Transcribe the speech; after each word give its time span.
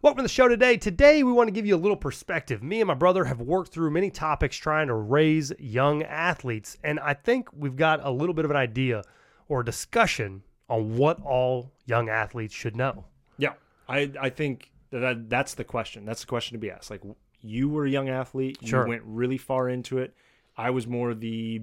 Welcome 0.00 0.18
to 0.18 0.22
the 0.22 0.28
show 0.28 0.46
today. 0.46 0.76
Today, 0.76 1.24
we 1.24 1.32
want 1.32 1.48
to 1.48 1.52
give 1.52 1.66
you 1.66 1.74
a 1.74 1.76
little 1.78 1.96
perspective. 1.96 2.62
Me 2.62 2.80
and 2.80 2.86
my 2.86 2.94
brother 2.94 3.24
have 3.24 3.40
worked 3.40 3.72
through 3.72 3.90
many 3.90 4.10
topics 4.10 4.56
trying 4.56 4.86
to 4.86 4.94
raise 4.94 5.52
young 5.58 6.04
athletes, 6.04 6.76
and 6.84 7.00
I 7.00 7.14
think 7.14 7.48
we've 7.52 7.74
got 7.74 8.04
a 8.04 8.10
little 8.10 8.34
bit 8.34 8.44
of 8.44 8.50
an 8.52 8.56
idea 8.56 9.02
or 9.48 9.60
a 9.60 9.64
discussion 9.64 10.44
on 10.68 10.96
what 10.96 11.20
all 11.22 11.72
young 11.86 12.08
athletes 12.08 12.54
should 12.54 12.76
know. 12.76 13.06
Yeah, 13.38 13.54
I 13.88 14.12
I 14.20 14.30
think 14.30 14.70
that 14.90 15.28
that's 15.28 15.54
the 15.54 15.64
question. 15.64 16.04
That's 16.04 16.20
the 16.20 16.26
question 16.28 16.54
to 16.54 16.60
be 16.60 16.70
asked. 16.70 16.90
Like 16.90 17.02
you 17.40 17.68
were 17.68 17.84
a 17.84 17.90
young 17.90 18.08
athlete, 18.08 18.58
Sure. 18.62 18.84
you 18.84 18.88
went 18.90 19.02
really 19.04 19.38
far 19.38 19.68
into 19.68 19.98
it. 19.98 20.14
I 20.56 20.70
was 20.70 20.86
more 20.86 21.12
the, 21.14 21.60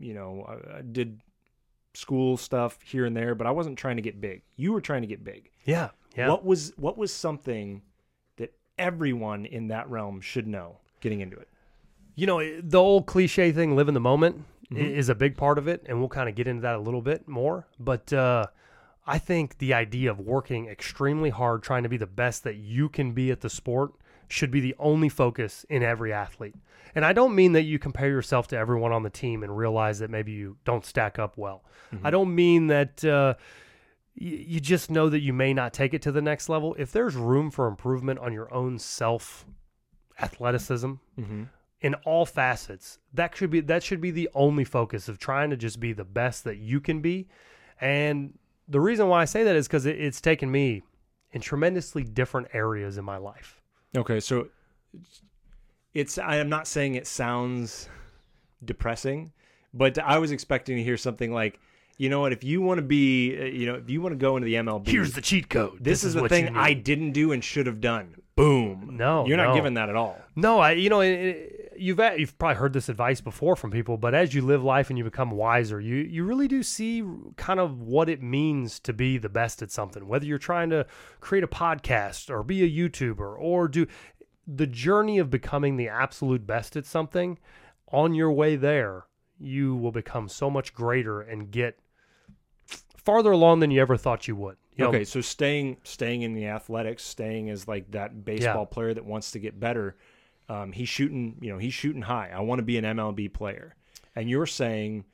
you 0.00 0.14
know, 0.14 0.44
I, 0.46 0.78
I 0.78 0.82
did 0.82 1.20
school 1.94 2.36
stuff 2.36 2.80
here 2.82 3.04
and 3.06 3.16
there, 3.16 3.34
but 3.34 3.46
I 3.46 3.50
wasn't 3.50 3.78
trying 3.78 3.96
to 3.96 4.02
get 4.02 4.20
big. 4.20 4.42
You 4.56 4.72
were 4.72 4.80
trying 4.80 5.02
to 5.02 5.08
get 5.08 5.22
big. 5.22 5.50
Yeah, 5.64 5.90
yeah. 6.16 6.28
What 6.28 6.44
was 6.44 6.72
what 6.76 6.96
was 6.98 7.12
something 7.12 7.82
that 8.36 8.52
everyone 8.78 9.44
in 9.46 9.68
that 9.68 9.88
realm 9.90 10.20
should 10.20 10.46
know 10.46 10.78
getting 11.00 11.20
into 11.20 11.36
it? 11.36 11.48
You 12.14 12.26
know, 12.26 12.60
the 12.60 12.78
old 12.78 13.06
cliche 13.06 13.52
thing, 13.52 13.74
live 13.76 13.88
in 13.88 13.94
the 13.94 14.00
moment, 14.00 14.44
Mhm. 14.70 14.78
is 14.90 15.08
a 15.08 15.14
big 15.14 15.36
part 15.36 15.58
of 15.58 15.66
it, 15.68 15.82
and 15.86 15.98
we'll 15.98 16.08
kind 16.08 16.28
of 16.28 16.34
get 16.34 16.46
into 16.46 16.62
that 16.62 16.74
a 16.76 16.80
little 16.80 17.02
bit 17.02 17.26
more. 17.28 17.66
But 17.78 18.12
uh, 18.12 18.46
I 19.06 19.18
think 19.18 19.58
the 19.58 19.74
idea 19.74 20.10
of 20.10 20.20
working 20.20 20.66
extremely 20.66 21.30
hard, 21.30 21.62
trying 21.62 21.82
to 21.82 21.88
be 21.88 21.96
the 21.96 22.06
best 22.06 22.44
that 22.44 22.56
you 22.56 22.88
can 22.88 23.12
be 23.12 23.30
at 23.30 23.40
the 23.40 23.50
sport, 23.50 23.92
should 24.28 24.50
be 24.50 24.60
the 24.60 24.74
only 24.78 25.08
focus 25.10 25.66
in 25.68 25.82
every 25.82 26.12
athlete. 26.12 26.54
And 26.94 27.04
I 27.04 27.12
don't 27.12 27.34
mean 27.34 27.52
that 27.52 27.62
you 27.62 27.78
compare 27.78 28.08
yourself 28.08 28.48
to 28.48 28.56
everyone 28.56 28.92
on 28.92 29.02
the 29.02 29.10
team 29.10 29.42
and 29.42 29.56
realize 29.56 29.98
that 29.98 30.10
maybe 30.10 30.32
you 30.32 30.56
don't 30.64 30.84
stack 30.84 31.18
up 31.18 31.36
well. 31.36 31.64
I 32.04 32.10
don't 32.10 32.34
mean 32.34 32.68
that. 32.68 33.04
Uh, 33.04 33.34
you 34.14 34.60
just 34.60 34.90
know 34.90 35.08
that 35.08 35.20
you 35.20 35.32
may 35.32 35.54
not 35.54 35.72
take 35.72 35.94
it 35.94 36.02
to 36.02 36.12
the 36.12 36.22
next 36.22 36.48
level. 36.48 36.74
If 36.78 36.92
there's 36.92 37.14
room 37.16 37.50
for 37.50 37.66
improvement 37.66 38.18
on 38.20 38.32
your 38.32 38.52
own 38.52 38.78
self 38.78 39.46
athleticism, 40.20 40.92
Mm-hmm. 41.18 41.44
in 41.80 41.94
all 42.04 42.24
facets. 42.26 42.98
That 43.14 43.34
should 43.36 43.50
be 43.50 43.60
that 43.60 43.82
should 43.82 44.00
be 44.00 44.10
the 44.10 44.28
only 44.34 44.64
focus 44.64 45.08
of 45.08 45.18
trying 45.18 45.50
to 45.50 45.56
just 45.56 45.80
be 45.80 45.92
the 45.92 46.04
best 46.04 46.44
that 46.44 46.58
you 46.58 46.80
can 46.80 47.00
be. 47.00 47.28
And 47.80 48.38
the 48.68 48.80
reason 48.80 49.08
why 49.08 49.22
I 49.22 49.24
say 49.24 49.42
that 49.44 49.56
is 49.56 49.66
because 49.66 49.86
it, 49.86 50.00
it's 50.00 50.20
taken 50.20 50.50
me 50.50 50.82
in 51.32 51.40
tremendously 51.40 52.04
different 52.04 52.48
areas 52.52 52.98
in 52.98 53.04
my 53.04 53.16
life. 53.16 53.60
Okay, 53.96 54.20
so 54.20 54.48
it's 55.94 56.18
I 56.18 56.36
am 56.36 56.48
not 56.48 56.66
saying 56.66 56.94
it 56.94 57.06
sounds 57.06 57.88
depressing, 58.64 59.32
but 59.74 59.98
I 59.98 60.18
was 60.18 60.30
expecting 60.30 60.76
to 60.76 60.82
hear 60.84 60.96
something 60.96 61.32
like, 61.32 61.58
you 62.02 62.08
know 62.08 62.18
what, 62.18 62.32
if 62.32 62.42
you 62.42 62.60
want 62.60 62.78
to 62.78 62.82
be, 62.82 63.38
uh, 63.40 63.44
you 63.44 63.64
know, 63.64 63.76
if 63.76 63.88
you 63.88 64.02
want 64.02 64.12
to 64.12 64.16
go 64.16 64.36
into 64.36 64.46
the 64.46 64.54
MLB, 64.54 64.88
Here's 64.88 65.12
the 65.12 65.20
cheat 65.20 65.48
code. 65.48 65.78
this, 65.80 66.02
is, 66.02 66.14
the 66.14 66.28
thing. 66.28 66.56
I 66.56 66.72
didn't 66.72 67.12
do 67.12 67.30
and 67.30 67.44
should 67.44 67.66
have 67.66 67.80
done. 67.80 68.16
Boom. 68.34 68.96
No, 68.96 69.24
you're 69.24 69.36
not 69.36 69.50
no. 69.50 69.54
given 69.54 69.74
that 69.74 69.88
at 69.88 69.94
all. 69.94 70.18
No, 70.34 70.58
I 70.58 70.72
you 70.72 70.90
know 70.90 71.00
it, 71.00 71.10
it- 71.10 71.72
you've 71.76 72.00
you've 72.16 72.36
probably 72.38 72.56
heard 72.56 72.72
this 72.72 72.88
advice 72.88 73.20
before 73.20 73.54
from 73.54 73.70
people, 73.70 73.98
but 73.98 74.14
as 74.14 74.34
you 74.34 74.42
live 74.42 74.64
life 74.64 74.90
and 74.90 74.98
you 74.98 75.04
become 75.04 75.30
wiser, 75.30 75.80
you 75.80 75.94
you 75.96 76.24
really 76.24 76.48
do 76.48 76.64
see 76.64 77.04
kind 77.36 77.60
of 77.60 77.80
what 77.82 78.08
it 78.08 78.20
means 78.20 78.80
to 78.80 78.92
be 78.92 79.16
the 79.16 79.28
best 79.28 79.62
at 79.62 79.70
something. 79.70 80.08
Whether 80.08 80.26
you're 80.26 80.38
trying 80.38 80.70
to 80.70 80.86
create 81.20 81.44
a 81.44 81.48
podcast 81.48 82.30
or 82.30 82.42
be 82.42 82.64
a 82.64 82.88
YouTuber 82.88 83.38
or 83.38 83.68
do 83.68 83.86
the 84.44 84.66
journey 84.66 85.18
of 85.18 85.30
becoming 85.30 85.76
the 85.76 85.88
absolute 85.88 86.46
best 86.46 86.74
at 86.74 86.84
something, 86.84 87.38
on 87.92 88.12
your 88.14 88.32
way 88.32 88.56
there, 88.56 89.04
you 89.38 89.76
will 89.76 89.92
become 89.92 90.28
so 90.28 90.50
much 90.50 90.74
greater 90.74 91.20
and 91.20 91.50
get 91.50 91.78
farther 93.04 93.32
along 93.32 93.60
than 93.60 93.70
you 93.70 93.80
ever 93.80 93.96
thought 93.96 94.28
you 94.28 94.36
would. 94.36 94.56
You 94.76 94.84
know, 94.84 94.88
okay, 94.88 95.04
so 95.04 95.20
staying 95.20 95.76
staying 95.84 96.22
in 96.22 96.34
the 96.34 96.46
athletics, 96.46 97.02
staying 97.02 97.50
as 97.50 97.68
like 97.68 97.90
that 97.90 98.24
baseball 98.24 98.64
player 98.66 98.94
that 98.94 99.04
wants 99.04 99.32
to 99.32 99.38
get 99.38 99.60
better. 99.60 99.96
Um, 100.48 100.72
he's 100.72 100.88
shooting, 100.88 101.36
you 101.40 101.52
know, 101.52 101.58
he's 101.58 101.74
shooting 101.74 102.02
high. 102.02 102.30
I 102.34 102.40
want 102.40 102.58
to 102.58 102.62
be 102.62 102.78
an 102.78 102.84
MLB 102.84 103.32
player, 103.32 103.74
and 104.16 104.30
you're 104.30 104.46
saying, 104.46 105.04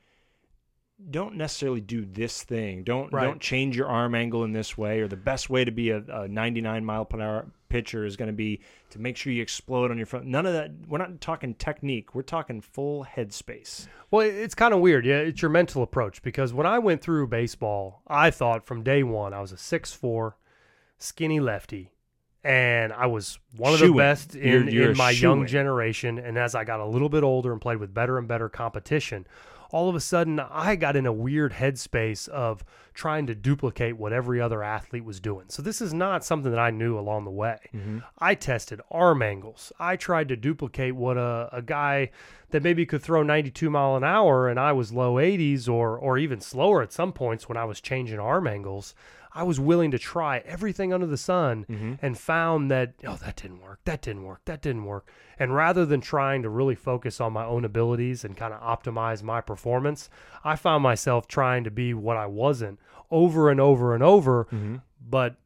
don't 1.11 1.37
necessarily 1.37 1.81
do 1.81 2.05
this 2.05 2.43
thing. 2.43 2.83
Don't 2.83 3.13
Right. 3.13 3.25
don't 3.25 3.41
change 3.41 3.77
your 3.77 3.87
arm 3.89 4.15
angle 4.15 4.45
in 4.45 4.53
this 4.53 4.77
way. 4.77 5.01
Or 5.01 5.09
the 5.09 5.17
best 5.17 5.49
way 5.49 5.65
to 5.65 5.71
be 5.71 5.91
a, 5.91 5.99
a 6.09 6.27
99 6.29 6.85
mile 6.85 7.05
per 7.05 7.21
hour 7.21 7.47
pitcher 7.69 8.05
is 8.05 8.17
going 8.17 8.27
to 8.29 8.33
be 8.33 8.61
to 8.91 8.99
make 8.99 9.17
sure 9.17 9.33
you 9.33 9.43
explode 9.43 9.91
on 9.91 9.97
your 9.97 10.07
front. 10.07 10.27
None 10.27 10.45
of 10.47 10.53
that. 10.55 10.71
We're 10.89 10.99
not 10.99 11.21
talking 11.21 11.55
technique. 11.55 12.15
We're 12.15 12.23
talking 12.23 12.61
full 12.61 13.05
headspace. 13.05 13.87
Well, 14.11 14.27
it's 14.27 14.55
kind 14.55 14.73
of 14.75 14.81
weird. 14.81 15.05
Yeah, 15.07 15.19
it's 15.19 15.41
your 15.43 15.51
mental 15.51 15.83
approach 15.83 16.23
because 16.23 16.53
when 16.53 16.67
I 16.67 16.79
went 16.79 17.01
through 17.03 17.27
baseball, 17.29 18.03
I 18.09 18.31
thought 18.31 18.67
from 18.67 18.83
day 18.83 19.03
one 19.03 19.33
I 19.35 19.41
was 19.41 19.53
a 19.53 19.57
six 19.59 19.93
four, 19.93 20.37
skinny 20.99 21.41
lefty, 21.41 21.93
and 22.43 22.93
I 22.93 23.07
was 23.07 23.39
one 23.57 23.73
of 23.75 23.79
the 23.81 23.87
Shoo-in. 23.87 23.99
best 23.99 24.35
in, 24.35 24.49
You're- 24.49 24.73
you're 24.73 24.91
in 24.93 24.97
my 24.97 25.11
young 25.11 25.41
shoo-in. 25.41 25.47
generation. 25.49 26.19
And 26.19 26.39
as 26.39 26.55
I 26.55 26.65
got 26.65 26.81
a 26.81 26.87
little 26.87 27.09
bit 27.11 27.23
older 27.23 27.53
and 27.53 27.61
played 27.61 27.79
with 27.79 27.93
better 27.95 28.17
and 28.19 28.27
better 28.27 28.49
competition, 28.49 29.27
all 29.71 29.89
of 29.89 29.95
a 29.95 30.01
sudden 30.01 30.41
I 30.41 30.77
got 30.77 30.97
in 30.97 31.07
a 31.07 31.13
weird 31.13 31.53
headspace 31.53 32.29
of 32.29 32.65
trying 32.95 33.27
to 33.27 33.35
duplicate 33.35 33.97
what 33.97 34.13
every 34.13 34.41
other 34.41 34.63
athlete 34.63 35.05
was 35.05 35.21
doing. 35.21 35.47
So 35.49 35.63
this 35.63 35.81
is 35.81 35.95
not 35.95 36.25
something 36.25 36.51
that 36.51 36.61
I 36.61 36.71
knew 36.71 36.99
along 36.99 37.25
the 37.25 37.31
way. 37.31 37.59
Mm-hmm. 37.75 37.99
I 38.19 38.35
tested 38.35 38.81
arm 38.91 39.23
angles. 39.23 39.73
I 39.79 39.97
tried 39.97 40.29
to 40.29 40.37
duplicate 40.37 40.97
what 40.97 41.17
a, 41.17 41.49
a 41.53 41.63
guy 41.63 42.11
that 42.51 42.63
maybe 42.63 42.87
could 42.87 43.03
throw 43.03 43.23
92 43.23 43.71
mile 43.71 43.97
an 43.97 44.05
hour 44.05 44.49
and 44.49 44.59
I 44.59 44.73
was 44.73 44.93
low 44.93 45.15
80s 45.15 45.69
or 45.69 45.99
or 45.99 46.19
even 46.19 46.41
slower 46.41 46.83
at 46.83 46.93
some 46.93 47.13
points 47.13 47.49
when 47.49 47.57
I 47.59 47.65
was 47.65 47.81
changing 47.81 48.19
arm 48.19 48.47
angles. 48.47 48.95
I 49.33 49.43
was 49.43 49.61
willing 49.61 49.91
to 49.91 49.99
try 49.99 50.39
everything 50.39 50.93
under 50.93 51.07
the 51.07 51.17
sun 51.17 51.99
and 52.03 52.19
found 52.19 52.71
that 52.71 52.95
oh 53.07 53.17
that 53.17 53.37
didn't 53.37 53.61
work. 53.61 53.81
That 53.85 54.03
didn't 54.03 54.25
work. 54.25 54.41
That 54.47 54.63
didn't 54.63 54.85
work. 54.85 55.09
And 55.39 55.55
rather 55.55 55.87
than 55.87 56.01
trying 56.01 56.43
to 56.43 56.49
really 56.49 56.75
focus 56.75 57.21
on 57.21 57.33
my 57.33 57.45
own 57.45 57.65
abilities 57.65 58.25
and 58.25 58.37
kind 58.37 58.53
of 58.55 58.61
optimize 58.61 59.23
my 59.23 59.41
performance, 59.41 60.11
I 60.45 60.57
found 60.57 60.83
myself 60.83 61.29
trying 61.29 61.65
to 61.65 61.71
be 61.71 61.95
what 61.95 62.17
I 62.17 62.27
wasn't 62.27 62.81
over 63.11 63.51
and 63.51 63.61
over 63.61 63.95
and 63.95 64.03
over, 64.03 64.47
but 65.01 65.37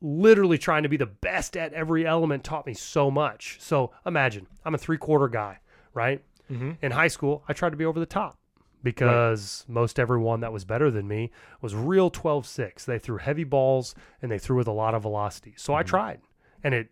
literally 0.00 0.58
trying 0.58 0.82
to 0.82 0.88
be 0.88 0.96
the 0.96 1.06
best 1.06 1.56
at 1.56 1.72
every 1.72 2.06
element 2.06 2.44
taught 2.44 2.66
me 2.66 2.74
so 2.74 3.10
much. 3.10 3.56
So 3.60 3.92
imagine 4.04 4.46
I'm 4.64 4.74
a 4.74 4.78
three 4.78 4.98
quarter 4.98 5.28
guy, 5.28 5.58
right? 5.94 6.22
Mm-hmm. 6.50 6.72
In 6.82 6.92
high 6.92 7.08
school, 7.08 7.42
I 7.48 7.52
tried 7.52 7.70
to 7.70 7.76
be 7.76 7.84
over 7.84 7.98
the 7.98 8.06
top 8.06 8.38
because 8.86 9.64
most 9.66 9.98
everyone 9.98 10.38
that 10.40 10.52
was 10.52 10.64
better 10.64 10.92
than 10.92 11.08
me 11.08 11.32
was 11.60 11.74
real 11.74 12.08
12 12.08 12.46
6. 12.46 12.84
They 12.84 13.00
threw 13.00 13.18
heavy 13.18 13.42
balls 13.42 13.96
and 14.22 14.30
they 14.30 14.38
threw 14.38 14.56
with 14.56 14.68
a 14.68 14.72
lot 14.72 14.94
of 14.94 15.02
velocity. 15.02 15.54
So 15.56 15.74
I 15.74 15.82
mm-hmm. 15.82 15.88
tried 15.88 16.20
and 16.62 16.72
it 16.72 16.90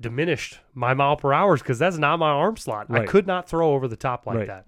diminished 0.00 0.60
my 0.72 0.94
mile 0.94 1.16
per 1.16 1.34
hours 1.34 1.60
because 1.60 1.78
that's 1.78 1.98
not 1.98 2.18
my 2.18 2.30
arm 2.30 2.56
slot. 2.56 2.86
I 2.90 3.04
could 3.04 3.26
not 3.26 3.48
throw 3.48 3.74
over 3.74 3.86
the 3.86 3.96
top 3.96 4.26
like 4.26 4.38
Right. 4.38 4.46
that. 4.46 4.66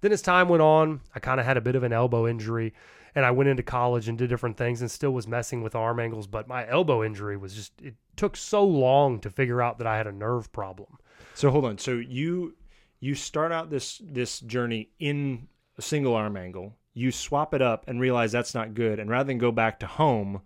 Then 0.00 0.10
as 0.10 0.22
time 0.22 0.48
went 0.48 0.62
on, 0.62 1.02
I 1.14 1.20
kind 1.20 1.38
of 1.38 1.44
had 1.44 1.58
a 1.58 1.60
bit 1.60 1.76
of 1.76 1.82
an 1.82 1.92
elbow 1.92 2.26
injury 2.26 2.72
and 3.14 3.26
I 3.26 3.30
went 3.30 3.50
into 3.50 3.62
college 3.62 4.08
and 4.08 4.16
did 4.16 4.30
different 4.30 4.56
things 4.56 4.80
and 4.80 4.90
still 4.90 5.10
was 5.10 5.28
messing 5.28 5.62
with 5.62 5.74
arm 5.74 6.00
angles, 6.00 6.26
but 6.26 6.48
my 6.48 6.66
elbow 6.66 7.04
injury 7.04 7.36
was 7.36 7.54
just 7.54 7.72
it 7.82 7.94
took 8.16 8.38
so 8.38 8.64
long 8.64 9.20
to 9.20 9.28
figure 9.28 9.60
out 9.60 9.76
that 9.78 9.86
I 9.86 9.98
had 9.98 10.06
a 10.06 10.12
nerve 10.12 10.50
problem. 10.50 10.96
So 11.34 11.50
hold 11.50 11.66
on. 11.66 11.76
So 11.76 11.92
you 11.92 12.54
you 13.00 13.14
start 13.14 13.52
out 13.52 13.68
this 13.68 14.00
this 14.02 14.40
journey 14.40 14.90
in 14.98 15.48
a 15.78 15.82
single 15.82 16.14
arm 16.14 16.36
angle. 16.36 16.76
You 16.92 17.12
swap 17.12 17.54
it 17.54 17.62
up 17.62 17.84
and 17.86 18.00
realize 18.00 18.32
that's 18.32 18.54
not 18.54 18.74
good. 18.74 18.98
And 18.98 19.08
rather 19.08 19.28
than 19.28 19.38
go 19.38 19.52
back 19.52 19.80
to 19.80 19.86
home, 19.86 20.42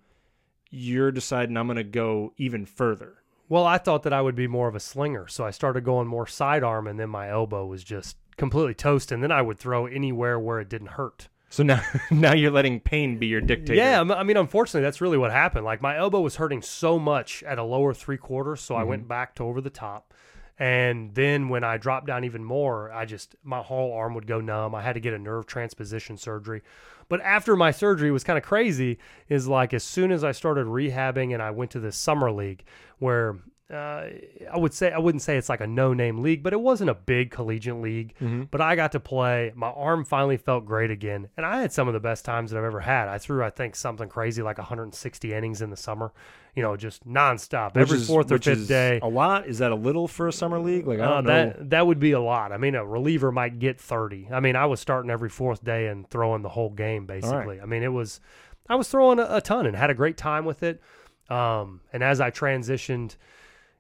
you're 0.71 1.11
deciding 1.11 1.57
I'm 1.57 1.67
going 1.67 1.77
to 1.77 1.85
go 1.85 2.35
even 2.37 2.67
further. 2.67 3.15
Well, 3.49 3.67
I 3.67 3.79
thought 3.79 4.03
that 4.05 4.13
I 4.13 4.23
would 4.23 4.35
be 4.35 4.47
more 4.47 4.69
of 4.69 4.75
a 4.75 4.81
slinger, 4.81 5.29
so 5.29 5.45
I 5.45 5.51
started 5.51 5.85
going 5.85 6.07
more 6.09 6.27
sidearm 6.27 6.87
and 6.87 6.99
then 6.99 7.11
my 7.11 7.29
elbow 7.29 7.67
was 7.67 7.85
just 7.85 8.17
completely 8.37 8.75
toast 8.75 9.13
and 9.13 9.23
then 9.23 9.33
I 9.33 9.43
would 9.43 9.59
throw 9.59 9.87
anywhere 9.87 10.39
where 10.39 10.61
it 10.61 10.71
didn't 10.71 10.89
hurt. 10.89 11.29
So 11.51 11.63
now 11.63 11.83
now 12.11 12.33
you're 12.33 12.51
letting 12.51 12.81
pain 12.81 13.19
be 13.19 13.27
your 13.27 13.43
dictator. 13.43 13.75
Yeah, 13.75 14.01
I 14.01 14.23
mean, 14.23 14.39
unfortunately, 14.39 14.81
that's 14.81 15.03
really 15.03 15.19
what 15.19 15.31
happened. 15.31 15.67
Like 15.67 15.83
my 15.83 15.99
elbow 15.99 16.21
was 16.21 16.37
hurting 16.37 16.63
so 16.63 16.99
much 16.99 17.43
at 17.43 17.59
a 17.59 17.63
lower 17.63 17.93
three 17.93 18.17
quarters, 18.17 18.63
so 18.63 18.75
I 18.75 18.81
mm-hmm. 18.81 18.89
went 18.89 19.09
back 19.09 19.35
to 19.35 19.45
over 19.45 19.61
the 19.61 19.71
top. 19.71 20.15
And 20.63 21.13
then 21.17 21.49
when 21.49 21.65
I 21.65 21.77
dropped 21.77 22.07
down 22.07 22.23
even 22.23 22.45
more, 22.45 22.93
I 22.93 23.05
just 23.05 23.35
my 23.43 23.61
whole 23.61 23.93
arm 23.95 24.15
would 24.15 24.29
go 24.29 24.41
numb. 24.41 24.77
I 24.77 24.83
had 24.83 24.93
to 24.93 25.01
get 25.01 25.13
a 25.13 25.19
nerve 25.19 25.45
transposition 25.45 26.17
surgery. 26.17 26.63
But 27.09 27.21
after 27.23 27.57
my 27.57 27.73
surgery 27.73 28.13
was 28.13 28.23
kind 28.23 28.39
of 28.39 28.45
crazy 28.45 28.99
is 29.29 29.49
like 29.49 29.75
as 29.75 29.83
soon 29.83 30.13
as 30.13 30.23
I 30.23 30.31
started 30.31 30.67
rehabbing 30.67 31.35
and 31.35 31.43
I 31.43 31.51
went 31.51 31.73
to 31.73 31.81
the 31.81 31.91
summer 31.91 32.31
league 32.31 32.63
where 33.01 33.39
uh, 33.73 34.05
I 34.53 34.57
would 34.59 34.75
say 34.75 34.93
I 34.93 34.99
wouldn't 34.99 35.23
say 35.23 35.37
it's 35.37 35.49
like 35.49 35.61
a 35.61 35.67
no-name 35.67 36.19
league, 36.19 36.43
but 36.43 36.53
it 36.53 36.61
wasn't 36.61 36.91
a 36.91 36.95
big 36.95 37.31
collegiate 37.31 37.77
league. 37.81 38.15
But 38.51 38.61
I 38.61 38.77
got 38.77 38.93
to 38.93 39.01
play. 39.01 39.53
My 39.55 39.69
arm 39.71 40.05
finally 40.05 40.37
felt 40.37 40.67
great 40.67 40.91
again, 40.91 41.29
and 41.37 41.47
I 41.47 41.61
had 41.61 41.73
some 41.73 41.89
of 41.89 41.95
the 41.95 42.01
best 42.01 42.25
times 42.25 42.51
that 42.51 42.59
I've 42.59 42.65
ever 42.65 42.81
had. 42.81 43.09
I 43.09 43.19
threw, 43.19 43.43
I 43.43 43.51
think, 43.51 43.75
something 43.77 44.09
crazy 44.09 44.43
like 44.43 44.59
160 44.59 45.33
innings 45.33 45.63
in 45.63 45.71
the 45.71 45.77
summer. 45.77 46.13
You 46.55 46.63
know, 46.63 46.77
just 46.77 47.09
nonstop 47.09 47.75
Which 47.75 47.83
every 47.83 47.97
is- 47.99 48.07
fourth 48.07 48.31
or 48.31 48.37
fifth 48.39 48.47
is 48.59 48.69
day. 48.69 49.01
A 49.03 49.09
lot? 49.09 49.47
Is 49.47 49.59
that 49.59 49.73
a 49.73 49.75
little 49.75 50.07
for 50.07 50.29
a 50.29 50.33
summer 50.33 50.59
league? 50.59 50.87
Like 50.87 51.01
I 51.01 51.05
Uh, 51.05 51.09
don't 51.09 51.25
know. 51.25 51.33
that 51.33 51.71
that 51.71 51.87
would 51.87 51.99
be 51.99 52.13
a 52.13 52.21
lot. 52.21 52.53
I 52.53 52.59
mean, 52.59 52.75
a 52.75 52.85
reliever 52.85 53.33
might 53.33 53.59
get 53.59 53.81
30. 53.81 54.29
I 54.31 54.41
mean, 54.41 54.55
I 54.55 54.67
was 54.67 54.79
starting 54.79 55.11
every 55.11 55.31
fourth 55.31 55.65
day 55.65 55.87
and 55.87 56.07
throwing 56.11 56.43
the 56.43 56.51
whole 56.51 56.69
game 56.71 57.07
basically. 57.07 57.59
I 57.61 57.65
mean, 57.65 57.83
it 57.83 57.93
was 57.93 58.21
I 58.69 58.75
was 58.75 58.89
throwing 58.89 59.19
a, 59.19 59.27
a 59.31 59.41
ton 59.41 59.65
and 59.67 59.75
had 59.75 59.89
a 59.89 59.95
great 59.95 60.19
time 60.19 60.45
with 60.45 60.63
it. 60.63 60.83
Um, 61.31 61.81
and 61.93 62.03
as 62.05 62.21
I 62.21 62.31
transitioned 62.31 63.17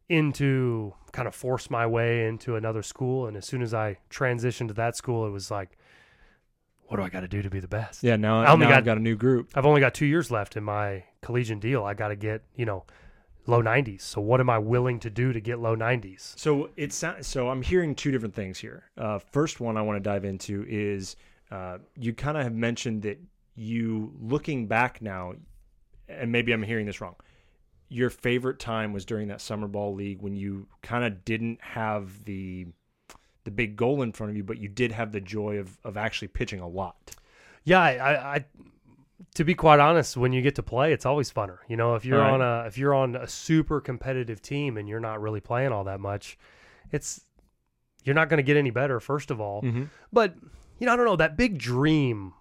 into 0.08 0.94
kind 1.12 1.28
of 1.28 1.34
force 1.34 1.70
my 1.70 1.86
way 1.86 2.26
into 2.26 2.56
another 2.56 2.82
school, 2.82 3.26
and 3.26 3.36
as 3.36 3.46
soon 3.46 3.62
as 3.62 3.72
I 3.74 3.98
transitioned 4.10 4.68
to 4.68 4.74
that 4.74 4.96
school, 4.96 5.26
it 5.26 5.30
was 5.30 5.50
like, 5.50 5.76
what 6.86 6.96
do 6.96 7.02
I 7.02 7.08
got 7.08 7.20
to 7.20 7.28
do 7.28 7.42
to 7.42 7.50
be 7.50 7.60
the 7.60 7.68
best? 7.68 8.02
Yeah, 8.02 8.16
now, 8.16 8.42
I 8.42 8.52
only 8.52 8.66
now 8.66 8.72
got- 8.72 8.78
I've 8.78 8.84
got 8.84 8.96
a 8.98 9.00
new 9.00 9.16
group. 9.16 9.50
I've 9.54 9.64
only 9.66 9.80
got 9.80 9.94
two 9.94 10.06
years 10.06 10.30
left 10.30 10.56
in 10.56 10.64
my 10.64 11.04
collegiate 11.22 11.60
deal. 11.60 11.84
I 11.84 11.94
got 11.94 12.08
to 12.08 12.16
get, 12.16 12.42
you 12.56 12.66
know, 12.66 12.84
low 13.46 13.62
90s. 13.62 14.02
So 14.02 14.20
what 14.20 14.40
am 14.40 14.50
I 14.50 14.58
willing 14.58 15.00
to 15.00 15.10
do 15.10 15.32
to 15.32 15.40
get 15.40 15.58
low 15.58 15.74
90s? 15.74 16.34
So 16.38 16.70
it's 16.76 16.94
so- 16.96 17.16
so 17.22 17.48
I'm 17.48 17.62
hearing 17.62 17.94
two 17.94 18.10
different 18.10 18.34
things 18.34 18.58
here. 18.58 18.84
Uh, 18.98 19.18
first 19.18 19.60
one 19.60 19.76
I 19.76 19.82
want 19.82 19.96
to 19.96 20.00
dive 20.00 20.24
into 20.24 20.64
is 20.68 21.16
uh, 21.50 21.78
you 21.98 22.12
kind 22.14 22.36
of 22.36 22.42
have 22.44 22.54
mentioned 22.54 23.02
that 23.02 23.18
you 23.54 24.12
looking 24.20 24.66
back 24.66 25.00
now, 25.02 25.34
and 26.08 26.30
maybe 26.32 26.52
I'm 26.52 26.62
hearing 26.62 26.86
this 26.86 27.00
wrong. 27.00 27.16
Your 27.92 28.10
favorite 28.10 28.58
time 28.58 28.92
was 28.92 29.04
during 29.04 29.28
that 29.28 29.40
summer 29.40 29.68
ball 29.68 29.94
league 29.94 30.22
when 30.22 30.34
you 30.34 30.66
kind 30.82 31.04
of 31.04 31.24
didn't 31.24 31.60
have 31.62 32.24
the 32.24 32.66
the 33.44 33.50
big 33.50 33.76
goal 33.76 34.02
in 34.02 34.12
front 34.12 34.30
of 34.30 34.36
you, 34.36 34.44
but 34.44 34.58
you 34.58 34.68
did 34.68 34.92
have 34.92 35.12
the 35.12 35.20
joy 35.20 35.58
of 35.58 35.78
of 35.84 35.96
actually 35.96 36.28
pitching 36.28 36.60
a 36.60 36.68
lot. 36.68 37.14
Yeah, 37.64 37.80
I, 37.80 38.34
I, 38.36 38.44
to 39.34 39.44
be 39.44 39.54
quite 39.54 39.78
honest, 39.78 40.16
when 40.16 40.32
you 40.32 40.42
get 40.42 40.54
to 40.56 40.62
play, 40.62 40.92
it's 40.92 41.06
always 41.06 41.32
funner. 41.32 41.58
You 41.68 41.76
know, 41.76 41.94
if 41.94 42.04
you're 42.04 42.18
Right. 42.18 42.30
on 42.32 42.40
a 42.40 42.66
if 42.66 42.76
you're 42.78 42.94
on 42.94 43.14
a 43.14 43.26
super 43.28 43.80
competitive 43.80 44.40
team 44.42 44.76
and 44.76 44.88
you're 44.88 45.00
not 45.00 45.20
really 45.20 45.40
playing 45.40 45.70
all 45.72 45.84
that 45.84 46.00
much, 46.00 46.38
it's 46.92 47.20
you're 48.04 48.14
not 48.14 48.28
going 48.28 48.38
to 48.38 48.42
get 48.42 48.56
any 48.56 48.70
better. 48.70 48.98
First 49.00 49.30
of 49.30 49.40
all, 49.40 49.62
Mm-hmm. 49.62 49.84
but 50.12 50.34
you 50.78 50.86
know, 50.86 50.92
I 50.92 50.96
don't 50.96 51.06
know 51.06 51.16
that 51.16 51.36
big 51.36 51.58
dream 51.58 52.32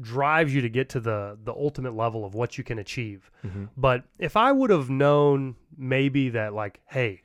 drives 0.00 0.54
you 0.54 0.60
to 0.60 0.68
get 0.68 0.88
to 0.90 1.00
the 1.00 1.38
the 1.42 1.52
ultimate 1.52 1.94
level 1.94 2.24
of 2.24 2.34
what 2.34 2.58
you 2.58 2.64
can 2.64 2.78
achieve. 2.78 3.30
Mm-hmm. 3.44 3.66
But 3.76 4.04
if 4.18 4.36
I 4.36 4.52
would 4.52 4.70
have 4.70 4.90
known 4.90 5.56
maybe 5.76 6.28
that 6.30 6.54
like, 6.54 6.80
hey, 6.86 7.22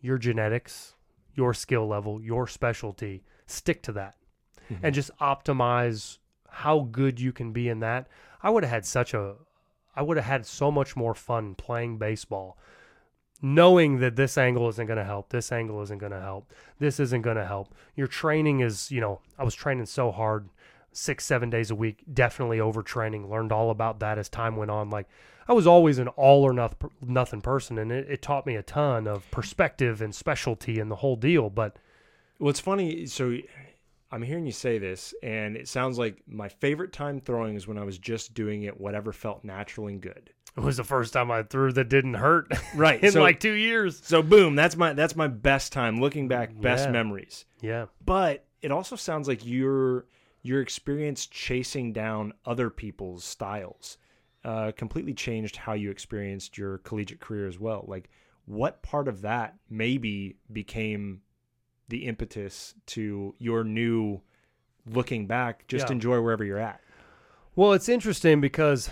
your 0.00 0.18
genetics, 0.18 0.94
your 1.34 1.54
skill 1.54 1.86
level, 1.86 2.20
your 2.20 2.46
specialty, 2.46 3.24
stick 3.46 3.82
to 3.82 3.92
that 3.92 4.16
and 4.82 4.94
just 4.94 5.10
optimize 5.18 6.18
how 6.48 6.80
good 6.90 7.20
you 7.20 7.32
can 7.32 7.52
be 7.52 7.68
in 7.68 7.80
that. 7.80 8.08
I 8.42 8.50
would 8.50 8.64
have 8.64 8.70
had 8.70 8.86
such 8.86 9.14
a 9.14 9.34
I 9.94 10.02
would 10.02 10.16
have 10.16 10.26
had 10.26 10.46
so 10.46 10.70
much 10.70 10.96
more 10.96 11.14
fun 11.14 11.54
playing 11.54 11.98
baseball 11.98 12.58
knowing 13.42 13.98
that 14.00 14.16
this 14.16 14.38
angle 14.38 14.66
isn't 14.68 14.86
going 14.86 14.98
to 14.98 15.04
help, 15.04 15.28
this 15.28 15.52
angle 15.52 15.82
isn't 15.82 15.98
going 15.98 16.12
to 16.12 16.20
help, 16.20 16.52
this 16.78 16.98
isn't 16.98 17.22
going 17.22 17.36
to 17.36 17.44
help. 17.44 17.74
Your 17.94 18.06
training 18.06 18.60
is, 18.60 18.90
you 18.90 19.00
know, 19.00 19.20
I 19.38 19.44
was 19.44 19.54
training 19.54 19.86
so 19.86 20.10
hard, 20.10 20.48
six, 20.96 21.24
seven 21.24 21.50
days 21.50 21.70
a 21.70 21.74
week, 21.74 22.02
definitely 22.12 22.58
overtraining, 22.58 23.28
learned 23.28 23.52
all 23.52 23.70
about 23.70 24.00
that 24.00 24.18
as 24.18 24.28
time 24.28 24.56
went 24.56 24.70
on. 24.70 24.90
Like, 24.90 25.06
I 25.48 25.52
was 25.52 25.66
always 25.66 25.98
an 25.98 26.08
all 26.08 26.42
or 26.42 26.52
noth- 26.52 26.76
nothing 27.00 27.40
person, 27.40 27.78
and 27.78 27.92
it, 27.92 28.08
it 28.10 28.22
taught 28.22 28.46
me 28.46 28.56
a 28.56 28.62
ton 28.62 29.06
of 29.06 29.30
perspective 29.30 30.02
and 30.02 30.14
specialty 30.14 30.80
and 30.80 30.90
the 30.90 30.96
whole 30.96 31.16
deal. 31.16 31.50
But 31.50 31.76
Well, 32.38 32.50
it's 32.50 32.60
funny. 32.60 33.06
So 33.06 33.36
I'm 34.10 34.22
hearing 34.22 34.46
you 34.46 34.52
say 34.52 34.78
this, 34.78 35.14
and 35.22 35.56
it 35.56 35.68
sounds 35.68 35.98
like 35.98 36.22
my 36.26 36.48
favorite 36.48 36.92
time 36.92 37.20
throwing 37.20 37.54
is 37.54 37.68
when 37.68 37.78
I 37.78 37.84
was 37.84 37.98
just 37.98 38.34
doing 38.34 38.62
it, 38.64 38.80
whatever 38.80 39.12
felt 39.12 39.44
natural 39.44 39.86
and 39.88 40.00
good. 40.00 40.30
it 40.56 40.60
was 40.62 40.78
the 40.78 40.84
first 40.84 41.12
time 41.12 41.30
I 41.30 41.42
threw 41.42 41.70
that 41.72 41.88
didn't 41.90 42.14
hurt 42.14 42.50
Right. 42.74 43.02
in 43.04 43.12
so, 43.12 43.20
like 43.22 43.38
two 43.40 43.52
years. 43.52 44.00
so 44.04 44.22
boom, 44.22 44.56
that's 44.56 44.74
my 44.76 44.94
that's 44.94 45.14
my 45.14 45.28
best 45.28 45.72
time. 45.72 46.00
Looking 46.00 46.26
back, 46.28 46.58
best 46.60 46.86
Yeah. 46.86 46.92
memories. 46.92 47.44
Yeah. 47.60 47.86
But 48.04 48.46
it 48.62 48.72
also 48.72 48.96
sounds 48.96 49.28
like 49.28 49.44
your 49.46 50.06
your 50.46 50.60
experience 50.60 51.26
chasing 51.26 51.92
down 51.92 52.32
other 52.44 52.70
people's 52.70 53.24
styles 53.24 53.98
uh, 54.44 54.70
completely 54.76 55.12
changed 55.12 55.56
how 55.56 55.72
you 55.72 55.90
experienced 55.90 56.56
your 56.56 56.78
collegiate 56.78 57.20
career 57.20 57.48
as 57.48 57.58
well. 57.58 57.84
Like, 57.88 58.08
what 58.44 58.80
part 58.82 59.08
of 59.08 59.22
that 59.22 59.56
maybe 59.68 60.36
became 60.52 61.22
the 61.88 62.04
impetus 62.06 62.74
to 62.86 63.34
your 63.38 63.64
new 63.64 64.20
looking 64.86 65.26
back? 65.26 65.66
Just 65.66 65.88
Yeah. 65.88 65.92
enjoy 65.92 66.20
wherever 66.20 66.44
you're 66.44 66.58
at. 66.60 66.80
Well, 67.56 67.72
it's 67.72 67.88
interesting 67.88 68.40
because 68.40 68.88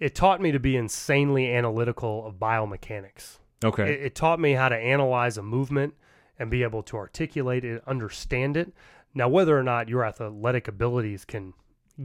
it 0.00 0.14
taught 0.14 0.40
me 0.40 0.50
to 0.50 0.58
be 0.58 0.76
insanely 0.76 1.52
analytical 1.54 2.26
of 2.26 2.34
biomechanics. 2.34 3.38
Okay. 3.64 3.92
It, 3.92 4.00
it 4.06 4.14
taught 4.16 4.40
me 4.40 4.54
how 4.54 4.68
to 4.68 4.76
analyze 4.76 5.38
a 5.38 5.42
movement 5.42 5.94
and 6.38 6.50
be 6.50 6.64
able 6.64 6.82
to 6.82 6.96
articulate 6.96 7.64
it, 7.64 7.82
understand 7.86 8.56
it. 8.56 8.72
Now, 9.16 9.28
whether 9.28 9.58
or 9.58 9.62
not 9.62 9.88
your 9.88 10.04
athletic 10.04 10.68
abilities 10.68 11.24
can 11.24 11.54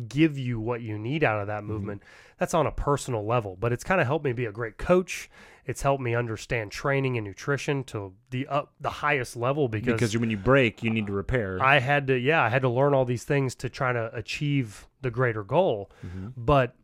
give 0.08 0.38
you 0.38 0.58
what 0.60 0.81
you 0.81 0.98
need 0.98 1.22
out 1.24 1.42
of 1.42 1.48
that 1.48 1.66
movement, 1.66 2.02
that's 2.38 2.54
on 2.54 2.66
a 2.66 2.72
personal 2.72 3.25
level. 3.25 3.58
But 3.60 3.74
it's 3.74 3.84
kind 3.84 4.00
of 4.00 4.08
helped 4.08 4.24
me 4.24 4.31
be 4.31 4.46
a 4.46 4.52
great 4.52 4.78
coach. 4.78 5.30
It's 5.66 5.81
helped 5.81 6.02
me 6.02 6.16
understand 6.16 6.72
training 6.72 7.18
and 7.18 7.28
nutrition 7.28 7.84
to 7.86 8.13
the 8.30 8.48
up 8.48 8.72
the 8.80 8.90
highest 8.90 9.36
level 9.36 9.68
because, 9.68 9.94
because 9.94 10.18
when 10.18 10.30
you 10.31 10.38
break, 10.38 10.81
you 10.81 10.90
need 10.90 11.08
to 11.08 11.13
repair. 11.13 11.62
I 11.62 11.80
had 11.80 12.08
to 12.08 12.18
yeah, 12.18 12.42
I 12.42 12.48
had 12.50 12.62
to 12.62 12.69
learn 12.69 12.94
all 12.94 13.04
these 13.06 13.25
things 13.25 13.54
to 13.56 13.69
try 13.69 13.92
to 13.92 14.10
achieve 14.16 14.88
the 15.02 15.12
greater 15.12 15.44
goal. 15.44 15.92
Mhm. 16.06 16.34
But 16.38 16.75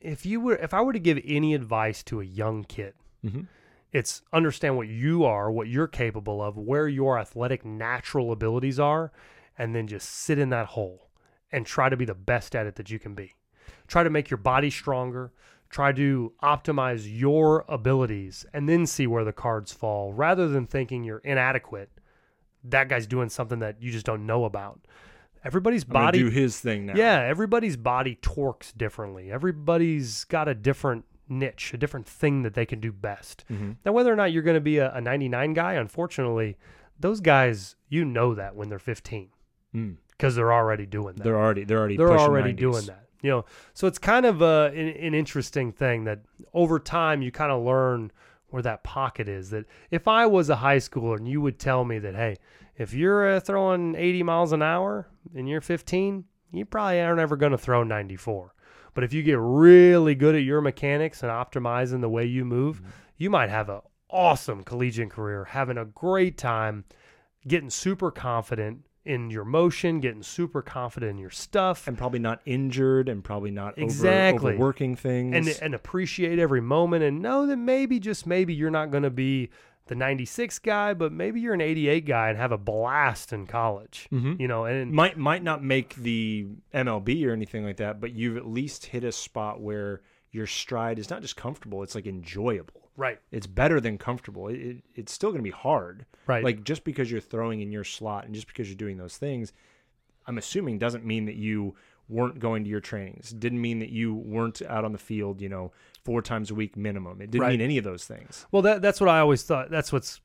if 0.00 0.26
you 0.26 0.40
were 0.40 0.56
if 0.56 0.74
I 0.74 0.82
were 0.82 0.92
to 0.92 0.98
give 1.00 1.18
any 1.24 1.54
advice 1.54 2.02
to 2.04 2.20
a 2.20 2.24
young 2.24 2.62
kid, 2.64 2.92
Mhm. 3.24 3.46
it's 3.90 4.22
understand 4.32 4.76
what 4.76 4.86
you 4.88 5.24
are, 5.24 5.50
what 5.50 5.66
you're 5.68 5.88
capable 5.88 6.40
of, 6.42 6.56
where 6.58 6.86
your 6.86 7.18
athletic 7.18 7.64
natural 7.64 8.30
abilities 8.30 8.78
are, 8.78 9.10
and 9.58 9.74
then 9.74 9.86
just 9.86 10.08
sit 10.08 10.38
in 10.38 10.48
that 10.50 10.66
hole 10.68 11.10
and 11.52 11.66
try 11.66 11.88
to 11.88 11.96
be 11.96 12.04
the 12.04 12.14
best 12.14 12.54
at 12.54 12.66
it 12.66 12.76
that 12.76 12.90
you 12.90 12.98
can 12.98 13.14
be. 13.14 13.34
Try 13.86 14.02
to 14.04 14.10
make 14.10 14.30
your 14.30 14.38
body 14.38 14.70
stronger, 14.70 15.32
try 15.68 15.92
to 15.92 16.32
optimize 16.42 17.04
your 17.06 17.64
abilities 17.68 18.46
and 18.54 18.68
then 18.68 18.86
see 18.86 19.06
where 19.06 19.24
the 19.24 19.32
cards 19.32 19.72
fall 19.72 20.12
rather 20.12 20.48
than 20.48 20.66
thinking 20.66 21.04
you're 21.04 21.18
inadequate. 21.18 21.90
That 22.64 22.88
guy's 22.88 23.06
doing 23.06 23.28
something 23.28 23.58
that 23.60 23.80
you 23.82 23.90
just 23.90 24.06
don't 24.06 24.26
know 24.26 24.44
about. 24.44 24.80
Everybody's 25.44 25.84
body 25.84 26.18
do 26.18 26.30
his 26.30 26.58
thing 26.60 26.86
now. 26.86 26.94
yeah, 26.96 27.20
everybody's 27.20 27.76
body 27.76 28.18
torques 28.20 28.72
differently. 28.72 29.30
Everybody's 29.30 30.24
got 30.24 30.48
a 30.48 30.54
different 30.54 31.04
niche, 31.28 31.72
a 31.72 31.76
different 31.78 32.06
thing 32.06 32.42
that 32.42 32.54
they 32.54 32.66
can 32.66 32.80
do 32.80 32.90
best. 32.92 33.44
Mhm. 33.50 33.76
Now, 33.84 33.92
whether 33.92 34.12
or 34.12 34.16
not 34.16 34.32
you're 34.32 34.42
going 34.42 34.56
to 34.56 34.60
be 34.60 34.78
a, 34.78 34.92
a 34.94 35.00
99 35.00 35.54
guy, 35.54 35.74
unfortunately, 35.74 36.56
those 36.98 37.20
guys, 37.20 37.76
you 37.88 38.04
know 38.04 38.34
that 38.34 38.56
when 38.56 38.68
they're 38.68 38.78
15 38.78 39.28
Mm. 39.74 39.96
because 40.10 40.34
they're 40.34 40.52
already 40.52 40.86
doing 40.86 41.14
that. 41.16 41.24
They're 41.24 41.38
already 41.38 41.64
they're 41.64 41.78
already 41.78 41.96
They're 41.96 42.18
already 42.18 42.52
90s. 42.52 42.56
doing 42.56 42.84
that. 42.86 43.04
You 43.20 43.30
know, 43.30 43.44
so 43.74 43.86
it's 43.88 43.98
kind 43.98 44.24
of 44.26 44.42
a, 44.42 44.70
an, 44.74 44.88
an 44.88 45.14
interesting 45.14 45.72
thing 45.72 46.04
that 46.04 46.20
over 46.54 46.78
time 46.78 47.20
you 47.20 47.32
kind 47.32 47.50
of 47.50 47.64
learn 47.64 48.12
where 48.50 48.62
that 48.62 48.84
pocket 48.84 49.28
is. 49.28 49.50
That 49.50 49.64
if 49.90 50.06
I 50.06 50.26
was 50.26 50.48
a 50.50 50.56
high 50.56 50.76
schooler 50.76 51.16
and 51.16 51.26
you 51.28 51.40
would 51.40 51.58
tell 51.58 51.84
me 51.84 51.98
that, 51.98 52.14
hey, 52.14 52.36
if 52.76 52.94
you're 52.94 53.28
uh, 53.36 53.40
throwing 53.40 53.94
80 53.96 54.22
miles 54.22 54.52
an 54.52 54.62
hour 54.62 55.08
and 55.34 55.48
you're 55.48 55.60
15, 55.60 56.24
you 56.52 56.64
probably 56.64 57.00
aren't 57.00 57.20
ever 57.20 57.36
going 57.36 57.52
to 57.52 57.58
throw 57.58 57.82
94. 57.82 58.54
But 58.94 59.04
if 59.04 59.12
you 59.12 59.22
get 59.22 59.38
really 59.38 60.14
good 60.14 60.34
at 60.34 60.42
your 60.42 60.60
mechanics 60.60 61.22
and 61.22 61.30
optimizing 61.30 62.00
the 62.00 62.08
way 62.08 62.24
you 62.24 62.44
move, 62.44 62.80
you 63.16 63.30
might 63.30 63.50
have 63.50 63.68
an 63.68 63.80
awesome 64.08 64.62
collegiate 64.62 65.10
career, 65.10 65.44
having 65.44 65.76
a 65.76 65.84
great 65.84 66.38
time, 66.38 66.84
getting 67.46 67.68
super 67.70 68.10
confident 68.10 68.84
in 69.04 69.30
your 69.30 69.44
motion, 69.44 70.00
getting 70.00 70.22
super 70.22 70.60
confident 70.60 71.10
in 71.12 71.18
your 71.18 71.30
stuff, 71.30 71.86
and 71.88 71.96
probably 71.96 72.18
not 72.18 72.40
injured 72.44 73.08
and 73.08 73.24
probably 73.24 73.50
not 73.50 73.72
over- 73.74 73.82
Exactly. 73.84 74.52
overworking 74.52 74.96
things. 74.96 75.34
and 75.34 75.58
and 75.62 75.74
appreciate 75.74 76.38
every 76.38 76.60
moment 76.60 77.02
and 77.04 77.20
know 77.22 77.46
that 77.46 77.56
maybe 77.56 77.98
just 77.98 78.26
maybe 78.26 78.52
you're 78.54 78.70
not 78.70 78.90
going 78.90 79.04
to 79.04 79.10
be 79.10 79.48
the 79.86 79.94
96 79.94 80.58
guy, 80.58 80.92
but 80.92 81.12
maybe 81.12 81.40
you're 81.40 81.54
an 81.54 81.62
88 81.62 82.04
guy 82.04 82.28
and 82.28 82.36
have 82.36 82.52
a 82.52 82.58
blast 82.58 83.32
in 83.32 83.46
college. 83.46 84.06
Mhm. 84.12 84.38
You 84.38 84.46
know, 84.46 84.66
and 84.66 84.92
might 84.92 85.16
might 85.16 85.42
not 85.42 85.64
make 85.64 85.94
the 85.94 86.46
MLB 86.74 87.24
or 87.26 87.32
anything 87.32 87.64
like 87.64 87.78
that, 87.78 87.98
but 88.00 88.12
you've 88.12 88.36
at 88.36 88.46
least 88.46 88.84
hit 88.86 89.02
a 89.04 89.12
spot 89.12 89.62
where 89.62 90.02
your 90.30 90.46
stride 90.46 90.98
is 90.98 91.08
not 91.08 91.22
just 91.22 91.38
comfortable; 91.38 91.82
it's 91.82 91.94
like 91.94 92.06
enjoyable. 92.06 92.87
Right, 92.98 93.18
It's 93.32 93.46
better 93.46 93.80
than 93.80 93.96
comfortable. 93.96 94.48
It, 94.48 94.56
it, 94.60 94.76
it's 94.94 95.12
still 95.12 95.30
going 95.30 95.38
to 95.40 95.50
be 95.50 95.50
hard. 95.50 96.04
right, 96.26 96.44
Like 96.44 96.64
just 96.64 96.84
because 96.84 97.10
you're 97.10 97.20
throwing 97.22 97.60
in 97.62 97.72
your 97.72 97.84
slot 97.84 98.26
and 98.26 98.34
just 98.34 98.46
because 98.48 98.68
you're 98.68 98.76
doing 98.76 98.98
those 98.98 99.16
things, 99.16 99.52
I'm 100.26 100.36
assuming 100.36 100.78
doesn't 100.78 101.04
mean 101.06 101.24
that 101.26 101.36
you 101.36 101.74
weren't 102.10 102.38
going 102.38 102.64
to 102.64 102.70
your 102.70 102.80
trainings. 102.80 103.30
Didn't 103.30 103.60
mean 103.60 103.78
that 103.78 103.90
you 103.90 104.14
weren't 104.14 104.60
out 104.62 104.84
on 104.84 104.92
the 104.92 104.98
field, 104.98 105.40
you 105.40 105.48
know, 105.48 105.72
four 106.04 106.20
times 106.22 106.50
a 106.50 106.54
week 106.54 106.76
minimum. 106.76 107.20
It 107.22 107.30
didn't 107.30 107.42
Right. 107.42 107.50
mean 107.52 107.60
any 107.60 107.78
of 107.78 107.84
those 107.84 108.04
things. 108.04 108.46
Well, 108.50 108.62
that 108.62 108.82
that's 108.82 109.00
what 109.00 109.08
I 109.08 109.20
always 109.20 109.42
thought. 109.42 109.70
That's 109.70 109.92
what's 109.92 110.20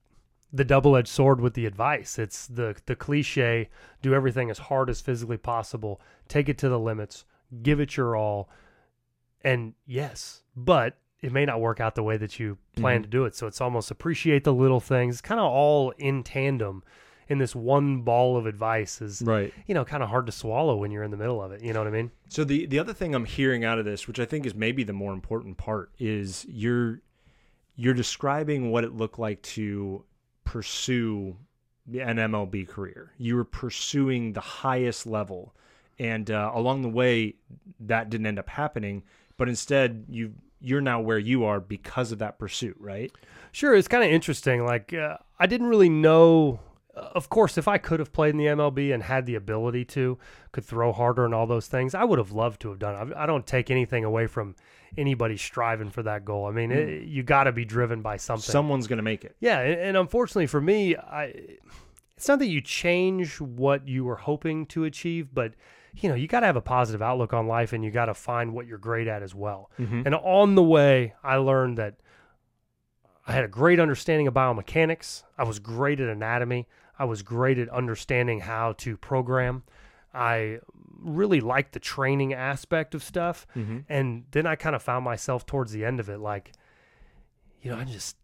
the 0.55 0.63
double-edged 0.63 1.07
sword 1.09 1.41
with 1.41 1.55
the 1.55 1.65
advice. 1.65 2.17
It's 2.19 2.47
the 2.47 2.75
the 2.85 2.95
cliche: 2.95 3.69
do 4.01 4.13
everything 4.13 4.49
as 4.49 4.59
hard 4.59 4.89
as 4.89 5.01
physically 5.01 5.37
possible, 5.37 5.99
take 6.27 6.47
it 6.47 6.57
to 6.59 6.69
the 6.69 6.79
limits, 6.79 7.25
give 7.61 7.79
it 7.81 7.97
your 7.97 8.15
all. 8.15 8.49
And 9.43 9.73
yes, 9.85 10.43
but 10.55 10.97
it 11.23 11.31
may 11.31 11.45
not 11.45 11.59
work 11.61 11.79
out 11.79 11.95
the 11.95 12.03
way 12.03 12.17
that 12.17 12.39
you 12.39 12.57
plan 12.75 12.99
Mhm. 12.99 13.03
to 13.03 13.09
do 13.09 13.25
it. 13.25 13.33
So 13.35 13.47
it's 13.47 13.61
almost 13.61 13.89
appreciate 13.89 14.43
the 14.43 14.53
little 14.53 14.79
things. 14.79 15.21
Kind 15.21 15.39
of 15.39 15.45
all 15.45 15.91
in 15.97 16.21
tandem 16.23 16.83
in 17.29 17.37
this 17.37 17.55
one 17.55 18.01
ball 18.01 18.35
of 18.35 18.45
advice 18.45 19.01
is 19.01 19.21
Right. 19.25 19.53
you 19.65 19.73
know 19.73 19.85
kind 19.85 20.03
of 20.03 20.09
hard 20.09 20.25
to 20.25 20.31
swallow 20.33 20.75
when 20.75 20.91
you're 20.91 21.03
in 21.03 21.11
the 21.11 21.17
middle 21.17 21.41
of 21.41 21.51
it. 21.53 21.63
You 21.63 21.71
know 21.73 21.79
what 21.79 21.87
I 21.87 21.91
mean? 21.91 22.11
So 22.27 22.43
the 22.43 22.65
the 22.65 22.77
other 22.77 22.93
thing 22.93 23.15
I'm 23.15 23.25
hearing 23.25 23.63
out 23.63 23.79
of 23.79 23.85
this, 23.85 24.07
which 24.07 24.19
I 24.19 24.25
think 24.25 24.45
is 24.45 24.53
maybe 24.53 24.83
the 24.83 24.93
more 24.93 25.13
important 25.13 25.57
part, 25.57 25.91
is 25.97 26.45
you're 26.49 27.01
you're 27.75 27.93
describing 27.95 28.69
what 28.69 28.83
it 28.83 28.93
looked 28.93 29.17
like 29.17 29.41
to 29.41 30.03
pursue 30.43 31.35
an 31.91 32.17
MLB 32.19 32.67
career. 32.67 33.13
You 33.17 33.35
were 33.35 33.43
pursuing 33.45 34.33
the 34.33 34.41
highest 34.41 35.07
level, 35.07 35.55
and 35.97 36.29
uh, 36.29 36.51
along 36.53 36.81
the 36.83 36.89
way, 36.89 37.35
that 37.79 38.09
didn't 38.09 38.27
end 38.27 38.37
up 38.39 38.49
happening. 38.49 39.03
But 39.37 39.49
instead, 39.49 40.05
you 40.09 40.33
you're 40.63 40.81
now 40.81 41.01
where 41.01 41.19
you 41.19 41.43
are 41.43 41.59
because 41.59 42.11
of 42.11 42.19
that 42.19 42.39
pursuit, 42.39 42.77
right? 42.79 43.11
Sure, 43.51 43.75
it's 43.75 43.87
kind 43.87 44.03
of 44.03 44.09
interesting. 44.09 44.65
Like 44.65 44.93
uh, 44.93 45.17
I 45.37 45.45
didn't 45.45 45.67
really 45.67 45.89
know. 45.89 46.59
Uh, 46.95 47.09
of 47.13 47.29
course, 47.29 47.57
if 47.57 47.67
I 47.67 47.77
could 47.77 47.99
have 47.99 48.13
played 48.13 48.31
in 48.31 48.37
the 48.37 48.45
MLB 48.45 48.93
and 48.93 49.03
had 49.03 49.25
the 49.25 49.35
ability 49.35 49.85
to, 49.85 50.17
could 50.51 50.63
throw 50.63 50.93
harder 50.93 51.25
and 51.25 51.33
all 51.33 51.45
those 51.45 51.67
things, 51.67 51.93
I 51.93 52.05
would 52.05 52.17
have 52.17 52.31
loved 52.31 52.61
to 52.61 52.69
have 52.69 52.79
done. 52.79 53.13
I, 53.13 53.23
I 53.23 53.25
don't 53.25 53.45
take 53.45 53.69
anything 53.69 54.05
away 54.05 54.25
from 54.27 54.55
anybody 54.97 55.37
striving 55.37 55.89
for 55.89 56.03
that 56.03 56.23
goal. 56.23 56.45
I 56.45 56.51
mean, 56.51 56.69
mm. 56.69 56.75
it, 56.75 57.07
you 57.07 57.23
got 57.23 57.43
to 57.43 57.51
be 57.51 57.65
driven 57.65 58.01
by 58.01 58.17
something. 58.17 58.51
Someone's 58.51 58.87
going 58.87 58.97
to 58.97 59.03
make 59.03 59.25
it. 59.25 59.35
Yeah, 59.39 59.59
and, 59.59 59.79
and, 59.79 59.97
unfortunately 59.97 60.47
for 60.47 60.61
me, 60.61 60.95
I 60.95 61.33
it's 62.15 62.27
not 62.27 62.39
that 62.39 62.47
you 62.47 62.61
change 62.61 63.41
what 63.41 63.87
you 63.87 64.05
were 64.05 64.15
hoping 64.15 64.65
to 64.67 64.85
achieve, 64.85 65.29
but 65.33 65.55
you 65.95 66.09
know, 66.09 66.15
you 66.15 66.27
got 66.27 66.41
to 66.41 66.45
have 66.45 66.55
a 66.55 66.61
positive 66.61 67.01
outlook 67.01 67.33
on 67.33 67.47
life 67.47 67.73
and 67.73 67.83
you 67.83 67.91
got 67.91 68.05
to 68.05 68.13
find 68.13 68.53
what 68.53 68.65
you're 68.65 68.77
great 68.77 69.07
at 69.07 69.21
as 69.21 69.35
well. 69.35 69.69
Mm-hmm. 69.79 70.03
And 70.05 70.15
on 70.15 70.55
the 70.55 70.63
way, 70.63 71.13
I 71.23 71.37
learned 71.37 71.77
that 71.77 71.95
I 73.27 73.31
had 73.31 73.43
a 73.43 73.49
great 73.49 73.79
understanding 73.79 74.27
of 74.27 74.33
biomechanics. 74.33 75.23
I 75.37 75.43
was 75.43 75.59
great 75.59 75.99
at 75.99 76.09
anatomy. 76.09 76.67
I 76.97 77.05
was 77.05 77.21
great 77.21 77.57
at 77.57 77.69
understanding 77.69 78.41
how 78.41 78.73
to 78.79 78.97
program. 78.97 79.63
I 80.13 80.59
really 80.99 81.41
liked 81.41 81.73
the 81.73 81.79
training 81.79 82.33
aspect 82.33 82.95
of 82.95 83.03
stuff. 83.03 83.47
Mm-hmm. 83.55 83.79
And 83.89 84.25
then 84.31 84.45
I 84.45 84.55
kind 84.55 84.75
of 84.75 84.83
found 84.83 85.05
myself 85.05 85.45
towards 85.45 85.71
the 85.71 85.85
end 85.85 85.99
of 85.99 86.09
it 86.09 86.19
like, 86.19 86.53
you 87.61 87.71
know, 87.71 87.77
I 87.77 87.83
just, 87.83 88.17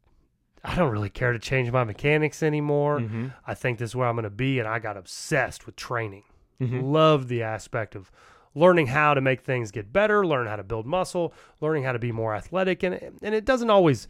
I 0.63 0.75
don't 0.75 0.91
really 0.91 1.09
care 1.09 1.31
to 1.31 1.39
change 1.39 1.71
my 1.71 1.83
mechanics 1.83 2.43
anymore. 2.43 2.99
Mm-hmm. 2.99 3.27
I 3.47 3.53
think 3.53 3.79
this 3.79 3.91
is 3.91 3.95
where 3.95 4.07
I'm 4.07 4.15
going 4.15 4.23
to 4.23 4.29
be. 4.29 4.59
And 4.59 4.67
I 4.67 4.79
got 4.79 4.97
obsessed 4.97 5.65
with 5.65 5.75
training. 5.75 6.23
Mm-hmm. 6.61 6.81
Loved 6.81 7.29
the 7.29 7.43
aspect 7.43 7.95
of 7.95 8.11
learning 8.55 8.87
how 8.87 9.13
to 9.13 9.21
make 9.21 9.41
things 9.41 9.71
get 9.71 9.93
better, 9.93 10.25
learn 10.25 10.47
how 10.47 10.55
to 10.55 10.63
build 10.63 10.85
muscle, 10.85 11.33
learning 11.61 11.83
how 11.83 11.91
to 11.91 11.99
be 11.99 12.11
more 12.11 12.35
athletic. 12.35 12.83
And, 12.83 12.95
and 13.21 13.35
it 13.35 13.45
doesn't 13.45 13.69
always, 13.69 14.07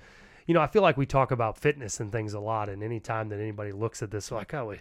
you 0.47 0.53
know, 0.53 0.61
I 0.61 0.67
feel 0.67 0.81
like 0.81 0.97
we 0.97 1.05
talk 1.05 1.31
about 1.31 1.57
fitness 1.57 1.99
and 1.99 2.11
things 2.11 2.33
a 2.33 2.39
lot. 2.39 2.69
And 2.69 2.81
anytime 2.81 3.29
that 3.29 3.39
anybody 3.39 3.71
looks 3.71 4.01
at 4.01 4.11
this, 4.11 4.31
like, 4.31 4.53
oh, 4.53 4.75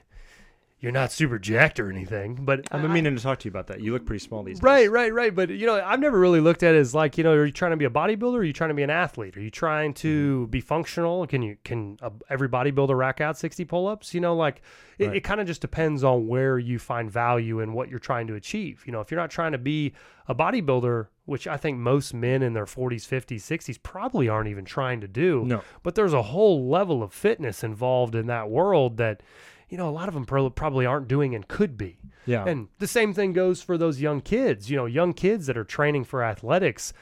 you're 0.81 0.93
not 0.93 1.11
super 1.11 1.41
jacked 1.41 1.81
or 1.81 1.91
anything. 1.91 2.37
But 2.37 2.69
I've 2.71 2.83
been 2.83 2.93
meaning 2.93 3.17
to 3.17 3.23
talk 3.23 3.41
to 3.41 3.45
you 3.47 3.51
about 3.51 3.67
that. 3.67 3.81
You 3.81 3.93
look 3.93 4.07
pretty 4.07 4.25
small 4.25 4.45
these 4.45 4.59
days. 4.59 4.63
Right, 4.63 4.91
right, 4.91 5.13
right. 5.13 5.35
But 5.35 5.51
you 5.51 5.67
know, 5.67 5.83
I've 5.85 5.99
never 5.99 6.19
really 6.19 6.41
looked 6.41 6.63
at 6.63 6.75
it 6.75 6.79
as 6.79 6.95
like, 6.95 7.19
you 7.19 7.25
know, 7.25 7.33
are 7.33 7.47
you 7.47 7.53
trying 7.53 7.73
to 7.73 7.77
be 7.77 7.85
a 7.85 7.91
bodybuilder? 7.91 8.35
Or 8.35 8.39
are 8.39 8.45
you 8.45 8.53
trying 8.53 8.71
to 8.71 8.75
be 8.75 8.85
an 8.85 8.91
athlete? 8.91 9.37
Are 9.37 9.41
you 9.41 9.51
trying 9.51 9.93
to 9.95 10.43
mm-hmm. 10.43 10.51
be 10.51 10.61
functional? 10.61 11.27
Can 11.27 11.43
you 11.43 11.57
can 11.65 11.99
uh, 12.01 12.11
every 12.31 12.49
bodybuilder 12.49 12.97
rack 12.97 13.21
out 13.21 13.37
sixty 13.37 13.65
pull-ups? 13.65 14.15
You 14.15 14.21
know, 14.21 14.37
like 14.37 14.63
it, 14.99 15.09
right. 15.09 15.17
it 15.17 15.25
kind 15.25 15.41
of 15.41 15.49
just 15.49 15.61
depends 15.61 16.05
on 16.05 16.29
where 16.29 16.61
you 16.61 16.79
find 16.79 17.11
value 17.11 17.59
and 17.59 17.75
what 17.75 17.89
you're 17.89 17.99
trying 17.99 18.29
to 18.29 18.35
achieve. 18.37 18.85
You 18.87 18.93
know, 18.93 19.01
if 19.01 19.11
you're 19.11 19.21
not 19.21 19.31
trying 19.31 19.53
to 19.53 19.59
be 19.59 19.95
a 20.29 20.35
bodybuilder, 20.35 21.09
which 21.25 21.49
I 21.49 21.57
think 21.57 21.79
most 21.79 22.15
men 22.15 22.43
in 22.43 22.53
their 22.53 22.67
40s, 22.67 23.09
50s, 23.09 23.41
60s 23.41 23.83
probably 23.83 24.29
aren't 24.29 24.49
even 24.49 24.65
trying 24.65 25.01
to 25.01 25.09
do. 25.09 25.45
No. 25.45 25.63
But 25.83 25.95
there's 25.95 26.13
a 26.13 26.23
whole 26.23 26.69
level 26.69 27.03
of 27.03 27.13
fitness 27.13 27.65
involved 27.65 28.15
in 28.15 28.27
that 28.29 28.49
world 28.49 28.99
that 28.99 29.23
you 29.69 29.77
know, 29.77 29.89
a 29.89 29.91
lot 29.91 30.09
of 30.09 30.15
them 30.15 30.25
probably 30.25 30.87
aren't 30.87 31.09
doing 31.09 31.35
and 31.35 31.47
could 31.47 31.77
be. 31.77 31.99
Yeah. 32.27 32.45
And 32.47 32.69
the 32.79 32.87
same 32.87 33.15
thing 33.15 33.33
goes 33.33 33.63
for 33.63 33.79
those 33.79 34.01
young 34.01 34.21
kids, 34.21 34.71
you 34.71 34.77
know, 34.77 34.87
young 34.87 35.13
kids 35.13 35.47
that 35.47 35.57
are 35.57 35.65
training 35.65 36.05
for 36.05 36.23
athletics. 36.23 36.93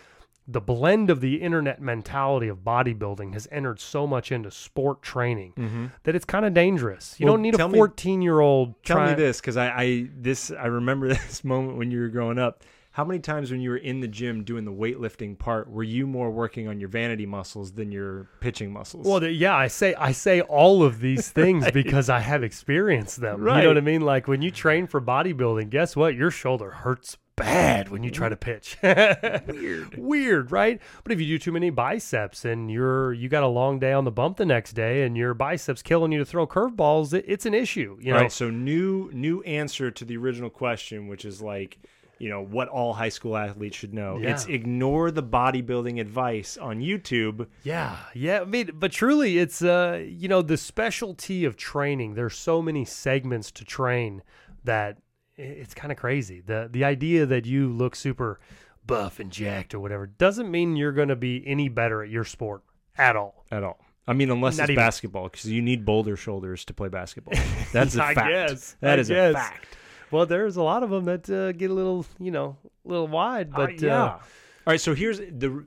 The 0.48 0.60
blend 0.60 1.10
of 1.10 1.20
the 1.20 1.42
internet 1.42 1.82
mentality 1.82 2.46
of 2.46 2.58
bodybuilding 2.58 3.32
has 3.32 3.48
entered 3.50 3.80
so 3.80 4.06
much 4.06 4.30
into 4.30 4.52
sport 4.52 5.02
training 5.02 5.54
mm-hmm. 5.56 5.86
that 6.04 6.14
it's 6.14 6.24
kind 6.24 6.44
of 6.44 6.54
dangerous. 6.54 7.16
You 7.18 7.26
well, 7.26 7.34
don't 7.34 7.42
need 7.42 7.58
a 7.58 7.68
14 7.68 8.22
year 8.22 8.38
old. 8.38 8.80
Tell 8.84 9.04
me 9.04 9.14
this, 9.14 9.40
because 9.40 9.56
I, 9.56 9.68
I 9.70 10.08
this 10.16 10.52
I 10.52 10.66
remember 10.66 11.08
this 11.12 11.42
moment 11.42 11.78
when 11.78 11.90
you 11.90 11.98
were 11.98 12.08
growing 12.08 12.38
up 12.38 12.62
how 12.96 13.04
many 13.04 13.20
times 13.20 13.50
when 13.50 13.60
you 13.60 13.68
were 13.68 13.76
in 13.76 14.00
the 14.00 14.08
gym 14.08 14.42
doing 14.42 14.64
the 14.64 14.72
weightlifting 14.72 15.38
part 15.38 15.70
were 15.70 15.82
you 15.82 16.06
more 16.06 16.30
working 16.30 16.66
on 16.66 16.80
your 16.80 16.88
vanity 16.88 17.26
muscles 17.26 17.72
than 17.72 17.92
your 17.92 18.26
pitching 18.40 18.72
muscles 18.72 19.06
well 19.06 19.22
yeah 19.22 19.54
i 19.54 19.68
say 19.68 19.94
i 19.96 20.10
say 20.10 20.40
all 20.40 20.82
of 20.82 21.00
these 21.00 21.28
things 21.40 21.64
right. 21.64 21.74
because 21.74 22.08
i 22.08 22.18
have 22.18 22.42
experienced 22.42 23.20
them 23.20 23.42
right. 23.42 23.58
you 23.58 23.62
know 23.64 23.68
what 23.68 23.76
i 23.76 23.82
mean 23.82 24.00
like 24.00 24.26
when 24.26 24.40
you 24.40 24.50
train 24.50 24.86
for 24.86 24.98
bodybuilding 24.98 25.68
guess 25.68 25.94
what 25.94 26.14
your 26.14 26.30
shoulder 26.30 26.70
hurts 26.70 27.18
bad 27.36 27.90
when 27.90 28.02
you 28.02 28.10
try 28.10 28.30
mm-hmm. 28.30 28.32
to 28.32 29.44
pitch. 29.44 29.52
Weird. 29.54 29.98
Weird, 29.98 30.50
right? 30.50 30.80
But 31.04 31.12
if 31.12 31.20
you 31.20 31.26
do 31.26 31.38
too 31.38 31.52
many 31.52 31.68
biceps 31.68 32.46
and 32.46 32.70
you're 32.70 33.12
you 33.12 33.28
got 33.28 33.42
a 33.42 33.46
long 33.48 33.78
day 33.78 33.92
on 33.92 34.04
the 34.04 34.10
bump 34.10 34.38
the 34.38 34.46
next 34.46 34.72
day 34.72 35.02
and 35.02 35.18
your 35.18 35.34
biceps 35.34 35.82
killing 35.82 36.12
you 36.12 36.18
to 36.18 36.24
throw 36.24 36.46
curveballs, 36.46 37.12
it, 37.12 37.26
it's 37.28 37.44
an 37.44 37.52
issue. 37.52 37.98
You 38.00 38.14
know? 38.14 38.20
Right. 38.20 38.32
So 38.32 38.48
new 38.48 39.10
new 39.12 39.42
answer 39.42 39.90
to 39.90 40.04
the 40.06 40.16
original 40.16 40.48
question, 40.48 41.08
which 41.08 41.26
is 41.26 41.42
like 41.42 41.78
you 42.18 42.28
know 42.28 42.42
what 42.42 42.68
all 42.68 42.94
high 42.94 43.08
school 43.10 43.36
athletes 43.36 43.76
should 43.76 43.92
know. 43.94 44.18
Yeah. 44.18 44.30
It's 44.30 44.46
ignore 44.46 45.10
the 45.10 45.22
bodybuilding 45.22 46.00
advice 46.00 46.56
on 46.56 46.80
YouTube. 46.80 47.46
Yeah, 47.62 47.96
yeah. 48.14 48.40
I 48.40 48.44
mean, 48.44 48.70
but 48.74 48.92
truly, 48.92 49.38
it's 49.38 49.62
uh, 49.62 50.02
you 50.06 50.28
know, 50.28 50.42
the 50.42 50.56
specialty 50.56 51.44
of 51.44 51.56
training. 51.56 52.14
There's 52.14 52.36
so 52.36 52.62
many 52.62 52.84
segments 52.84 53.50
to 53.52 53.64
train 53.64 54.22
that 54.64 54.98
it's 55.36 55.74
kind 55.74 55.92
of 55.92 55.98
crazy. 55.98 56.40
the 56.40 56.68
The 56.70 56.84
idea 56.84 57.26
that 57.26 57.44
you 57.46 57.68
look 57.68 57.94
super 57.94 58.40
buff 58.86 59.18
and 59.20 59.30
jacked 59.32 59.74
or 59.74 59.80
whatever 59.80 60.06
doesn't 60.06 60.50
mean 60.50 60.76
you're 60.76 60.92
going 60.92 61.08
to 61.08 61.16
be 61.16 61.42
any 61.46 61.68
better 61.68 62.02
at 62.02 62.08
your 62.08 62.24
sport 62.24 62.62
at 62.96 63.16
all. 63.16 63.44
At 63.50 63.62
all. 63.62 63.78
I 64.08 64.12
mean, 64.12 64.30
unless 64.30 64.56
Not 64.58 64.64
it's 64.64 64.70
even. 64.70 64.84
basketball, 64.84 65.24
because 65.24 65.46
you 65.50 65.60
need 65.60 65.84
boulder 65.84 66.16
shoulders 66.16 66.64
to 66.66 66.72
play 66.72 66.88
basketball. 66.88 67.34
That's 67.72 67.94
a 67.96 67.98
fact. 67.98 68.16
Guess. 68.28 68.76
That 68.80 68.98
I 68.98 69.00
is 69.00 69.08
guess. 69.08 69.34
a 69.34 69.34
fact. 69.38 69.75
Well, 70.10 70.26
there's 70.26 70.56
a 70.56 70.62
lot 70.62 70.82
of 70.82 70.90
them 70.90 71.04
that 71.04 71.28
uh, 71.28 71.52
get 71.52 71.70
a 71.70 71.74
little, 71.74 72.06
you 72.18 72.30
know, 72.30 72.56
a 72.84 72.88
little 72.88 73.08
wide. 73.08 73.50
Uh, 73.52 73.56
but 73.56 73.70
uh, 73.82 73.86
yeah. 73.86 74.04
Uh, 74.04 74.08
All 74.08 74.20
right. 74.66 74.80
So 74.80 74.94
here's 74.94 75.18
the. 75.18 75.64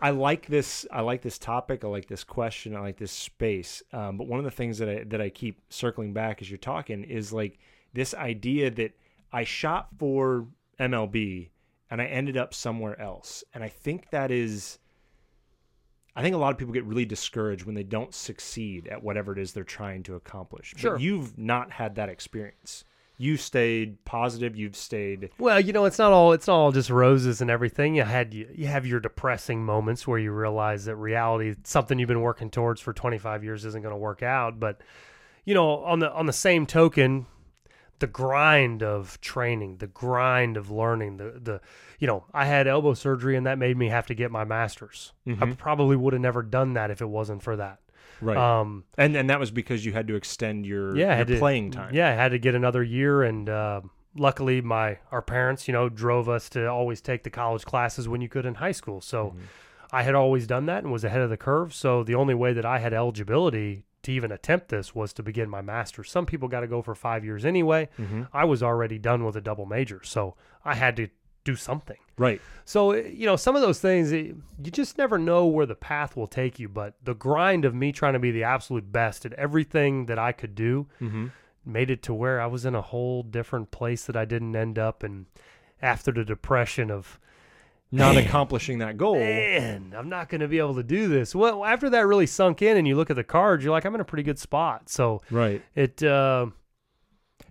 I 0.00 0.10
like 0.10 0.46
this. 0.46 0.86
I 0.92 1.00
like 1.00 1.22
this 1.22 1.38
topic. 1.38 1.84
I 1.84 1.88
like 1.88 2.06
this 2.06 2.22
question. 2.22 2.76
I 2.76 2.80
like 2.80 2.98
this 2.98 3.12
space. 3.12 3.82
Um, 3.92 4.18
but 4.18 4.26
one 4.26 4.38
of 4.38 4.44
the 4.44 4.50
things 4.50 4.78
that 4.78 4.88
I 4.88 5.04
that 5.04 5.20
I 5.20 5.30
keep 5.30 5.60
circling 5.70 6.12
back 6.12 6.42
as 6.42 6.50
you're 6.50 6.58
talking 6.58 7.02
is 7.04 7.32
like 7.32 7.58
this 7.94 8.14
idea 8.14 8.70
that 8.72 8.92
I 9.32 9.44
shot 9.44 9.88
for 9.98 10.46
MLB 10.78 11.48
and 11.90 12.02
I 12.02 12.06
ended 12.06 12.36
up 12.36 12.52
somewhere 12.52 13.00
else, 13.00 13.44
and 13.54 13.64
I 13.64 13.68
think 13.68 14.10
that 14.10 14.30
is. 14.30 14.78
I 16.14 16.22
think 16.22 16.34
a 16.34 16.38
lot 16.38 16.50
of 16.50 16.56
people 16.56 16.72
get 16.72 16.84
really 16.84 17.04
discouraged 17.04 17.64
when 17.64 17.74
they 17.74 17.82
don't 17.82 18.14
succeed 18.14 18.88
at 18.88 19.02
whatever 19.02 19.32
it 19.32 19.38
is 19.38 19.52
they're 19.52 19.64
trying 19.64 20.02
to 20.04 20.14
accomplish. 20.14 20.72
Sure. 20.74 20.92
But 20.92 21.02
you've 21.02 21.36
not 21.36 21.70
had 21.72 21.96
that 21.96 22.08
experience 22.08 22.84
you 23.18 23.36
stayed 23.36 24.04
positive. 24.04 24.56
You've 24.56 24.76
stayed. 24.76 25.30
Well, 25.38 25.58
you 25.58 25.72
know, 25.72 25.84
it's 25.86 25.98
not 25.98 26.12
all 26.12 26.32
it's 26.32 26.46
not 26.46 26.56
all 26.56 26.72
just 26.72 26.90
roses 26.90 27.40
and 27.40 27.50
everything. 27.50 27.94
You 27.96 28.02
had 28.02 28.34
you, 28.34 28.48
you 28.54 28.66
have 28.66 28.86
your 28.86 29.00
depressing 29.00 29.64
moments 29.64 30.06
where 30.06 30.18
you 30.18 30.32
realize 30.32 30.84
that 30.84 30.96
reality, 30.96 31.54
something 31.64 31.98
you've 31.98 32.08
been 32.08 32.20
working 32.20 32.50
towards 32.50 32.80
for 32.80 32.92
25 32.92 33.42
years, 33.42 33.64
isn't 33.64 33.82
going 33.82 33.94
to 33.94 33.98
work 33.98 34.22
out. 34.22 34.60
But 34.60 34.80
you 35.44 35.54
know, 35.54 35.84
on 35.84 36.00
the 36.00 36.12
on 36.12 36.26
the 36.26 36.32
same 36.32 36.66
token, 36.66 37.26
the 38.00 38.06
grind 38.06 38.82
of 38.82 39.18
training, 39.20 39.78
the 39.78 39.86
grind 39.86 40.56
of 40.58 40.70
learning, 40.70 41.16
the 41.16 41.40
the 41.42 41.60
you 41.98 42.06
know, 42.06 42.24
I 42.34 42.44
had 42.44 42.66
elbow 42.66 42.92
surgery 42.92 43.36
and 43.36 43.46
that 43.46 43.58
made 43.58 43.78
me 43.78 43.88
have 43.88 44.06
to 44.08 44.14
get 44.14 44.30
my 44.30 44.44
master's. 44.44 45.12
Mm-hmm. 45.26 45.42
I 45.42 45.52
probably 45.54 45.96
would 45.96 46.12
have 46.12 46.22
never 46.22 46.42
done 46.42 46.74
that 46.74 46.90
if 46.90 47.00
it 47.00 47.08
wasn't 47.08 47.42
for 47.42 47.56
that. 47.56 47.78
Right. 48.20 48.36
Um, 48.36 48.84
and 48.96 49.16
and 49.16 49.30
that 49.30 49.38
was 49.38 49.50
because 49.50 49.84
you 49.84 49.92
had 49.92 50.08
to 50.08 50.14
extend 50.14 50.66
your, 50.66 50.96
yeah, 50.96 51.24
your 51.26 51.38
playing 51.38 51.70
time. 51.72 51.94
Yeah, 51.94 52.08
I 52.08 52.14
had 52.14 52.30
to 52.30 52.38
get 52.38 52.54
another 52.54 52.82
year, 52.82 53.22
and 53.22 53.48
uh, 53.48 53.80
luckily, 54.16 54.60
my 54.60 54.98
our 55.12 55.22
parents, 55.22 55.68
you 55.68 55.72
know, 55.72 55.88
drove 55.88 56.28
us 56.28 56.48
to 56.50 56.66
always 56.66 57.00
take 57.00 57.22
the 57.24 57.30
college 57.30 57.64
classes 57.64 58.08
when 58.08 58.20
you 58.20 58.28
could 58.28 58.46
in 58.46 58.54
high 58.54 58.72
school. 58.72 59.00
So 59.00 59.28
mm-hmm. 59.28 59.40
I 59.92 60.02
had 60.02 60.14
always 60.14 60.46
done 60.46 60.66
that 60.66 60.82
and 60.82 60.92
was 60.92 61.04
ahead 61.04 61.20
of 61.20 61.30
the 61.30 61.36
curve. 61.36 61.74
So 61.74 62.02
the 62.02 62.14
only 62.14 62.34
way 62.34 62.52
that 62.52 62.64
I 62.64 62.78
had 62.78 62.92
eligibility 62.92 63.84
to 64.02 64.12
even 64.12 64.32
attempt 64.32 64.68
this 64.68 64.94
was 64.94 65.12
to 65.14 65.22
begin 65.22 65.48
my 65.48 65.60
master's. 65.60 66.10
Some 66.10 66.26
people 66.26 66.48
got 66.48 66.60
to 66.60 66.68
go 66.68 66.80
for 66.82 66.94
five 66.94 67.24
years 67.24 67.44
anyway. 67.44 67.88
Mm-hmm. 67.98 68.22
I 68.32 68.44
was 68.44 68.62
already 68.62 68.98
done 68.98 69.24
with 69.24 69.36
a 69.36 69.40
double 69.40 69.66
major, 69.66 70.00
so 70.04 70.36
I 70.64 70.74
had 70.74 70.96
to 70.96 71.08
do 71.46 71.56
something. 71.56 71.96
Right. 72.18 72.40
So, 72.64 72.94
you 72.94 73.24
know, 73.24 73.36
some 73.36 73.54
of 73.56 73.62
those 73.62 73.78
things, 73.78 74.12
eh, 74.12 74.32
you 74.62 74.70
just 74.70 74.98
never 74.98 75.16
know 75.16 75.46
where 75.46 75.66
the 75.66 75.74
path 75.74 76.16
will 76.16 76.26
take 76.26 76.58
you. 76.58 76.68
But 76.68 76.94
the 77.02 77.14
grind 77.14 77.64
of 77.64 77.74
me 77.74 77.92
trying 77.92 78.14
to 78.14 78.18
be 78.18 78.30
the 78.30 78.42
absolute 78.42 78.90
best 78.90 79.24
at 79.24 79.32
everything 79.34 80.06
that 80.06 80.18
I 80.18 80.32
could 80.32 80.54
do 80.54 80.88
mm-hmm. 81.00 81.28
made 81.64 81.90
it 81.90 82.02
to 82.04 82.14
where 82.14 82.40
I 82.40 82.46
was 82.46 82.66
in 82.66 82.74
a 82.74 82.82
whole 82.82 83.22
different 83.22 83.70
place 83.70 84.04
that 84.06 84.16
I 84.16 84.24
didn't 84.24 84.56
end 84.56 84.78
up. 84.78 85.02
And 85.02 85.26
after 85.80 86.10
the 86.10 86.24
depression 86.24 86.90
of, 86.90 87.18
not 87.92 88.16
man, 88.16 88.24
accomplishing 88.24 88.78
that 88.78 88.96
goal. 88.96 89.14
Man, 89.14 89.94
I'm 89.96 90.08
not 90.08 90.28
going 90.28 90.40
to 90.40 90.48
be 90.48 90.58
able 90.58 90.74
to 90.74 90.82
do 90.82 91.06
this. 91.06 91.34
Well, 91.34 91.64
after 91.64 91.88
that 91.90 92.06
really 92.06 92.26
sunk 92.26 92.60
in, 92.60 92.76
and 92.76 92.88
you 92.88 92.96
look 92.96 93.10
at 93.10 93.16
the 93.16 93.24
cards, 93.24 93.62
you're 93.62 93.72
like, 93.72 93.84
I'm 93.84 93.94
in 93.94 94.00
a 94.00 94.04
pretty 94.04 94.24
good 94.24 94.40
spot. 94.40 94.88
So, 94.88 95.22
right. 95.30 95.62
It 95.76 96.02
uh, 96.02 96.46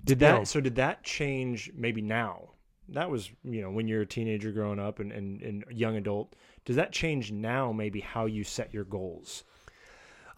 did 0.04 0.20
that. 0.20 0.40
Know, 0.40 0.44
so 0.44 0.60
did 0.60 0.76
that 0.76 1.04
change? 1.04 1.72
Maybe 1.74 2.02
now 2.02 2.50
that 2.90 3.10
was 3.10 3.32
you 3.44 3.62
know 3.62 3.72
when 3.72 3.88
you're 3.88 4.02
a 4.02 4.06
teenager 4.06 4.52
growing 4.52 4.80
up 4.80 5.00
and, 5.00 5.12
and, 5.12 5.42
and 5.42 5.64
young 5.72 5.96
adult 5.98 6.36
Does 6.66 6.76
that 6.76 6.92
change 6.92 7.32
now 7.32 7.72
maybe 7.72 8.00
how 8.02 8.26
you 8.26 8.44
set 8.44 8.74
your 8.74 8.84
goals? 8.86 9.44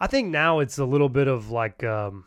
I 0.00 0.06
think 0.06 0.28
now 0.28 0.60
it's 0.60 0.78
a 0.78 0.84
little 0.84 1.08
bit 1.08 1.26
of 1.28 1.50
like 1.50 1.82
um, 1.84 2.24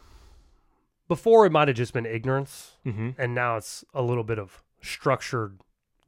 before 1.08 1.46
it 1.46 1.52
might 1.52 1.68
have 1.68 1.78
just 1.78 1.94
been 1.94 2.06
ignorance, 2.06 2.78
Mm-hmm. 2.86 3.10
and 3.18 3.34
now 3.36 3.58
it's 3.58 3.84
a 3.94 4.02
little 4.02 4.24
bit 4.24 4.40
of 4.40 4.62
structured, 4.82 5.60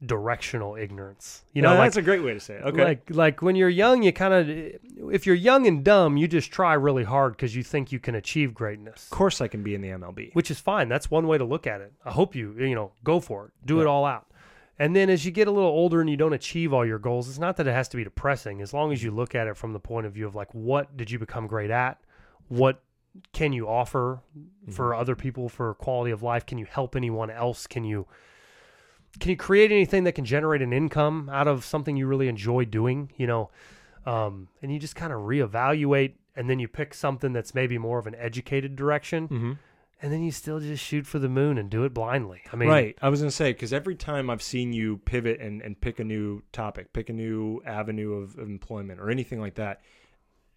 directional 0.06 0.76
ignorance. 0.76 1.44
You 1.52 1.62
know, 1.62 1.70
like 1.70 1.86
that's 1.86 1.96
a 1.96 2.02
great 2.02 2.22
way 2.22 2.34
to 2.34 2.40
say 2.40 2.54
it. 2.54 2.62
Okay. 2.64 2.84
like 2.84 3.10
like 3.10 3.42
when 3.42 3.56
you're 3.56 3.68
young, 3.68 4.02
you 4.02 4.12
kind 4.12 4.34
of 4.34 5.12
if 5.12 5.26
you're 5.26 5.34
young 5.34 5.66
and 5.66 5.84
dumb, 5.84 6.16
you 6.16 6.28
just 6.28 6.50
try 6.50 6.74
really 6.74 7.04
hard 7.04 7.32
because 7.32 7.54
you 7.56 7.62
think 7.62 7.92
you 7.92 7.98
can 7.98 8.14
achieve 8.14 8.54
greatness, 8.54 9.04
of 9.04 9.10
course, 9.10 9.40
I 9.40 9.48
can 9.48 9.62
be 9.62 9.74
in 9.74 9.80
the 9.80 9.88
MLB. 9.88 10.34
which 10.34 10.50
is 10.50 10.60
fine. 10.60 10.88
That's 10.88 11.10
one 11.10 11.26
way 11.26 11.38
to 11.38 11.44
look 11.44 11.66
at 11.66 11.80
it. 11.80 11.92
I 12.04 12.10
hope 12.10 12.34
you 12.34 12.54
you 12.58 12.74
know 12.74 12.92
go 13.02 13.20
for 13.20 13.46
it, 13.46 13.52
do 13.66 13.80
it 13.80 13.86
all 13.86 14.04
out. 14.04 14.26
And 14.78 14.94
then 14.94 15.08
as 15.08 15.24
you 15.24 15.30
get 15.30 15.46
a 15.46 15.52
little 15.52 15.70
older 15.70 16.00
and 16.00 16.10
you 16.10 16.16
don't 16.16 16.32
achieve 16.32 16.72
all 16.72 16.84
your 16.84 16.98
goals, 16.98 17.28
it's 17.28 17.38
not 17.38 17.56
that 17.58 17.66
it 17.66 17.72
has 17.72 17.88
to 17.90 17.96
be 17.96 18.04
depressing. 18.04 18.60
As 18.60 18.74
long 18.74 18.92
as 18.92 19.02
you 19.02 19.12
look 19.12 19.34
at 19.34 19.46
it 19.46 19.56
from 19.56 19.72
the 19.72 19.78
point 19.78 20.06
of 20.06 20.12
view 20.12 20.26
of 20.26 20.34
like, 20.34 20.52
what 20.52 20.96
did 20.96 21.10
you 21.10 21.18
become 21.18 21.46
great 21.46 21.70
at? 21.70 22.00
What 22.48 22.82
can 23.32 23.52
you 23.52 23.68
offer 23.68 24.20
for 24.70 24.90
mm-hmm. 24.90 25.00
other 25.00 25.14
people 25.14 25.48
for 25.48 25.74
quality 25.74 26.10
of 26.10 26.22
life? 26.22 26.44
Can 26.44 26.58
you 26.58 26.66
help 26.66 26.96
anyone 26.96 27.30
else? 27.30 27.68
Can 27.68 27.84
you 27.84 28.06
can 29.20 29.30
you 29.30 29.36
create 29.36 29.70
anything 29.70 30.04
that 30.04 30.12
can 30.12 30.24
generate 30.24 30.62
an 30.62 30.72
income 30.72 31.28
out 31.32 31.48
of 31.48 31.64
something 31.64 31.96
you 31.96 32.06
really 32.06 32.28
enjoy 32.28 32.64
doing? 32.64 33.10
You 33.16 33.26
know, 33.26 33.50
um, 34.06 34.48
and 34.62 34.72
you 34.72 34.78
just 34.78 34.96
kind 34.96 35.12
of 35.12 35.20
reevaluate, 35.20 36.14
and 36.36 36.50
then 36.50 36.58
you 36.58 36.68
pick 36.68 36.94
something 36.94 37.32
that's 37.32 37.54
maybe 37.54 37.78
more 37.78 37.98
of 37.98 38.06
an 38.06 38.14
educated 38.16 38.76
direction, 38.76 39.28
Mm-hmm. 39.28 39.52
and 40.02 40.12
then 40.12 40.22
you 40.22 40.30
still 40.32 40.60
just 40.60 40.82
shoot 40.84 41.06
for 41.06 41.18
the 41.18 41.28
moon 41.28 41.58
and 41.58 41.70
do 41.70 41.84
it 41.84 41.94
blindly. 41.94 42.42
I 42.52 42.56
mean, 42.56 42.68
right. 42.68 42.98
I 43.00 43.08
was 43.08 43.20
going 43.20 43.30
to 43.30 43.36
say, 43.36 43.52
because 43.52 43.72
every 43.72 43.94
time 43.94 44.28
I've 44.28 44.42
seen 44.42 44.72
you 44.72 44.98
pivot 44.98 45.40
and, 45.40 45.62
and 45.62 45.80
pick 45.80 46.00
a 46.00 46.04
new 46.04 46.42
topic, 46.52 46.92
pick 46.92 47.08
a 47.08 47.12
new 47.12 47.62
avenue 47.64 48.14
of, 48.14 48.36
of 48.36 48.48
employment 48.48 49.00
or 49.00 49.10
anything 49.10 49.40
like 49.40 49.54
that, 49.54 49.80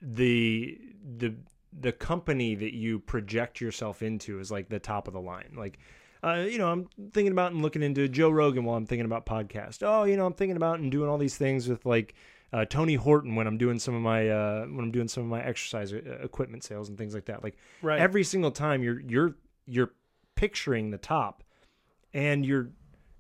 the, 0.01 0.77
the, 1.17 1.35
the 1.79 1.91
company 1.91 2.55
that 2.55 2.73
you 2.73 2.99
project 2.99 3.61
yourself 3.61 4.01
into 4.01 4.39
is 4.39 4.51
like 4.51 4.69
the 4.69 4.79
top 4.79 5.07
of 5.07 5.13
the 5.13 5.21
line. 5.21 5.53
Like, 5.55 5.79
uh, 6.23 6.45
you 6.47 6.57
know, 6.57 6.71
I'm 6.71 6.87
thinking 7.11 7.31
about 7.31 7.51
and 7.51 7.61
looking 7.61 7.83
into 7.83 8.07
Joe 8.07 8.29
Rogan 8.29 8.63
while 8.63 8.77
I'm 8.77 8.85
thinking 8.85 9.05
about 9.05 9.25
podcast. 9.25 9.83
Oh, 9.83 10.03
you 10.03 10.17
know, 10.17 10.25
I'm 10.25 10.33
thinking 10.33 10.57
about 10.57 10.79
and 10.79 10.91
doing 10.91 11.09
all 11.09 11.17
these 11.17 11.37
things 11.37 11.67
with 11.67 11.85
like 11.85 12.15
uh, 12.53 12.65
Tony 12.65 12.95
Horton 12.95 13.35
when 13.35 13.47
I'm 13.47 13.57
doing 13.57 13.79
some 13.79 13.95
of 13.95 14.01
my 14.01 14.29
uh, 14.29 14.65
when 14.65 14.79
I'm 14.79 14.91
doing 14.91 15.07
some 15.07 15.23
of 15.23 15.29
my 15.29 15.43
exercise 15.43 15.93
uh, 15.93 16.19
equipment 16.23 16.63
sales 16.63 16.89
and 16.89 16.97
things 16.97 17.13
like 17.13 17.25
that. 17.25 17.43
Like 17.43 17.57
right. 17.81 17.99
every 17.99 18.23
single 18.23 18.51
time 18.51 18.83
you're 18.83 19.01
you're 19.01 19.35
you're 19.65 19.91
picturing 20.35 20.91
the 20.91 20.97
top, 20.97 21.43
and 22.13 22.45
you're 22.45 22.69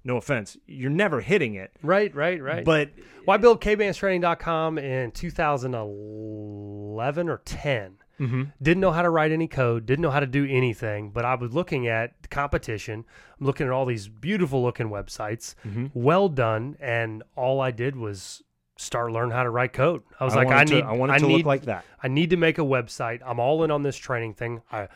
no 0.03 0.17
offense, 0.17 0.57
you're 0.65 0.89
never 0.89 1.19
hitting 1.19 1.55
it. 1.55 1.75
right, 1.83 2.15
right, 2.15 2.41
right. 2.41 2.63
But 2.63 2.91
Well, 3.25 3.37
build 3.37 3.59
built 3.59 3.79
kbandstraining.com 3.79 4.77
in 4.77 5.11
2011 5.11 7.29
or 7.29 7.41
10. 7.43 7.97
Mm-hmm. 8.19 8.43
Didn't 8.61 8.81
know 8.81 8.91
how 8.91 9.01
to 9.01 9.09
write 9.09 9.31
any 9.31 9.47
code, 9.47 9.85
didn't 9.85 10.01
know 10.01 10.09
how 10.09 10.19
to 10.19 10.27
do 10.27 10.45
anything, 10.45 11.11
but 11.11 11.25
I 11.25 11.35
was 11.35 11.53
looking 11.53 11.87
at 11.87 12.21
the 12.21 12.27
competition. 12.27 13.05
I'm 13.39 13.45
looking 13.45 13.67
at 13.67 13.73
all 13.73 13.85
these 13.85 14.07
beautiful 14.07 14.63
looking 14.63 14.89
websites, 14.89 15.55
mm-hmm. 15.65 15.87
well 15.93 16.27
done, 16.29 16.77
and 16.79 17.23
all 17.35 17.61
I 17.61 17.71
did 17.71 17.95
was 17.95 18.41
start 18.77 19.11
learning 19.11 19.31
how 19.31 19.43
to 19.43 19.49
write 19.49 19.73
code. 19.73 20.03
I 20.19 20.25
was 20.25 20.35
like, 20.35 20.47
I 20.47 20.63
to, 20.63 20.75
need, 20.75 20.83
I 20.83 20.93
want 20.93 21.11
it 21.11 21.19
to 21.19 21.27
need, 21.27 21.37
look 21.37 21.45
like 21.45 21.65
that. 21.65 21.85
I 22.01 22.07
need 22.07 22.29
to 22.31 22.37
make 22.37 22.57
a 22.57 22.63
website. 22.63 23.21
I'm 23.25 23.39
all 23.39 23.63
in 23.63 23.71
on 23.71 23.83
this 23.83 23.97
training 23.97 24.33
thing. 24.33 24.61
I 24.71 24.87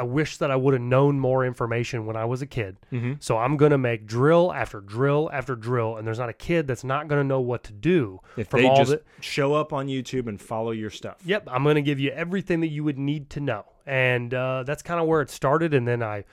I 0.00 0.02
wish 0.02 0.38
that 0.38 0.50
I 0.50 0.56
would 0.56 0.72
have 0.74 0.82
known 0.82 1.20
more 1.20 1.44
information 1.44 2.06
when 2.06 2.16
I 2.16 2.24
was 2.24 2.40
a 2.42 2.46
kid. 2.46 2.76
Mm-hmm. 2.90 3.14
So 3.20 3.36
I'm 3.36 3.56
going 3.56 3.72
to 3.72 3.78
make 3.78 4.06
drill 4.06 4.52
after 4.52 4.80
drill 4.80 5.28
after 5.32 5.54
drill, 5.54 5.96
and 5.96 6.06
there's 6.06 6.18
not 6.18 6.28
a 6.30 6.38
kid 6.48 6.66
that's 6.66 6.84
not 6.84 7.06
going 7.08 7.20
to 7.20 7.26
know 7.26 7.40
what 7.40 7.64
to 7.64 7.72
do 7.72 8.20
If 8.36 8.48
from 8.48 8.62
they 8.62 8.68
all 8.68 8.76
just 8.76 8.90
the. 8.92 9.02
show 9.20 9.52
up 9.54 9.72
on 9.72 9.88
YouTube 9.88 10.26
and 10.26 10.40
follow 10.40 10.70
your 10.70 10.90
stuff. 10.90 11.18
Yep, 11.24 11.48
I'm 11.50 11.62
going 11.64 11.74
to 11.76 11.82
give 11.82 12.00
you 12.00 12.10
everything 12.12 12.60
that 12.60 12.68
you 12.68 12.82
would 12.84 12.98
need 12.98 13.28
to 13.30 13.40
know, 13.40 13.64
and 13.86 14.32
uh, 14.32 14.62
that's 14.64 14.82
kind 14.82 15.00
of 15.00 15.06
where 15.06 15.20
it 15.20 15.28
started. 15.30 15.74
And 15.74 15.86
then 15.86 16.02
I 16.02 16.24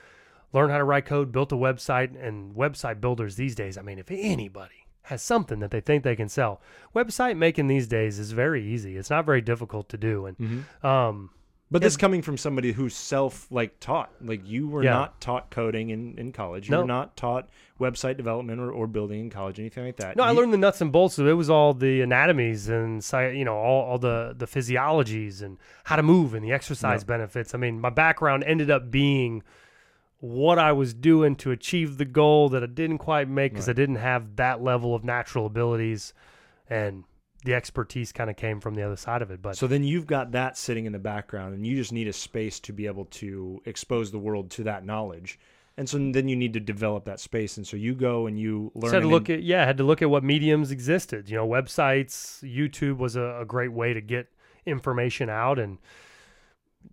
learned 0.54 0.72
how 0.72 0.78
to 0.78 0.84
write 0.84 1.04
code, 1.04 1.30
built 1.30 1.52
a 1.52 1.56
website, 1.56 2.10
and 2.26 2.54
website 2.54 3.00
builders 3.02 3.36
these 3.36 3.54
days. 3.54 3.76
I 3.76 3.82
mean, 3.82 3.98
if 3.98 4.10
anybody 4.10 4.86
has 5.02 5.20
something 5.22 5.58
that 5.60 5.70
they 5.70 5.80
think 5.80 6.04
they 6.04 6.16
can 6.16 6.28
sell, 6.28 6.60
website 6.96 7.36
making 7.36 7.66
these 7.66 7.86
days 7.86 8.18
is 8.18 8.32
very 8.32 8.64
easy. 8.64 8.96
It's 8.96 9.10
not 9.10 9.26
very 9.26 9.40
difficult 9.42 9.88
to 9.90 9.98
do, 9.98 10.26
and 10.26 10.38
Mm-hmm. 10.38 10.86
um, 10.86 11.30
But 11.70 11.82
this 11.82 11.98
coming 11.98 12.22
from 12.22 12.38
somebody 12.38 12.72
who's 12.72 12.94
self 12.96 13.46
like 13.50 13.78
taught. 13.78 14.10
Like 14.22 14.46
you 14.46 14.68
were 14.68 14.82
Yeah. 14.82 14.90
not 14.94 15.20
taught 15.20 15.50
coding 15.50 15.90
in, 15.90 16.16
in 16.16 16.32
college. 16.32 16.68
You 16.68 16.72
No. 16.76 16.80
were 16.80 16.86
not 16.86 17.14
taught 17.16 17.48
website 17.78 18.16
development 18.16 18.58
or, 18.58 18.70
or 18.72 18.86
building 18.86 19.20
in 19.20 19.28
college, 19.30 19.60
anything 19.60 19.84
like 19.84 19.96
that. 19.96 20.16
No, 20.16 20.22
I 20.24 20.30
learned 20.30 20.52
the 20.52 20.56
nuts 20.58 20.80
and 20.80 20.90
bolts 20.90 21.18
of 21.18 21.26
it. 21.26 21.30
It 21.30 21.34
was 21.34 21.50
all 21.50 21.74
the 21.74 22.00
anatomies 22.00 22.68
and 22.68 23.04
you 23.36 23.44
know 23.44 23.54
all, 23.56 23.84
all 23.90 23.98
the 23.98 24.34
the 24.36 24.46
physiologies 24.46 25.42
and 25.42 25.58
how 25.84 25.96
to 25.96 26.02
move 26.02 26.32
and 26.32 26.42
the 26.44 26.52
exercise 26.52 27.04
benefits. 27.04 27.54
I 27.54 27.58
mean, 27.58 27.80
my 27.80 27.90
background 27.90 28.44
ended 28.44 28.70
up 28.70 28.90
being 28.90 29.42
what 30.20 30.58
I 30.58 30.72
was 30.72 30.94
doing 30.94 31.36
to 31.36 31.50
achieve 31.52 31.98
the 31.98 32.04
goal 32.04 32.48
that 32.48 32.62
I 32.62 32.66
didn't 32.66 32.98
quite 32.98 33.28
make 33.28 33.52
because 33.52 33.68
I 33.68 33.72
didn't 33.74 33.96
have 33.96 34.36
that 34.36 34.62
level 34.62 34.94
of 34.94 35.04
natural 35.04 35.46
abilities, 35.46 36.12
and 36.68 37.04
the 37.44 37.54
expertise 37.54 38.12
kind 38.12 38.30
of 38.30 38.36
came 38.36 38.60
from 38.60 38.74
the 38.74 38.82
other 38.82 38.96
side 38.96 39.22
of 39.22 39.30
it. 39.30 39.40
But 39.40 39.56
So 39.56 39.66
then 39.66 39.84
you've 39.84 40.06
got 40.06 40.32
that 40.32 40.56
sitting 40.56 40.86
in 40.86 40.92
the 40.92 40.98
background, 40.98 41.54
and 41.54 41.66
you 41.66 41.76
just 41.76 41.92
need 41.92 42.08
a 42.08 42.12
space 42.12 42.58
to 42.60 42.72
be 42.72 42.86
able 42.86 43.04
to 43.06 43.62
expose 43.64 44.10
the 44.10 44.18
world 44.18 44.50
to 44.52 44.64
that 44.64 44.84
knowledge. 44.84 45.38
And 45.76 45.88
so 45.88 45.96
then 45.96 46.26
you 46.26 46.34
need 46.34 46.54
to 46.54 46.60
develop 46.60 47.04
that 47.04 47.20
space. 47.20 47.56
And 47.56 47.64
so 47.64 47.76
you 47.76 47.94
go 47.94 48.26
and 48.26 48.38
you 48.38 48.72
learn. 48.74 48.90
So 48.90 48.96
had 48.96 49.02
to 49.02 49.08
look 49.08 49.30
at 49.30 49.44
yeah, 49.44 49.62
I 49.62 49.66
had 49.66 49.76
to 49.76 49.84
look 49.84 50.02
at 50.02 50.10
what 50.10 50.24
mediums 50.24 50.72
existed. 50.72 51.30
You 51.30 51.36
know, 51.36 51.46
websites, 51.46 52.42
YouTube 52.42 52.98
was 52.98 53.14
a, 53.14 53.40
a 53.40 53.44
great 53.44 53.72
way 53.72 53.94
to 53.94 54.00
get 54.00 54.26
information 54.66 55.30
out, 55.30 55.60
and 55.60 55.78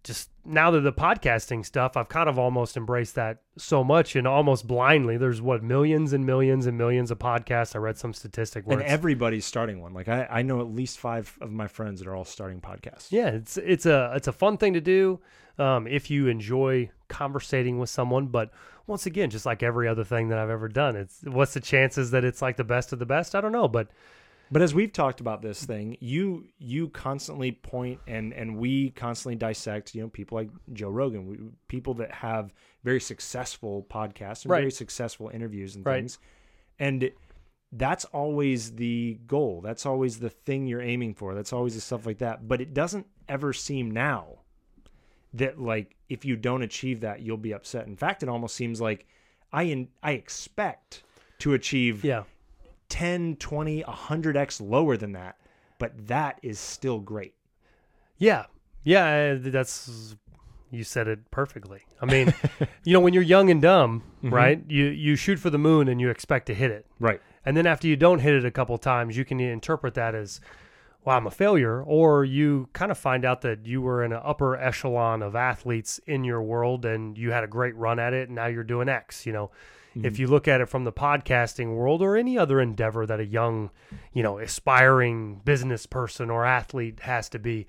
just 0.03 0.29
now 0.45 0.69
that 0.71 0.81
the 0.81 0.93
podcasting 0.93 1.65
stuff, 1.65 1.97
I've 1.97 2.09
kind 2.09 2.29
of 2.29 2.37
almost 2.37 2.77
embraced 2.77 3.15
that 3.15 3.39
so 3.57 3.83
much 3.83 4.15
and 4.15 4.27
almost 4.27 4.67
blindly. 4.67 5.17
There's 5.17 5.41
what 5.41 5.63
millions 5.63 6.13
and 6.13 6.25
millions 6.25 6.67
and 6.67 6.77
millions 6.77 7.09
of 7.11 7.17
podcasts. 7.17 7.75
I 7.75 7.79
read 7.79 7.97
some 7.97 8.13
statistic 8.13 8.67
where 8.67 8.79
and 8.79 8.87
everybody's 8.87 9.45
starting 9.45 9.81
one. 9.81 9.93
Like 9.93 10.07
I, 10.07 10.27
I 10.29 10.41
know 10.43 10.61
at 10.61 10.67
least 10.67 10.99
five 10.99 11.35
of 11.41 11.51
my 11.51 11.67
friends 11.67 11.99
that 11.99 12.07
are 12.07 12.15
all 12.15 12.25
starting 12.25 12.61
podcasts. 12.61 13.11
yeah, 13.11 13.29
it's 13.29 13.57
it's 13.57 13.85
a 13.85 14.13
it's 14.15 14.27
a 14.27 14.33
fun 14.33 14.57
thing 14.57 14.73
to 14.73 14.81
do 14.81 15.19
um, 15.57 15.87
if 15.87 16.11
you 16.11 16.27
enjoy 16.27 16.89
conversating 17.07 17.79
with 17.79 17.89
someone. 17.89 18.27
But 18.27 18.51
once 18.85 19.07
again, 19.07 19.31
just 19.31 19.45
like 19.45 19.63
every 19.63 19.87
other 19.87 20.03
thing 20.03 20.29
that 20.29 20.37
I've 20.37 20.51
ever 20.51 20.67
done, 20.67 20.95
it's 20.95 21.21
what's 21.23 21.55
the 21.55 21.59
chances 21.59 22.11
that 22.11 22.23
it's 22.23 22.41
like 22.41 22.57
the 22.57 22.63
best 22.63 22.93
of 22.93 22.99
the 22.99 23.05
best? 23.07 23.33
I 23.33 23.41
don't 23.41 23.51
know, 23.51 23.67
but 23.67 23.87
But 24.51 24.61
as 24.61 24.75
we've 24.75 24.93
talked 24.93 25.21
about 25.21 25.41
this 25.41 25.65
thing, 25.65 25.97
you 25.99 26.45
you 26.59 26.89
constantly 26.89 27.51
point 27.51 27.99
and 28.07 28.31
and 28.33 28.57
we 28.57 28.91
constantly 28.91 29.35
dissect. 29.35 29.95
You 29.95 30.03
know, 30.03 30.09
people 30.09 30.37
like 30.37 30.49
Joe 30.73 30.89
Rogan, 30.89 31.27
we, 31.27 31.37
people 31.67 31.95
that 31.95 32.11
have 32.11 32.53
very 32.83 32.99
successful 32.99 33.85
podcasts 33.89 34.43
and 34.43 34.51
Right. 34.51 34.59
very 34.61 34.71
successful 34.71 35.29
interviews 35.29 35.75
and 35.75 35.85
Right. 35.85 35.97
things, 36.01 36.19
and 36.79 37.11
that's 37.71 38.05
always 38.05 38.75
the 38.75 39.19
goal. 39.27 39.61
That's 39.61 39.85
always 39.85 40.19
the 40.19 40.29
thing 40.29 40.67
you're 40.67 40.81
aiming 40.81 41.15
for. 41.15 41.33
That's 41.33 41.51
always 41.51 41.75
the 41.75 41.81
stuff 41.81 42.05
like 42.05 42.19
that. 42.19 42.47
But 42.47 42.61
it 42.61 42.73
doesn't 42.73 43.07
ever 43.27 43.51
seem 43.51 43.89
now 43.91 44.39
that 45.33 45.59
like 45.59 45.95
if 46.07 46.23
you 46.23 46.35
don't 46.35 46.61
achieve 46.61 47.01
that, 47.01 47.21
you'll 47.21 47.37
be 47.37 47.53
upset. 47.53 47.87
In 47.87 47.95
fact, 47.97 48.21
it 48.23 48.29
almost 48.29 48.55
seems 48.55 48.79
like 48.79 49.07
I 49.51 49.63
in, 49.63 49.89
I 50.03 50.11
expect 50.11 51.03
to 51.39 51.53
achieve 51.53 52.05
yeah. 52.05 52.23
10, 52.89 53.37
20, 53.37 53.83
100x 53.83 54.61
lower 54.61 54.97
than 54.97 55.13
that, 55.13 55.37
but 55.79 56.07
that 56.07 56.39
is 56.41 56.59
still 56.59 56.99
great. 56.99 57.33
Yeah. 58.17 58.45
Yeah, 58.83 59.35
that's 59.39 60.15
you 60.71 60.83
said 60.83 61.07
it 61.07 61.31
perfectly. 61.31 61.81
I 62.01 62.05
mean, 62.05 62.33
you 62.83 62.93
know, 62.93 62.99
when 62.99 63.13
you're 63.13 63.23
young 63.23 63.49
and 63.49 63.61
dumb, 63.61 64.03
mm-hmm. 64.17 64.33
right? 64.33 64.63
You 64.67 64.85
you 64.85 65.15
shoot 65.15 65.39
for 65.39 65.49
the 65.49 65.57
moon 65.57 65.87
and 65.87 65.99
you 65.99 66.09
expect 66.09 66.45
to 66.47 66.53
hit 66.53 66.71
it. 66.71 66.85
Right. 66.99 67.21
And 67.45 67.55
then 67.55 67.65
after 67.65 67.87
you 67.87 67.95
don't 67.95 68.19
hit 68.19 68.33
it 68.33 68.45
a 68.45 68.51
couple 68.51 68.77
times, 68.77 69.17
you 69.17 69.25
can 69.25 69.39
interpret 69.39 69.93
that 69.95 70.15
as 70.15 70.39
well, 71.03 71.17
I'm 71.17 71.27
a 71.27 71.31
failure 71.31 71.83
or 71.83 72.25
you 72.25 72.67
kind 72.73 72.91
of 72.91 72.97
find 72.97 73.25
out 73.25 73.41
that 73.41 73.65
you 73.65 73.81
were 73.81 74.03
in 74.03 74.11
an 74.11 74.21
upper 74.23 74.55
echelon 74.57 75.21
of 75.21 75.35
athletes 75.35 75.99
in 76.07 76.23
your 76.23 76.41
world 76.41 76.83
and 76.83 77.15
you 77.17 77.31
had 77.31 77.43
a 77.43 77.47
great 77.47 77.75
run 77.75 77.99
at 77.99 78.13
it 78.13 78.27
and 78.27 78.35
now 78.35 78.47
you're 78.47 78.63
doing 78.63 78.89
X, 78.89 79.25
you 79.25 79.31
know. 79.31 79.51
If 79.95 80.13
mm-hmm. 80.13 80.21
you 80.21 80.27
look 80.27 80.47
at 80.47 80.59
it 80.59 80.67
from 80.67 80.83
the 80.83 80.91
podcasting 80.91 81.75
world 81.75 82.01
or 82.01 82.17
any 82.17 82.37
other 82.37 82.59
endeavor 82.59 83.05
that 83.05 83.21
a 83.21 83.25
young, 83.25 83.69
you 84.11 84.23
know, 84.23 84.39
aspiring 84.39 85.41
business 85.45 85.85
person 85.85 86.29
or 86.29 86.45
athlete 86.45 86.99
has 87.01 87.29
to 87.29 87.39
be, 87.39 87.65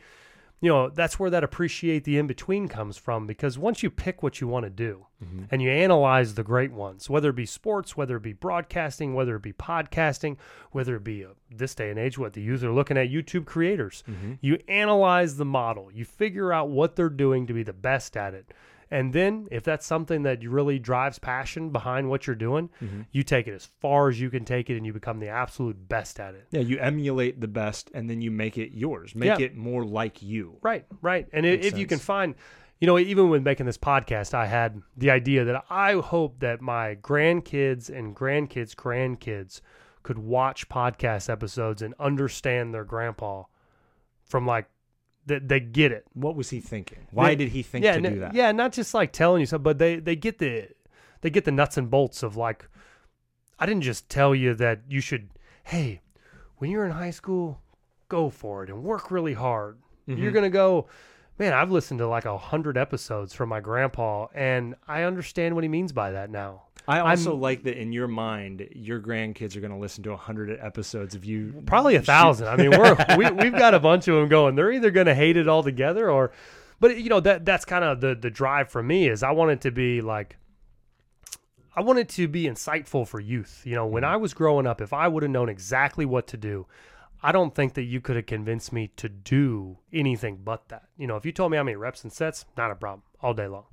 you 0.60 0.70
know, 0.70 0.88
that's 0.88 1.20
where 1.20 1.30
that 1.30 1.44
appreciate 1.44 2.04
the 2.04 2.18
in 2.18 2.26
between 2.26 2.66
comes 2.66 2.96
from 2.96 3.26
because 3.26 3.58
once 3.58 3.82
you 3.82 3.90
pick 3.90 4.22
what 4.22 4.40
you 4.40 4.48
want 4.48 4.64
to 4.64 4.70
do 4.70 5.06
mm-hmm. 5.22 5.44
and 5.50 5.62
you 5.62 5.70
analyze 5.70 6.34
the 6.34 6.42
great 6.42 6.72
ones, 6.72 7.08
whether 7.10 7.30
it 7.30 7.36
be 7.36 7.46
sports, 7.46 7.96
whether 7.96 8.16
it 8.16 8.22
be 8.22 8.32
broadcasting, 8.32 9.14
whether 9.14 9.36
it 9.36 9.42
be 9.42 9.52
podcasting, 9.52 10.36
whether 10.72 10.96
it 10.96 11.04
be 11.04 11.24
uh, 11.24 11.28
this 11.54 11.74
day 11.74 11.90
and 11.90 11.98
age, 11.98 12.18
what 12.18 12.32
the 12.32 12.40
youth 12.40 12.64
are 12.64 12.72
looking 12.72 12.96
at, 12.96 13.10
YouTube 13.10 13.44
creators, 13.44 14.02
mm-hmm. 14.08 14.32
you 14.40 14.58
analyze 14.66 15.36
the 15.36 15.44
model, 15.44 15.92
you 15.92 16.04
figure 16.04 16.52
out 16.52 16.70
what 16.70 16.96
they're 16.96 17.08
doing 17.08 17.46
to 17.46 17.52
be 17.52 17.62
the 17.62 17.72
best 17.72 18.16
at 18.16 18.34
it. 18.34 18.52
And 18.90 19.12
then 19.12 19.49
if 19.51 19.64
that's 19.64 19.85
something 19.85 20.22
that 20.22 20.44
really 20.49 20.79
drives 20.79 21.18
passion 21.18 21.70
behind 21.70 22.09
what 22.09 22.27
you're 22.27 22.37
doing, 22.37 22.70
Mm-hmm. 22.83 23.03
you 23.11 23.22
take 23.22 23.49
it 23.49 23.55
as 23.55 23.64
far 23.81 24.09
as 24.09 24.20
you 24.20 24.31
can 24.31 24.44
take 24.44 24.70
it 24.70 24.77
and 24.77 24.87
you 24.87 24.92
become 24.92 25.18
the 25.18 25.29
absolute 25.29 25.88
best 25.88 26.20
at 26.20 26.35
it. 26.35 26.46
Yeah, 26.51 26.61
you 26.61 26.79
emulate 26.79 27.40
the 27.40 27.49
best 27.49 27.90
and 27.94 28.09
then 28.09 28.20
you 28.20 28.31
make 28.31 28.57
it 28.59 28.72
yours. 28.72 29.14
Make 29.14 29.38
Yeah. 29.38 29.46
it 29.46 29.57
more 29.57 29.85
like 29.85 30.22
you. 30.22 30.59
Right, 30.62 30.85
right. 31.03 31.27
And 31.33 31.44
Makes 31.44 31.66
if 31.66 31.79
you 31.79 31.87
can 31.87 31.99
find, 31.99 32.35
you 32.81 32.87
know, 32.87 32.99
even 32.99 33.29
when 33.31 33.42
making 33.42 33.66
this 33.66 33.79
podcast, 33.79 34.35
I 34.35 34.46
had 34.46 34.81
the 34.96 35.11
idea 35.11 35.44
that 35.44 35.64
I 35.68 35.94
hope 35.94 36.38
that 36.40 36.61
my 36.61 36.94
grandkids 36.96 37.90
and 37.90 38.14
grandkids' 38.14 38.75
grandkids 38.77 39.61
could 40.05 40.18
watch 40.18 40.68
podcast 40.68 41.29
episodes 41.29 41.83
and 41.83 41.92
understand 41.99 42.72
their 42.72 42.85
grandpa 42.85 43.42
from 44.25 44.46
like 44.46 44.66
that 45.26 45.48
they 45.48 45.60
get 45.60 45.92
it. 45.92 46.06
What 46.14 46.36
was 46.36 46.50
he 46.50 46.60
thinking? 46.60 47.06
Why 47.10 47.28
They- 47.28 47.36
did 47.36 47.48
he 47.50 47.62
think 47.62 47.84
yeah, 47.84 47.96
to 47.98 48.10
do 48.10 48.20
that? 48.20 48.34
Yeah, 48.34 48.52
not 48.52 48.72
just 48.72 48.94
like 48.94 49.12
telling 49.12 49.40
you 49.40 49.46
something, 49.46 49.62
but 49.64 49.78
they 49.78 49.96
they 49.96 50.16
get 50.16 50.38
the 50.38 50.68
they 51.20 51.30
get 51.30 51.44
the 51.44 51.52
nuts 51.52 51.76
and 51.76 51.90
bolts 51.90 52.22
of 52.22 52.36
like 52.36 52.68
I 53.58 53.66
didn't 53.66 53.82
just 53.82 54.08
tell 54.08 54.34
you 54.34 54.54
that 54.54 54.80
you 54.88 55.00
should 55.00 55.30
hey, 55.64 56.00
when 56.58 56.70
you're 56.70 56.84
in 56.84 56.92
high 56.92 57.10
school, 57.10 57.60
go 58.08 58.30
for 58.30 58.62
it 58.62 58.70
and 58.70 58.82
work 58.84 59.10
really 59.10 59.34
hard. 59.34 59.78
You're 60.06 60.30
Mhm. 60.30 60.34
gonna 60.34 60.50
go 60.50 60.86
man, 61.38 61.52
I've 61.52 61.70
listened 61.70 61.98
to 61.98 62.06
like 62.06 62.24
a 62.24 62.38
hundred 62.38 62.78
episodes 62.78 63.34
from 63.34 63.48
my 63.50 63.60
grandpa 63.60 64.28
and 64.34 64.74
I 64.88 65.02
understand 65.02 65.54
what 65.54 65.64
he 65.64 65.68
means 65.68 65.92
by 65.92 66.12
that 66.12 66.30
now. 66.30 66.65
I 66.88 67.01
also 67.01 67.33
I'm- 67.33 67.40
like 67.40 67.64
that 67.64 67.77
in 67.81 67.92
your 67.92 68.09
mind, 68.09 68.68
your 68.72 69.01
grandkids 69.01 69.57
are 69.57 69.61
going 69.61 69.72
to 69.72 69.79
listen 69.79 70.05
to 70.05 70.12
a 70.12 70.16
hundred 70.16 70.59
episodes 70.61 71.14
of 71.14 71.25
you. 71.25 71.62
Probably 71.66 71.96
a 71.96 72.03
thousand. 72.03 72.49
I 72.49 72.57
mean, 72.57 72.70
we're 72.70 72.96
we, 73.16 73.31
we've 73.31 73.57
got 73.57 73.75
a 73.75 73.81
bunch 73.81 74.09
of 74.09 74.14
them 74.14 74.29
going. 74.29 74.55
They're 74.55 74.72
either 74.72 74.90
going 74.90 75.07
to 75.07 75.14
hate 75.14 75.37
it 75.37 75.49
altogether, 75.49 76.11
or, 76.11 76.33
but 76.79 76.99
you 76.99 77.09
know 77.09 77.20
that 77.20 77.44
that's 77.44 77.64
kind 77.64 77.85
of 77.85 78.01
the 78.01 78.14
the 78.14 78.31
drive 78.31 78.70
for 78.70 78.83
me 78.83 79.09
is 79.09 79.22
I 79.22 79.33
want 79.33 79.51
it 79.51 79.61
to 79.62 79.70
be 79.70 80.01
like, 80.01 80.37
I 81.75 81.83
want 81.83 81.99
it 81.99 82.09
to 82.11 82.29
be 82.29 82.44
insightful 82.44 83.07
for 83.07 83.20
youth. 83.20 83.62
You 83.64 83.75
know, 83.75 83.87
when 83.87 84.03
mm-hmm. 84.03 84.12
I 84.12 84.16
was 84.16 84.33
growing 84.33 84.66
up, 84.66 84.81
if 84.81 84.92
I 84.92 85.09
would 85.09 85.22
have 85.22 85.33
known 85.33 85.49
exactly 85.49 86.07
what 86.07 86.29
to 86.29 86.37
do, 86.37 86.66
I 87.22 87.33
don't 87.33 87.55
think 87.55 87.74
that 87.74 87.83
you 87.85 88.00
could 88.00 88.16
have 88.16 88.26
convinced 88.26 88.72
me 88.72 88.88
to 88.96 89.09
do 89.09 89.79
anything 89.92 90.40
but 90.44 90.68
that. 90.68 90.85
You 90.96 91.07
know, 91.07 91.16
if 91.16 91.24
you 91.26 91.33
told 91.33 91.50
me 91.50 91.57
how 91.57 91.62
many 91.64 91.76
reps 91.76 92.02
and 92.05 92.12
sets, 92.12 92.44
not 92.57 92.70
a 92.70 92.74
problem, 92.74 93.02
all 93.20 93.35
day 93.35 93.46
long. 93.48 93.64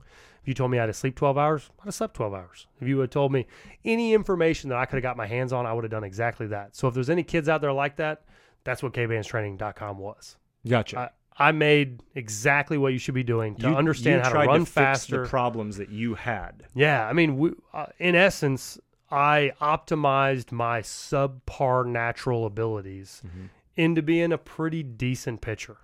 If 0.41 0.47
you 0.47 0.53
told 0.53 0.71
me 0.71 0.77
I 0.77 0.81
had 0.81 0.87
to 0.87 0.93
sleep 0.93 1.15
12 1.15 1.37
hours, 1.37 1.69
I'd 1.79 1.85
have 1.85 1.95
slept 1.95 2.15
12 2.15 2.33
hours. 2.33 2.67
If 2.81 2.87
you 2.87 2.99
had 2.99 3.11
told 3.11 3.31
me 3.31 3.45
any 3.85 4.13
information 4.13 4.69
that 4.69 4.77
I 4.77 4.85
could 4.85 4.97
have 4.97 5.03
got 5.03 5.15
my 5.15 5.27
hands 5.27 5.53
on, 5.53 5.65
I 5.65 5.71
would 5.73 5.83
have 5.85 5.91
done 5.91 6.03
exactly 6.03 6.47
that. 6.47 6.75
So 6.75 6.87
if 6.87 6.93
there's 6.93 7.09
any 7.09 7.23
kids 7.23 7.47
out 7.47 7.61
there 7.61 7.71
like 7.71 7.95
that, 7.97 8.23
that's 8.65 8.83
what 8.83 8.93
kbandstraining.com 8.93 9.97
was. 9.97 10.35
Gotcha. 10.67 11.11
I, 11.37 11.47
I 11.49 11.51
made 11.51 12.03
exactly 12.15 12.77
what 12.77 12.91
you 12.93 12.99
should 12.99 13.13
be 13.15 13.23
doing 13.23 13.55
to 13.57 13.69
You- 13.69 13.75
understand 13.75 14.17
you 14.25 14.31
how 14.31 14.41
to 14.41 14.47
run 14.47 14.61
fix 14.65 14.71
faster. 14.71 15.23
The 15.23 15.29
problems 15.29 15.77
that 15.77 15.89
you 15.89 16.15
had. 16.15 16.63
Yeah, 16.75 17.07
I 17.07 17.13
mean, 17.13 17.37
we, 17.37 17.51
uh, 17.73 17.87
in 17.99 18.15
essence, 18.15 18.77
I 19.13 19.51
optimized 19.61 20.51
my 20.51 20.81
subpar 20.81 21.85
natural 21.85 22.45
abilities 22.45 23.21
Mm-hmm. 23.25 23.45
into 23.75 24.01
being 24.01 24.31
a 24.31 24.37
pretty 24.37 24.81
decent 24.83 25.41
pitcher 25.41 25.77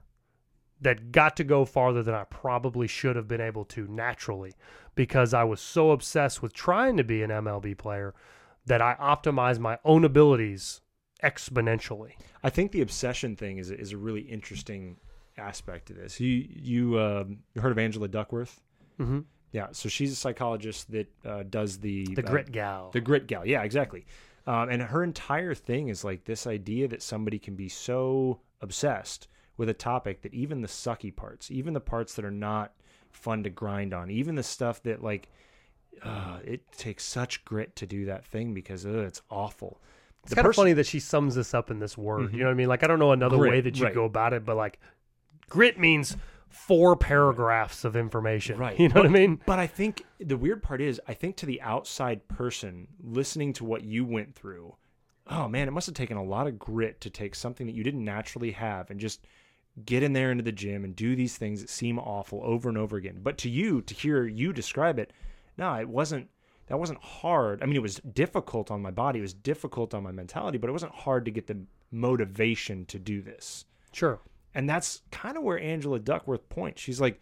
that 0.82 1.12
got 1.12 1.36
to 1.38 1.44
go 1.44 1.66
farther 1.66 2.02
than 2.04 2.16
I 2.16 2.24
probably 2.24 2.88
should 2.88 3.16
have 3.16 3.28
been 3.28 3.42
able 3.42 3.66
to 3.66 3.88
naturally 3.88 4.54
because 4.96 5.34
I 5.34 5.44
was 5.44 5.60
so 5.62 5.92
obsessed 5.92 6.42
with 6.42 6.54
trying 6.54 6.98
to 6.98 7.04
be 7.04 7.22
an 7.22 7.30
MLB 7.30 7.78
player 7.78 8.14
that 8.66 8.82
I 8.82 8.96
optimized 8.96 9.60
my 9.60 9.78
own 9.84 10.04
abilities 10.06 10.82
exponentially. 11.24 12.12
I 12.44 12.50
think 12.50 12.72
the 12.72 12.82
obsession 12.82 13.36
thing 13.36 13.58
is 13.58 13.72
is 13.72 13.92
a 13.92 13.98
really 13.98 14.22
interesting 14.22 14.98
aspect 15.38 15.88
to 15.88 15.94
this. 15.94 16.20
You 16.20 16.48
you 16.50 17.00
um, 17.00 17.40
you 17.54 17.62
heard 17.62 17.72
of 17.72 17.78
Angela 17.80 18.08
Duckworth? 18.08 18.62
Mm-hmm. 19.00 19.20
Yeah, 19.52 19.68
so 19.72 19.90
she's 19.90 20.12
a 20.12 20.16
psychologist 20.16 20.92
that 20.92 21.08
uh, 21.26 21.44
does 21.50 21.80
the 21.80 22.06
The 22.14 22.24
uh, 22.26 22.30
grit 22.30 22.52
gal. 22.52 22.92
the 22.94 23.02
grit 23.02 23.28
gal. 23.28 23.46
Yeah, 23.46 23.64
exactly. 23.64 24.06
Um, 24.46 24.70
and 24.70 24.82
her 24.82 25.04
entire 25.04 25.54
thing 25.54 25.90
is 25.90 26.04
like 26.04 26.26
this 26.26 26.46
idea 26.48 26.88
that 26.88 27.02
somebody 27.02 27.40
can 27.40 27.56
be 27.56 27.68
so 27.70 28.40
obsessed 28.62 29.28
with 29.58 29.70
a 29.70 29.74
topic 29.74 30.22
that 30.22 30.34
even 30.34 30.62
the 30.62 30.68
sucky 30.68 31.16
parts, 31.16 31.52
even 31.52 31.74
the 31.74 31.80
parts 31.82 32.14
that 32.16 32.26
are 32.26 32.32
not 32.32 32.74
fun 33.12 33.44
to 33.44 33.50
grind 33.50 33.94
on, 33.94 34.10
even 34.10 34.36
the 34.36 34.44
stuff 34.44 34.82
that 34.84 35.04
like 35.04 35.30
uh, 36.04 36.38
it 36.46 36.62
takes 36.72 37.04
such 37.04 37.44
grit 37.44 37.76
to 37.76 37.86
do 37.86 38.06
that 38.06 38.24
thing 38.26 38.54
because 38.54 38.86
it's 38.86 39.22
awful. 39.30 39.82
It's 40.24 40.30
The 40.30 40.36
kind 40.36 40.48
of 40.48 40.56
funny 40.56 40.74
that 40.74 40.86
she 40.86 41.00
sums 41.00 41.36
this 41.36 41.54
up 41.54 41.72
in 41.72 41.80
this 41.80 41.98
word. 41.98 42.30
Mhm. 42.30 42.34
You 42.34 42.40
know 42.40 42.46
what 42.46 42.52
I 42.52 42.56
mean? 42.56 42.68
Like 42.70 42.84
I 42.84 42.88
don't 42.88 43.00
know 43.00 43.12
another 43.12 43.38
Grit, 43.38 43.52
way 43.52 43.62
that 43.62 43.78
you 43.78 43.86
right. 43.86 43.94
go 43.94 44.06
about 44.06 44.34
it, 44.34 44.46
but 44.46 44.56
like 44.56 44.80
grit 45.50 45.80
means 45.80 46.16
four 46.50 46.96
paragraphs 46.96 47.86
of 47.86 47.96
information. 47.96 48.58
Right. 48.58 48.80
You 48.80 48.90
know 48.90 48.96
what 48.96 49.06
I 49.06 49.10
mean? 49.10 49.40
But 49.46 49.60
I 49.60 49.68
think 49.68 50.06
the 50.20 50.38
weird 50.38 50.62
part 50.64 50.82
is, 50.82 51.00
I 51.08 51.14
think 51.14 51.38
to 51.38 51.46
the 51.46 51.62
outside 51.62 52.28
person 52.28 52.88
listening 53.02 53.54
to 53.54 53.64
what 53.64 53.84
you 53.84 54.04
went 54.04 54.36
through, 54.36 54.76
oh 55.28 55.48
man, 55.48 55.68
it 55.68 55.72
must 55.72 55.88
have 55.88 55.96
taken 55.96 56.18
a 56.18 56.24
lot 56.24 56.48
of 56.48 56.60
grit 56.60 57.02
to 57.02 57.10
take 57.10 57.36
something 57.36 57.68
that 57.68 57.76
you 57.76 57.84
didn't 57.84 58.04
naturally 58.04 58.52
have 58.52 58.90
and 58.90 59.00
just 59.00 59.26
get 59.86 60.04
in 60.04 60.14
there 60.14 60.32
into 60.32 60.44
the 60.44 60.52
gym 60.52 60.84
and 60.84 60.96
do 60.96 61.16
these 61.16 61.38
things 61.38 61.62
that 61.62 61.70
seem 61.70 62.00
awful 62.00 62.42
over 62.44 62.68
and 62.68 62.78
over 62.78 62.98
again. 62.98 63.20
But 63.22 63.38
to 63.40 63.50
you, 63.50 63.82
to 63.84 63.94
hear 63.94 64.26
you 64.26 64.52
describe 64.52 65.00
it, 65.00 65.14
no, 65.58 65.74
it 65.76 65.88
wasn't. 65.88 66.30
That 66.68 66.80
wasn't 66.80 67.02
hard. 67.02 67.64
I 67.64 67.66
mean, 67.66 67.76
it 67.76 67.82
was 67.82 67.96
difficult 67.96 68.70
on 68.70 68.80
my 68.80 68.92
body. 68.92 69.18
It 69.18 69.24
was 69.24 69.34
difficult 69.34 69.96
on 69.96 70.04
my 70.04 70.12
mentality, 70.12 70.60
but 70.60 70.70
it 70.70 70.74
wasn't 70.74 70.94
hard 70.94 71.26
to 71.26 71.32
get 71.32 71.48
the 71.48 71.58
motivation 71.92 72.86
to 72.86 73.00
do 73.00 73.24
this. 73.24 73.66
Sure. 73.92 74.20
And 74.56 74.70
that's 74.70 75.02
kind 75.12 75.38
of 75.38 75.44
where 75.44 75.60
Angela 75.60 76.00
Duckworth 76.00 76.50
points. 76.50 76.82
She's 76.82 77.00
like, 77.00 77.22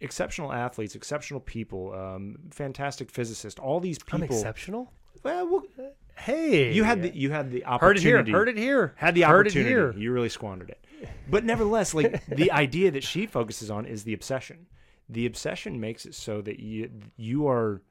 exceptional 0.00 0.52
athletes, 0.52 0.94
exceptional 0.94 1.40
people, 1.40 1.92
um, 1.94 2.36
fantastic 2.50 3.10
physicist, 3.10 3.58
all 3.58 3.80
these 3.80 3.98
I'm 4.10 4.20
people. 4.20 4.36
exceptional. 4.36 4.92
well, 5.22 5.48
well, 5.48 5.92
Hey, 6.14 6.72
you 6.72 6.84
had 6.84 7.02
the 7.02 7.16
you 7.16 7.30
had 7.30 7.50
the 7.50 7.62
heard 7.80 7.96
it 7.96 8.02
here. 8.02 8.18
opportunity. 8.18 8.32
Heard 8.32 8.48
it 8.50 8.58
here. 8.58 8.92
Had 8.96 9.14
the 9.14 9.22
heard 9.22 9.46
opportunity. 9.46 9.70
It 9.70 9.72
here. 9.74 9.92
You 9.96 10.12
really 10.12 10.28
squandered 10.28 10.68
it. 10.70 11.08
But 11.28 11.44
nevertheless, 11.44 11.94
like 11.94 12.24
the 12.28 12.52
idea 12.52 12.90
that 12.90 13.02
she 13.02 13.26
focuses 13.26 13.70
on 13.70 13.86
is 13.86 14.04
the 14.04 14.12
obsession. 14.12 14.66
The 15.08 15.24
obsession 15.26 15.80
makes 15.80 16.04
it 16.04 16.14
so 16.14 16.42
that 16.42 16.60
you 16.60 16.90
you 17.16 17.48
are 17.48 17.82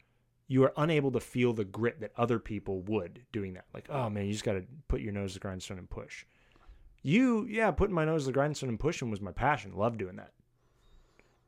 you 0.47 0.63
are 0.63 0.73
unable 0.77 1.11
to 1.11 1.19
feel 1.19 1.51
the 1.53 1.65
grit 1.65 1.99
that 2.01 2.11
other 2.15 2.37
people 2.37 2.81
would 2.83 3.21
doing 3.31 3.53
that. 3.55 3.65
Like, 3.73 3.87
oh 3.89 4.09
man, 4.09 4.27
you 4.27 4.33
just 4.33 4.43
got 4.45 4.53
to 4.53 4.63
put 4.87 5.01
your 5.01 5.13
nose 5.13 5.31
to 5.31 5.39
the 5.39 5.41
grindstone 5.41 5.79
and 5.79 5.89
push. 5.89 6.25
You, 7.03 7.45
yeah, 7.49 7.71
putting 7.71 7.95
my 7.95 8.05
nose 8.05 8.23
to 8.23 8.27
the 8.27 8.33
grindstone 8.33 8.69
and 8.69 8.79
pushing 8.79 9.09
was 9.09 9.21
my 9.21 9.31
passion. 9.31 9.73
Love 9.75 9.97
doing 9.97 10.17
that. 10.17 10.31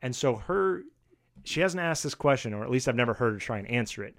And 0.01 0.15
so 0.15 0.35
her, 0.35 0.83
she 1.43 1.61
hasn't 1.61 1.83
asked 1.83 2.03
this 2.03 2.15
question, 2.15 2.53
or 2.53 2.63
at 2.63 2.71
least 2.71 2.87
I've 2.87 2.95
never 2.95 3.13
heard 3.13 3.33
her 3.33 3.39
try 3.39 3.59
and 3.59 3.69
answer 3.69 4.03
it. 4.03 4.17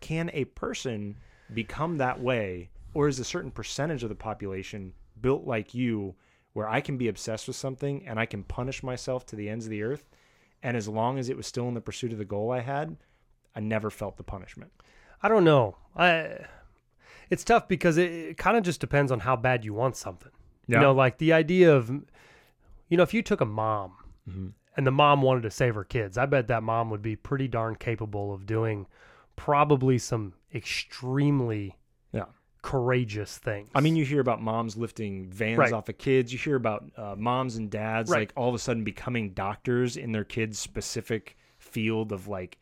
Can 0.00 0.30
a 0.32 0.44
person 0.44 1.16
become 1.54 1.98
that 1.98 2.20
way, 2.20 2.70
or 2.94 3.08
is 3.08 3.20
a 3.20 3.24
certain 3.24 3.50
percentage 3.50 4.02
of 4.02 4.08
the 4.08 4.14
population 4.14 4.92
built 5.20 5.46
like 5.46 5.74
you, 5.74 6.14
where 6.52 6.68
I 6.68 6.80
can 6.80 6.98
be 6.98 7.08
obsessed 7.08 7.46
with 7.46 7.56
something 7.56 8.06
and 8.06 8.18
I 8.18 8.26
can 8.26 8.42
punish 8.42 8.82
myself 8.82 9.24
to 9.26 9.36
the 9.36 9.48
ends 9.48 9.66
of 9.66 9.70
the 9.70 9.82
earth, 9.82 10.08
and 10.62 10.76
as 10.76 10.88
long 10.88 11.18
as 11.18 11.28
it 11.28 11.36
was 11.36 11.46
still 11.46 11.68
in 11.68 11.74
the 11.74 11.80
pursuit 11.80 12.12
of 12.12 12.18
the 12.18 12.24
goal 12.24 12.50
I 12.50 12.60
had, 12.60 12.96
I 13.54 13.60
never 13.60 13.90
felt 13.90 14.16
the 14.16 14.22
punishment. 14.22 14.72
I 15.22 15.28
don't 15.28 15.44
know. 15.44 15.76
I. 15.96 16.46
It's 17.30 17.44
tough 17.44 17.68
because 17.68 17.96
it, 17.96 18.10
it 18.10 18.36
kind 18.36 18.56
of 18.56 18.64
just 18.64 18.80
depends 18.80 19.10
on 19.10 19.20
how 19.20 19.36
bad 19.36 19.64
you 19.64 19.72
want 19.72 19.96
something. 19.96 20.30
Yeah. 20.66 20.76
You 20.78 20.82
know, 20.82 20.92
like 20.92 21.18
the 21.18 21.32
idea 21.32 21.74
of, 21.74 21.88
you 22.88 22.96
know, 22.96 23.02
if 23.02 23.12
you 23.14 23.22
took 23.22 23.40
a 23.40 23.46
mom 23.46 23.92
Mm-hmm. 24.28 24.48
and 24.76 24.86
the 24.86 24.90
mom 24.92 25.20
wanted 25.22 25.42
to 25.42 25.50
save 25.50 25.74
her 25.74 25.82
kids, 25.84 26.16
I 26.16 26.26
bet 26.26 26.46
that 26.48 26.62
mom 26.62 26.90
would 26.90 27.02
be 27.02 27.16
pretty 27.16 27.48
darn 27.48 27.74
capable 27.74 28.32
of 28.32 28.46
doing 28.46 28.86
probably 29.34 29.98
some 29.98 30.34
extremely 30.54 31.76
Yeah. 32.12 32.26
courageous 32.62 33.38
things. 33.38 33.68
I 33.74 33.80
mean, 33.80 33.96
you 33.96 34.04
hear 34.04 34.20
about 34.20 34.40
moms 34.40 34.76
lifting 34.76 35.28
vans 35.30 35.58
Right. 35.58 35.72
off 35.72 35.88
of 35.88 35.98
kids. 35.98 36.32
You 36.32 36.38
hear 36.38 36.54
about 36.56 36.84
uh, 36.96 37.16
moms 37.18 37.56
and 37.56 37.68
dads 37.70 38.10
Right. 38.10 38.20
like 38.20 38.32
all 38.36 38.48
of 38.48 38.54
a 38.54 38.58
sudden 38.58 38.84
becoming 38.84 39.30
doctors 39.30 39.96
in 39.96 40.12
their 40.12 40.24
kids' 40.24 40.58
specific 40.60 41.36
field 41.58 42.12
of 42.12 42.28
like 42.28 42.58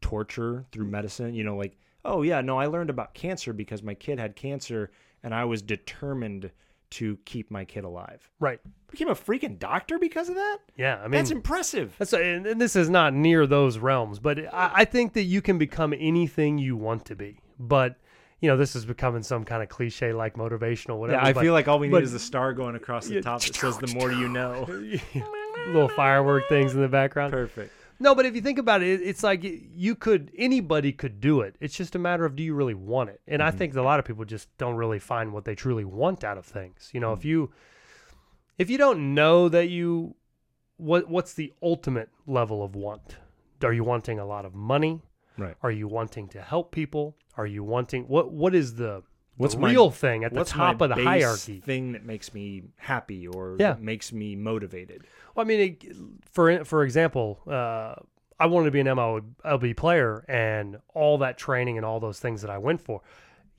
torture 0.00 0.64
through 0.72 0.86
medicine. 0.86 1.34
You 1.34 1.44
know, 1.44 1.56
like 1.56 1.76
oh 2.04 2.22
yeah, 2.22 2.40
no, 2.40 2.58
I 2.58 2.66
learned 2.66 2.90
about 2.90 3.14
cancer 3.14 3.52
because 3.52 3.82
my 3.82 3.94
kid 3.94 4.18
had 4.18 4.34
cancer, 4.34 4.90
and 5.22 5.34
I 5.34 5.44
was 5.44 5.62
determined 5.62 6.50
to 6.90 7.18
keep 7.24 7.50
my 7.50 7.64
kid 7.64 7.84
alive. 7.84 8.28
right? 8.40 8.60
Became 8.90 9.08
a 9.08 9.14
freaking 9.14 9.58
doctor 9.58 9.98
because 9.98 10.28
of 10.30 10.34
that. 10.36 10.58
Yeah, 10.76 10.96
I 10.96 11.02
mean, 11.02 11.10
That's 11.12 11.30
impressive. 11.30 11.94
That's 11.98 12.14
and, 12.14 12.46
and 12.46 12.58
this 12.60 12.74
is 12.74 12.88
not 12.88 13.12
near 13.12 13.46
those 13.46 13.76
realms, 13.78 14.18
but 14.18 14.38
I, 14.54 14.70
I 14.76 14.84
think 14.86 15.12
that 15.12 15.24
you 15.24 15.42
can 15.42 15.58
become 15.58 15.92
anything 15.92 16.56
you 16.58 16.74
want 16.76 17.04
to 17.06 17.14
be. 17.16 17.40
But 17.58 17.96
you 18.40 18.48
know, 18.48 18.56
this 18.56 18.74
is 18.76 18.86
becoming 18.86 19.22
some 19.22 19.44
kind 19.44 19.62
of 19.62 19.68
cliche 19.68 20.12
like 20.14 20.34
motivational, 20.36 20.98
whatever. 20.98 21.20
Yeah, 21.20 21.28
I 21.28 21.32
but 21.34 21.40
feel 21.42 21.52
like 21.52 21.68
all 21.68 21.78
we 21.78 21.88
need 21.88 21.92
but- 21.92 22.02
is 22.04 22.14
a 22.14 22.18
star 22.20 22.52
going 22.54 22.76
across 22.76 23.06
the 23.08 23.16
Yeah. 23.16 23.20
top 23.20 23.42
that 23.42 23.54
says 23.54 23.76
"the 23.78 23.88
more 23.88 24.10
you 24.12 24.28
know." 24.28 24.64
little 25.66 25.88
firework 25.88 26.48
things 26.48 26.74
in 26.74 26.80
the 26.80 26.88
background. 26.88 27.32
Perfect. 27.32 27.72
No, 28.00 28.14
but 28.14 28.26
if 28.26 28.34
you 28.34 28.40
think 28.40 28.58
about 28.58 28.82
it, 28.82 29.00
it's 29.02 29.22
like 29.22 29.40
you 29.42 29.94
could 29.94 30.30
anybody 30.36 30.92
could 30.92 31.20
do 31.20 31.40
it. 31.40 31.56
It's 31.60 31.74
just 31.76 31.94
a 31.94 31.98
matter 31.98 32.24
of 32.24 32.36
do 32.36 32.42
you 32.42 32.54
really 32.54 32.74
want 32.74 33.10
it. 33.10 33.20
And 33.26 33.42
I 33.42 33.48
mm-hmm. 33.48 33.58
think 33.58 33.74
a 33.74 33.82
lot 33.82 33.98
of 33.98 34.04
people 34.04 34.24
just 34.24 34.56
don't 34.56 34.76
really 34.76 35.00
find 35.00 35.32
what 35.32 35.44
they 35.44 35.54
truly 35.54 35.84
want 35.84 36.22
out 36.22 36.38
of 36.38 36.46
things. 36.46 36.90
You 36.92 37.00
know, 37.00 37.12
if 37.12 37.20
mm-hmm. 37.20 37.28
you 37.28 37.52
if 38.56 38.70
you 38.70 38.78
don't 38.78 39.14
know 39.14 39.48
that 39.48 39.68
you 39.68 40.14
what 40.76 41.08
what's 41.08 41.34
the 41.34 41.52
ultimate 41.62 42.10
level 42.26 42.62
of 42.62 42.74
want? 42.74 43.16
are 43.62 43.72
you 43.72 43.82
wanting 43.82 44.20
a 44.20 44.24
lot 44.24 44.44
of 44.44 44.54
money? 44.54 45.02
Right. 45.36 45.56
Are 45.62 45.70
you 45.72 45.88
wanting 45.88 46.28
to 46.28 46.40
help 46.40 46.70
people? 46.70 47.16
Are 47.36 47.46
you 47.46 47.64
wanting 47.64 48.04
what 48.04 48.32
what 48.32 48.54
is 48.54 48.76
the 48.76 49.02
What's 49.38 49.54
the 49.54 49.60
my- 49.60 49.70
real 49.70 49.90
thing 49.90 50.24
at 50.24 50.34
the 50.34 50.44
top 50.44 50.80
my 50.80 50.86
of 50.86 50.94
the 50.96 51.02
hierarchy? 51.02 51.60
Thing 51.60 51.92
that 51.92 52.04
makes 52.04 52.34
me 52.34 52.64
happy 52.76 53.26
or 53.26 53.56
Yeah. 53.58 53.76
makes 53.80 54.12
me 54.12 54.36
motivated. 54.36 55.06
Well, 55.34 55.46
I 55.46 55.48
mean, 55.48 55.60
it, 55.60 55.96
for 56.30 56.64
for 56.64 56.82
example, 56.84 57.40
uh, 57.46 57.94
I 58.40 58.46
wanted 58.46 58.66
to 58.66 58.70
be 58.72 58.80
an 58.80 58.86
MLB 58.86 59.74
player, 59.76 60.24
and 60.28 60.78
all 60.94 61.18
that 61.18 61.38
training 61.38 61.76
and 61.76 61.84
all 61.86 61.98
those 62.00 62.20
things 62.20 62.42
that 62.42 62.50
I 62.50 62.58
went 62.58 62.80
for. 62.80 63.00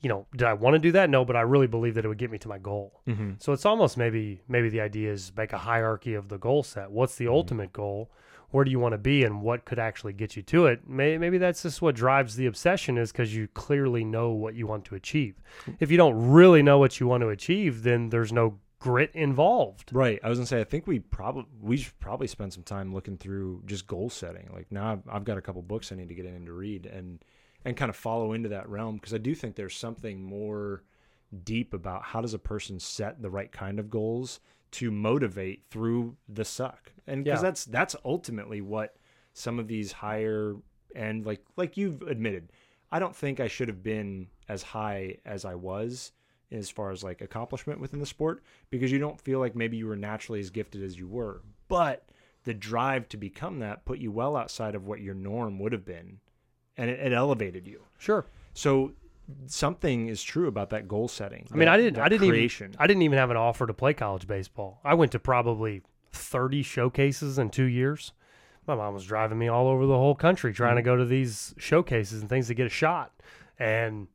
You 0.02 0.08
know, 0.08 0.26
did 0.32 0.44
I 0.44 0.54
want 0.54 0.74
to 0.74 0.78
do 0.78 0.92
that? 0.92 1.10
No, 1.10 1.26
but 1.26 1.36
I 1.36 1.42
really 1.42 1.66
believe 1.66 1.94
that 1.94 2.06
it 2.06 2.08
would 2.08 2.16
get 2.16 2.30
me 2.30 2.38
to 2.38 2.48
my 2.48 2.56
goal. 2.56 3.02
Mm-hmm. 3.06 3.32
So 3.38 3.52
it's 3.52 3.66
almost 3.66 3.98
maybe 3.98 4.40
maybe 4.48 4.70
the 4.70 4.80
idea 4.80 5.12
is 5.12 5.32
make 5.36 5.52
a 5.52 5.58
hierarchy 5.58 6.14
of 6.14 6.28
the 6.28 6.38
goal 6.38 6.62
set. 6.62 6.90
What's 6.90 7.16
the 7.16 7.28
ultimate 7.28 7.72
goal? 7.74 8.10
Where 8.50 8.64
do 8.64 8.70
you 8.70 8.78
want 8.80 8.92
to 8.92 8.98
be, 8.98 9.24
and 9.24 9.42
what 9.42 9.64
could 9.64 9.78
actually 9.78 10.12
get 10.12 10.36
you 10.36 10.42
to 10.42 10.66
it? 10.66 10.88
Maybe, 10.88 11.38
that's 11.38 11.62
just 11.62 11.80
what 11.80 11.94
drives 11.94 12.36
the 12.36 12.46
obsession, 12.46 12.98
is 12.98 13.12
because 13.12 13.34
you 13.34 13.48
clearly 13.48 14.04
know 14.04 14.30
what 14.30 14.54
you 14.54 14.66
want 14.66 14.84
to 14.86 14.94
achieve. 14.94 15.40
If 15.78 15.90
you 15.90 15.96
don't 15.96 16.30
really 16.30 16.62
know 16.62 16.78
what 16.78 16.98
you 16.98 17.06
want 17.06 17.22
to 17.22 17.28
achieve, 17.28 17.82
then 17.82 18.10
there's 18.10 18.32
no 18.32 18.58
grit 18.80 19.10
involved. 19.14 19.90
Right. 19.92 20.18
I 20.24 20.28
was 20.28 20.38
gonna 20.38 20.46
say 20.46 20.60
I 20.60 20.64
think 20.64 20.86
we 20.86 20.98
probably 20.98 21.44
we 21.60 21.76
should 21.76 21.98
probably 22.00 22.26
spend 22.26 22.52
some 22.52 22.62
time 22.62 22.92
looking 22.92 23.16
through 23.16 23.62
just 23.66 23.86
goal 23.86 24.10
setting. 24.10 24.48
Like 24.52 24.72
now 24.72 24.92
I've, 24.92 25.02
I've 25.08 25.24
got 25.24 25.38
a 25.38 25.42
couple 25.42 25.62
books 25.62 25.92
I 25.92 25.96
need 25.96 26.08
to 26.08 26.14
get 26.14 26.24
in 26.24 26.46
to 26.46 26.52
read 26.52 26.86
and 26.86 27.22
and 27.64 27.76
kind 27.76 27.90
of 27.90 27.96
follow 27.96 28.32
into 28.32 28.48
that 28.48 28.68
realm 28.68 28.96
because 28.96 29.14
I 29.14 29.18
do 29.18 29.34
think 29.34 29.54
there's 29.54 29.76
something 29.76 30.22
more 30.22 30.82
deep 31.44 31.72
about 31.74 32.02
how 32.02 32.20
does 32.20 32.34
a 32.34 32.38
person 32.38 32.78
set 32.80 33.22
the 33.22 33.30
right 33.30 33.50
kind 33.52 33.78
of 33.78 33.88
goals 33.90 34.40
to 34.72 34.90
motivate 34.90 35.64
through 35.70 36.16
the 36.28 36.44
suck. 36.44 36.92
And 37.06 37.24
because 37.24 37.38
Yeah. 37.38 37.42
that's 37.48 37.64
that's 37.64 37.96
ultimately 38.04 38.60
what 38.60 38.96
some 39.32 39.58
of 39.58 39.68
these 39.68 39.92
higher 39.92 40.56
end 40.94 41.26
like 41.26 41.44
like 41.56 41.76
you've 41.76 42.02
admitted. 42.02 42.50
I 42.92 42.98
don't 42.98 43.14
think 43.14 43.38
I 43.40 43.46
should 43.48 43.68
have 43.68 43.82
been 43.82 44.28
as 44.48 44.62
high 44.62 45.18
as 45.24 45.44
I 45.44 45.54
was 45.54 46.12
as 46.52 46.68
far 46.68 46.90
as 46.90 47.04
like 47.04 47.20
accomplishment 47.20 47.80
within 47.80 48.00
the 48.00 48.06
sport 48.06 48.42
because 48.70 48.90
you 48.90 48.98
don't 48.98 49.20
feel 49.20 49.38
like 49.38 49.54
maybe 49.54 49.76
you 49.76 49.86
were 49.86 49.94
naturally 49.96 50.40
as 50.40 50.50
gifted 50.50 50.82
as 50.82 50.98
you 50.98 51.06
were. 51.06 51.42
But 51.68 52.08
the 52.42 52.54
drive 52.54 53.08
to 53.10 53.16
become 53.16 53.60
that 53.60 53.84
put 53.84 53.98
you 54.00 54.10
well 54.10 54.36
outside 54.36 54.74
of 54.74 54.84
what 54.86 55.00
your 55.00 55.14
norm 55.14 55.58
would 55.60 55.72
have 55.72 55.84
been 55.84 56.18
and 56.76 56.90
it, 56.90 56.98
it 56.98 57.12
elevated 57.12 57.66
you. 57.68 57.82
Sure. 57.98 58.26
So 58.54 58.92
something 59.46 60.08
is 60.08 60.22
true 60.22 60.46
about 60.48 60.70
that 60.70 60.86
goal 60.88 61.08
setting. 61.08 61.46
I 61.52 61.54
mean, 61.56 61.66
that- 61.66 61.74
I 61.74 61.76
didn't. 61.76 61.98
I 61.98 62.08
didn't 62.08 62.28
creation. 62.28 62.68
even. 62.70 62.76
I 62.80 62.86
didn't 62.86 63.02
even 63.02 63.18
have 63.18 63.30
an 63.30 63.36
offer 63.36 63.66
to 63.66 63.74
play 63.74 63.94
college 63.94 64.26
baseball. 64.26 64.80
I 64.84 64.94
went 64.94 65.12
to 65.12 65.18
probably 65.18 65.82
thirty 66.12 66.62
showcases 66.62 67.38
in 67.38 67.50
two 67.50 67.64
years. 67.64 68.12
My 68.66 68.74
mom 68.74 68.94
was 68.94 69.04
driving 69.06 69.38
me 69.38 69.48
all 69.48 69.66
over 69.68 69.86
the 69.86 69.96
whole 69.96 70.14
country 70.14 70.52
trying 70.52 70.72
Mm-hmm. 70.72 70.76
to 70.78 70.82
go 70.82 70.96
to 70.96 71.04
these 71.04 71.54
showcases 71.58 72.20
and 72.20 72.28
things 72.28 72.46
to 72.48 72.54
get 72.54 72.66
a 72.66 72.70
shot. 72.70 73.12
And 73.58 74.08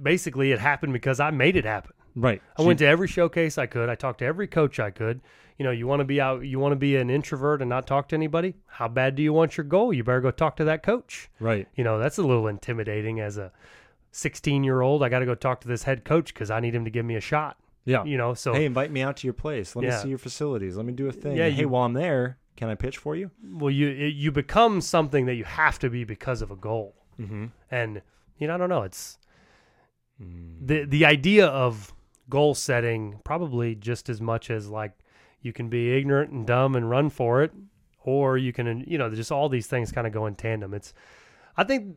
basically, 0.00 0.52
it 0.52 0.58
happened 0.58 0.92
because 0.92 1.20
I 1.20 1.30
made 1.30 1.56
it 1.56 1.64
happen. 1.64 1.92
right. 2.14 2.42
I 2.58 2.62
went 2.62 2.78
to 2.80 2.86
every 2.86 3.08
showcase 3.08 3.58
I 3.58 3.66
could. 3.66 3.88
I 3.88 3.94
talked 3.94 4.18
to 4.20 4.24
every 4.24 4.46
coach 4.46 4.78
I 4.80 4.90
could. 4.90 5.20
You 5.58 5.64
know, 5.64 5.70
you 5.70 5.86
want 5.86 6.00
to 6.00 6.04
be 6.04 6.20
out. 6.20 6.44
You 6.44 6.58
want 6.58 6.72
to 6.72 6.76
be 6.76 6.96
an 6.96 7.10
introvert 7.10 7.60
and 7.62 7.68
not 7.68 7.86
talk 7.86 8.08
to 8.08 8.16
anybody. 8.16 8.54
How 8.66 8.88
bad 8.88 9.14
do 9.14 9.22
you 9.22 9.32
want 9.32 9.56
your 9.56 9.64
goal? 9.64 9.92
You 9.92 10.02
better 10.02 10.20
go 10.20 10.30
talk 10.32 10.56
to 10.56 10.64
that 10.64 10.82
coach 10.82 11.30
right. 11.38 11.68
you 11.76 11.84
know 11.84 11.98
that's 11.98 12.18
a 12.18 12.22
little 12.22 12.48
intimidating 12.48 13.20
as 13.20 13.36
a 13.38 13.52
16 14.14 14.62
year 14.64 14.80
old 14.80 15.02
i 15.02 15.08
got 15.08 15.18
to 15.20 15.26
go 15.26 15.34
talk 15.34 15.60
to 15.60 15.68
this 15.68 15.82
head 15.82 16.04
coach 16.04 16.32
because 16.32 16.50
i 16.50 16.60
need 16.60 16.74
him 16.74 16.84
to 16.84 16.90
give 16.90 17.04
me 17.04 17.16
a 17.16 17.20
shot 17.20 17.56
Yeah. 17.84 18.04
you 18.04 18.16
know 18.16 18.32
so 18.34 18.52
hey, 18.54 18.64
invite 18.64 18.90
me 18.92 19.02
out 19.02 19.16
to 19.18 19.26
your 19.26 19.34
place. 19.34 19.74
Let 19.76 19.84
me 19.84 19.90
see 19.92 20.08
your 20.08 20.18
facilities. 20.18 20.76
Let 20.76 20.86
me 20.86 20.92
do 20.92 21.06
a 21.08 21.12
thing. 21.12 21.36
Yeah, 21.36 21.48
hey, 21.48 21.60
you- 21.62 21.68
while 21.68 21.84
I'm 21.84 21.92
there, 21.94 22.38
can 22.56 22.68
I 22.68 22.76
pitch 22.76 22.96
for 22.98 23.14
you? 23.16 23.30
well 23.60 23.70
you 23.70 23.88
it- 23.88 24.14
you 24.14 24.30
become 24.32 24.80
something 24.80 25.26
that 25.26 25.34
you 25.34 25.44
have 25.44 25.78
to 25.80 25.90
be 25.90 26.04
because 26.04 26.40
of 26.42 26.50
a 26.50 26.56
goal 26.56 26.94
Mm-hmm. 27.20 27.46
and 27.70 28.02
you 28.38 28.46
know 28.48 28.54
i 28.54 28.56
don't 28.56 28.68
know 28.68 28.82
it's 28.82 29.18
the 30.18 30.84
the 30.84 31.04
idea 31.04 31.46
of 31.46 31.92
goal 32.30 32.54
setting 32.54 33.20
probably 33.24 33.74
just 33.74 34.08
as 34.08 34.20
much 34.20 34.50
as 34.50 34.68
like 34.68 34.92
you 35.42 35.52
can 35.52 35.68
be 35.68 35.96
ignorant 35.96 36.30
and 36.32 36.46
dumb 36.46 36.74
and 36.74 36.88
run 36.88 37.10
for 37.10 37.42
it 37.42 37.52
or 38.04 38.38
you 38.38 38.52
can 38.52 38.84
you 38.86 38.96
know 38.98 39.10
just 39.14 39.30
all 39.32 39.48
these 39.48 39.66
things 39.66 39.92
kind 39.92 40.06
of 40.06 40.12
go 40.12 40.26
in 40.26 40.34
tandem 40.34 40.72
it's 40.72 40.94
i 41.56 41.64
think 41.64 41.96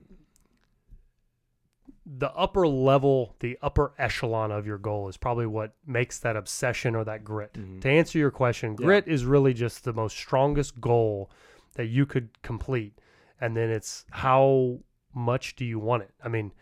the 2.09 2.31
upper 2.35 2.65
level 2.67 3.35
the 3.41 3.57
upper 3.61 3.91
echelon 3.97 4.49
of 4.51 4.65
your 4.65 4.77
goal 4.77 5.09
is 5.09 5.17
probably 5.17 5.45
what 5.45 5.73
makes 5.85 6.17
that 6.19 6.37
obsession 6.37 6.95
or 6.95 7.03
that 7.03 7.23
grit 7.25 7.51
Mhm. 7.53 7.81
to 7.81 7.89
answer 7.89 8.17
your 8.17 8.31
question 8.31 8.71
Yeah. 8.79 8.85
grit 8.85 9.07
is 9.07 9.25
really 9.25 9.53
just 9.53 9.83
the 9.83 9.91
most 9.91 10.15
strongest 10.15 10.79
goal 10.79 11.29
that 11.75 11.87
you 11.87 12.05
could 12.05 12.41
complete 12.43 12.93
and 13.41 13.57
then 13.57 13.69
it's 13.69 14.05
how 14.11 14.79
much 15.13 15.55
do 15.57 15.65
you 15.65 15.79
want 15.79 16.03
it 16.03 16.11
i 16.23 16.27
mean 16.29 16.53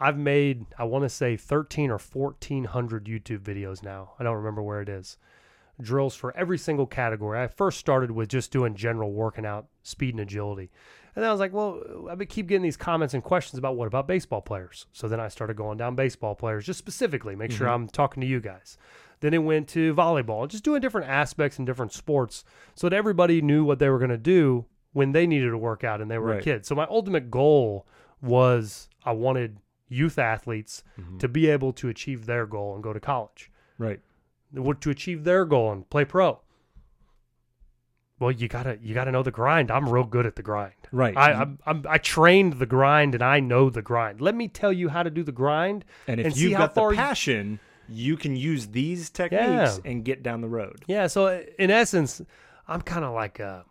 I've 0.00 0.18
made 0.18 0.66
I 0.76 0.82
want 0.84 1.04
to 1.04 1.08
say 1.08 1.36
13 1.36 1.88
or 1.88 1.98
1400 1.98 3.04
YouTube 3.04 3.38
videos 3.38 3.80
now. 3.80 4.14
I 4.18 4.24
don't 4.24 4.34
remember 4.36 4.60
where 4.60 4.80
it 4.82 4.88
is. 4.88 5.16
Drills 5.80 6.14
for 6.14 6.36
every 6.36 6.58
single 6.58 6.86
category. 6.86 7.40
I 7.40 7.46
first 7.48 7.78
started 7.78 8.10
with 8.10 8.28
just 8.28 8.50
doing 8.52 8.74
general 8.74 9.12
working 9.12 9.44
out, 9.44 9.66
speed 9.82 10.14
and 10.14 10.20
agility. 10.20 10.70
And 11.14 11.22
then 11.22 11.28
I 11.28 11.32
was 11.32 11.40
like, 11.40 11.52
well, 11.52 12.08
I 12.10 12.24
keep 12.24 12.48
getting 12.48 12.62
these 12.62 12.76
comments 12.76 13.14
and 13.14 13.22
questions 13.22 13.58
about 13.58 13.76
what 13.76 13.86
about 13.86 14.08
baseball 14.08 14.40
players? 14.40 14.86
So 14.92 15.06
then 15.06 15.20
I 15.20 15.28
started 15.28 15.56
going 15.56 15.78
down 15.78 15.94
baseball 15.94 16.34
players 16.34 16.66
just 16.66 16.78
specifically, 16.78 17.36
make 17.36 17.52
sure 17.52 17.66
mm-hmm. 17.66 17.84
I'm 17.84 17.88
talking 17.88 18.20
to 18.20 18.26
you 18.26 18.40
guys. 18.40 18.76
Then 19.20 19.32
it 19.32 19.38
went 19.38 19.68
to 19.68 19.94
volleyball, 19.94 20.48
just 20.48 20.64
doing 20.64 20.80
different 20.80 21.08
aspects 21.08 21.58
and 21.58 21.66
different 21.66 21.92
sports 21.92 22.44
so 22.74 22.88
that 22.88 22.96
everybody 22.96 23.40
knew 23.40 23.64
what 23.64 23.78
they 23.78 23.88
were 23.88 23.98
going 23.98 24.10
to 24.10 24.18
do 24.18 24.66
when 24.92 25.12
they 25.12 25.26
needed 25.26 25.50
to 25.50 25.58
work 25.58 25.84
out 25.84 26.00
and 26.00 26.10
they 26.10 26.18
were 26.18 26.36
a 26.38 26.42
kid. 26.42 26.66
So 26.66 26.74
my 26.74 26.86
ultimate 26.90 27.30
goal 27.30 27.86
was 28.20 28.88
I 29.04 29.12
wanted 29.12 29.58
youth 29.88 30.18
athletes 30.18 30.82
mm-hmm. 30.98 31.18
to 31.18 31.28
be 31.28 31.48
able 31.48 31.72
to 31.74 31.88
achieve 31.88 32.26
their 32.26 32.46
goal 32.46 32.74
and 32.74 32.82
go 32.82 32.92
to 32.92 33.00
college, 33.00 33.50
Right. 33.78 34.00
What- 34.54 34.80
to 34.82 34.90
achieve 34.90 35.24
their 35.24 35.44
goal 35.44 35.72
and 35.72 35.88
play 35.90 36.04
pro. 36.04 36.40
Well, 38.20 38.30
you 38.30 38.46
gotta 38.48 38.78
you 38.80 38.94
gotta 38.94 39.10
know 39.10 39.22
the 39.22 39.30
grind. 39.32 39.70
I'm 39.70 39.88
real 39.88 40.04
good 40.04 40.24
at 40.24 40.36
the 40.36 40.42
grind. 40.42 40.74
Right. 40.92 41.16
I 41.16 41.32
I'm, 41.32 41.58
I'm, 41.66 41.84
I 41.88 41.98
trained 41.98 42.54
the 42.54 42.66
grind 42.66 43.14
and 43.14 43.22
I 43.24 43.40
know 43.40 43.70
the 43.70 43.82
grind. 43.82 44.20
Let 44.20 44.34
me 44.36 44.46
tell 44.48 44.72
you 44.72 44.88
how 44.88 45.02
to 45.02 45.10
do 45.10 45.22
the 45.24 45.32
grind. 45.32 45.84
and 46.06 46.20
if 46.20 46.26
and 46.26 46.36
you've 46.36 46.52
got 46.52 46.74
the 46.74 46.80
far 46.80 46.92
you- 46.92 46.96
passion, 46.96 47.58
you 47.88 48.16
can 48.16 48.36
use 48.36 48.68
these 48.68 49.10
techniques 49.10 49.40
Yeah. 49.42 49.78
and 49.84 50.04
get 50.04 50.22
down 50.22 50.40
the 50.40 50.48
road. 50.48 50.84
Yeah. 50.86 51.08
So 51.08 51.26
uh, 51.26 51.40
in 51.58 51.70
essence, 51.70 52.22
I'm 52.68 52.80
kind 52.82 53.04
of 53.04 53.12
like 53.14 53.40
uh 53.40 53.62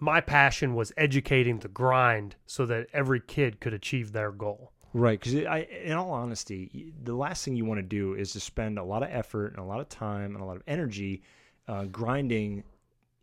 my 0.00 0.20
passion 0.20 0.74
was 0.74 0.92
educating 0.96 1.60
the 1.60 1.68
grind 1.68 2.34
so 2.46 2.66
that 2.66 2.88
every 2.92 3.20
kid 3.20 3.60
could 3.60 3.72
achieve 3.72 4.12
their 4.12 4.32
goal. 4.32 4.72
Right, 4.94 5.18
because 5.18 5.44
I, 5.44 5.66
in 5.82 5.92
all 5.94 6.12
honesty, 6.12 6.92
the 7.02 7.14
last 7.14 7.44
thing 7.44 7.56
you 7.56 7.64
want 7.64 7.78
to 7.78 7.82
do 7.82 8.14
is 8.14 8.32
to 8.32 8.40
spend 8.40 8.78
a 8.78 8.84
lot 8.84 9.02
of 9.02 9.08
effort 9.10 9.48
and 9.48 9.58
a 9.58 9.64
lot 9.64 9.80
of 9.80 9.88
time 9.88 10.34
and 10.34 10.40
a 10.40 10.44
lot 10.46 10.56
of 10.56 10.62
energy 10.68 11.22
uh, 11.66 11.84
grinding 11.86 12.62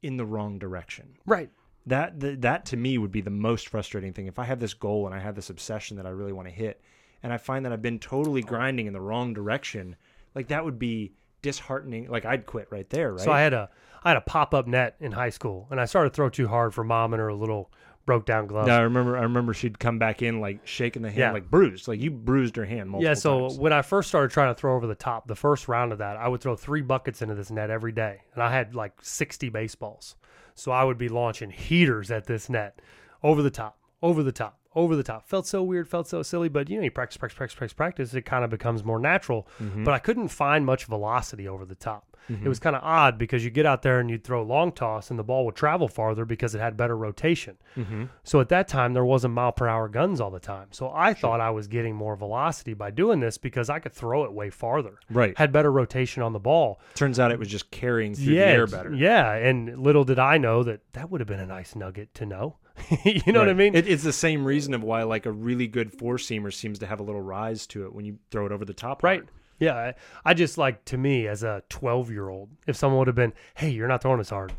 in 0.03 0.17
the 0.17 0.25
wrong 0.25 0.60
direction. 0.60 1.17
Right. 1.25 1.49
That 1.86 2.19
th- 2.19 2.41
that 2.41 2.65
to 2.67 2.77
me 2.77 2.97
would 2.97 3.12
be 3.12 3.21
the 3.21 3.29
most 3.29 3.69
frustrating 3.69 4.12
thing. 4.12 4.27
If 4.27 4.38
I 4.38 4.43
have 4.43 4.60
this 4.60 4.73
goal 4.73 5.05
and 5.05 5.15
I 5.15 5.19
have 5.19 5.34
this 5.34 5.49
obsession 5.49 5.95
that 5.95 6.05
I 6.05 6.10
really 6.10 6.34
want 6.34 6.49
to 6.49 6.53
hit, 6.53 6.81
and 7.23 7.31
I 7.31 7.38
find 7.38 7.63
that 7.65 7.71
I've 7.71 7.81
been 7.81 7.99
totally 7.99 8.41
grinding 8.41 8.88
in 8.88 8.93
the 8.93 9.01
wrong 9.01 9.34
direction, 9.34 9.95
like 10.36 10.49
that 10.49 10.65
would 10.65 10.77
be 10.77 11.13
disheartening. 11.41 12.10
Like 12.10 12.25
I'd 12.25 12.45
quit 12.45 12.67
right 12.69 12.89
there. 12.89 13.13
Right. 13.13 13.21
So 13.21 13.31
I 13.31 13.41
had 13.41 13.53
a 13.53 13.69
I 14.03 14.10
had 14.10 14.17
a 14.17 14.21
pop 14.21 14.53
up 14.53 14.67
net 14.67 14.97
in 14.99 15.13
high 15.13 15.29
school, 15.29 15.67
and 15.71 15.79
I 15.79 15.86
started 15.86 16.10
to 16.10 16.15
throw 16.15 16.29
too 16.29 16.49
hard 16.49 16.73
for 16.73 16.84
mom 16.84 17.13
and 17.13 17.21
her 17.21 17.34
little 17.34 17.71
broke 18.12 18.26
down 18.26 18.45
glove. 18.47 18.67
No, 18.67 18.76
I 18.78 18.82
remember. 18.82 19.17
I 19.17 19.21
remember 19.21 19.54
she'd 19.54 19.80
come 19.80 19.97
back 19.97 20.21
in 20.21 20.41
like 20.41 20.60
shaking 20.67 21.02
the 21.02 21.10
hand, 21.10 21.19
Yeah. 21.19 21.32
like 21.32 21.50
bruised, 21.50 21.88
like 21.88 22.02
you 22.02 22.12
bruised 22.12 22.58
her 22.58 22.65
hand 22.65 22.89
multiple 22.89 23.08
yeah, 23.10 23.13
so 23.13 23.41
times. 23.47 23.58
when 23.60 23.71
I 23.74 23.82
first 23.82 24.10
started 24.10 24.32
trying 24.32 24.54
to 24.54 24.60
throw 24.60 24.76
over 24.76 24.86
the 24.86 24.95
top, 24.95 25.28
the 25.28 25.36
first 25.36 25.67
round 25.67 25.91
of 25.93 26.00
that, 26.00 26.17
I 26.17 26.28
would 26.28 26.41
throw 26.41 26.56
three 26.56 26.82
buckets 26.82 27.21
into 27.21 27.36
this 27.36 27.50
net 27.52 27.69
every 27.69 27.91
day, 27.93 28.21
and 28.34 28.43
I 28.43 28.52
had 28.52 28.76
like 28.76 28.93
60 29.02 29.47
baseballs. 29.50 30.15
So 30.56 30.71
I 30.71 30.84
would 30.84 30.97
be 30.97 31.08
launching 31.08 31.50
heaters 31.52 32.12
at 32.12 32.26
this 32.26 32.50
net, 32.50 32.82
over 33.24 33.41
the 33.41 33.50
top, 33.50 33.78
over 34.02 34.21
the 34.24 34.32
top, 34.34 34.60
over 34.75 34.95
the 34.95 35.03
top. 35.03 35.27
Felt 35.27 35.47
so 35.47 35.63
weird, 35.63 35.88
felt 35.88 36.07
so 36.07 36.23
silly, 36.23 36.49
but 36.49 36.69
you 36.69 36.77
know, 36.77 36.84
you 36.84 36.91
practice, 36.91 37.17
practice, 37.17 37.38
practice, 37.38 37.55
practice, 37.55 37.73
practice, 37.73 38.13
it 38.13 38.25
kind 38.25 38.43
of 38.43 38.49
becomes 38.49 38.84
more 38.84 38.99
natural. 38.99 39.47
Mm-hmm. 39.60 39.84
But 39.84 39.93
I 39.93 39.99
couldn't 39.99 40.29
find 40.29 40.65
much 40.65 40.86
velocity 40.86 41.47
over 41.47 41.65
the 41.65 41.75
top. 41.75 42.12
It 42.29 42.47
was 42.47 42.60
kind 42.60 42.75
of 42.75 42.84
odd 42.84 43.17
because 43.17 43.43
you 43.43 43.49
get 43.49 43.65
out 43.65 43.81
there 43.81 43.99
and 43.99 44.10
you'd 44.10 44.23
throw 44.23 44.43
long 44.43 44.71
toss 44.71 45.10
and 45.10 45.19
the 45.19 45.23
ball 45.23 45.45
would 45.45 45.55
travel 45.55 45.88
farther 45.88 46.23
because 46.23 46.55
it 46.55 46.60
had 46.60 46.77
better 46.77 46.95
rotation. 46.95 47.57
Mm-hmm. 47.75 48.05
So 48.23 48.39
at 48.39 48.49
that 48.49 48.67
time, 48.67 48.93
there 48.93 49.03
wasn't 49.03 49.34
mile 49.34 49.51
per 49.51 49.67
hour 49.67 49.89
guns 49.89 50.21
all 50.21 50.31
the 50.31 50.39
time. 50.39 50.67
So 50.71 50.91
I 50.93 51.13
thought 51.13 51.41
I 51.41 51.49
was 51.49 51.67
getting 51.67 51.95
more 51.95 52.15
velocity 52.15 52.73
by 52.73 52.91
doing 52.91 53.19
this 53.19 53.38
because 53.38 53.69
I 53.69 53.79
could 53.79 53.93
throw 53.93 54.23
it 54.23 54.31
way 54.31 54.49
farther. 54.49 54.99
Right. 55.10 55.38
Had 55.38 55.51
better 55.51 55.71
rotation 55.71 56.23
on 56.23 56.31
the 56.31 56.39
ball. 56.39 56.79
Turns 56.95 57.19
out 57.19 57.31
it 57.31 57.39
was 57.39 57.49
just 57.49 57.69
carrying 57.71 58.15
through 58.15 58.34
yeah, 58.34 58.45
the 58.45 58.51
air 58.51 58.67
better. 58.67 58.93
Yeah, 58.93 59.34
and 59.34 59.79
little 59.79 60.03
did 60.03 60.19
I 60.19 60.38
know 60.38 60.63
that 60.63 60.81
that 60.93 61.12
would 61.12 61.21
have 61.21 61.27
been 61.27 61.39
a 61.39 61.45
nice 61.45 61.75
nugget 61.75 62.13
to 62.15 62.25
know. 62.25 62.57
you 63.06 63.32
know 63.34 63.39
what 63.39 63.50
I 63.50 63.54
mean? 63.54 63.76
It, 63.76 63.88
it's 63.88 64.04
the 64.04 64.13
same 64.13 64.46
reason 64.46 64.74
of 64.74 64.84
why 64.84 65.04
like 65.04 65.26
a 65.26 65.32
really 65.32 65.67
good 65.67 65.91
four 65.94 66.15
seamer 66.17 66.54
seems 66.54 66.80
to 66.80 66.86
have 66.86 67.00
a 67.00 67.04
little 67.04 67.22
rise 67.22 67.67
to 67.67 67.86
it 67.86 67.94
when 67.94 68.06
you 68.06 68.17
throw 68.32 68.46
it 68.46 68.52
over 68.52 68.65
the 68.65 68.74
top. 68.74 69.04
right. 69.04 69.20
hard. 69.22 69.32
Yeah, 69.60 69.76
I, 69.76 69.94
I 70.26 70.34
just 70.34 70.58
like 70.58 70.84
to 70.86 70.98
me 70.98 71.28
as 71.28 71.44
a 71.44 71.62
12 71.70 72.10
year 72.10 72.30
old, 72.30 72.50
if 72.65 72.76
someone 72.76 72.98
would 72.98 73.08
have 73.08 73.15
been, 73.15 73.34
"Hey, 73.54 73.70
you're 73.70 73.88
not 73.88 74.02
throwing 74.02 74.20
as 74.20 74.32
hard. 74.32 74.54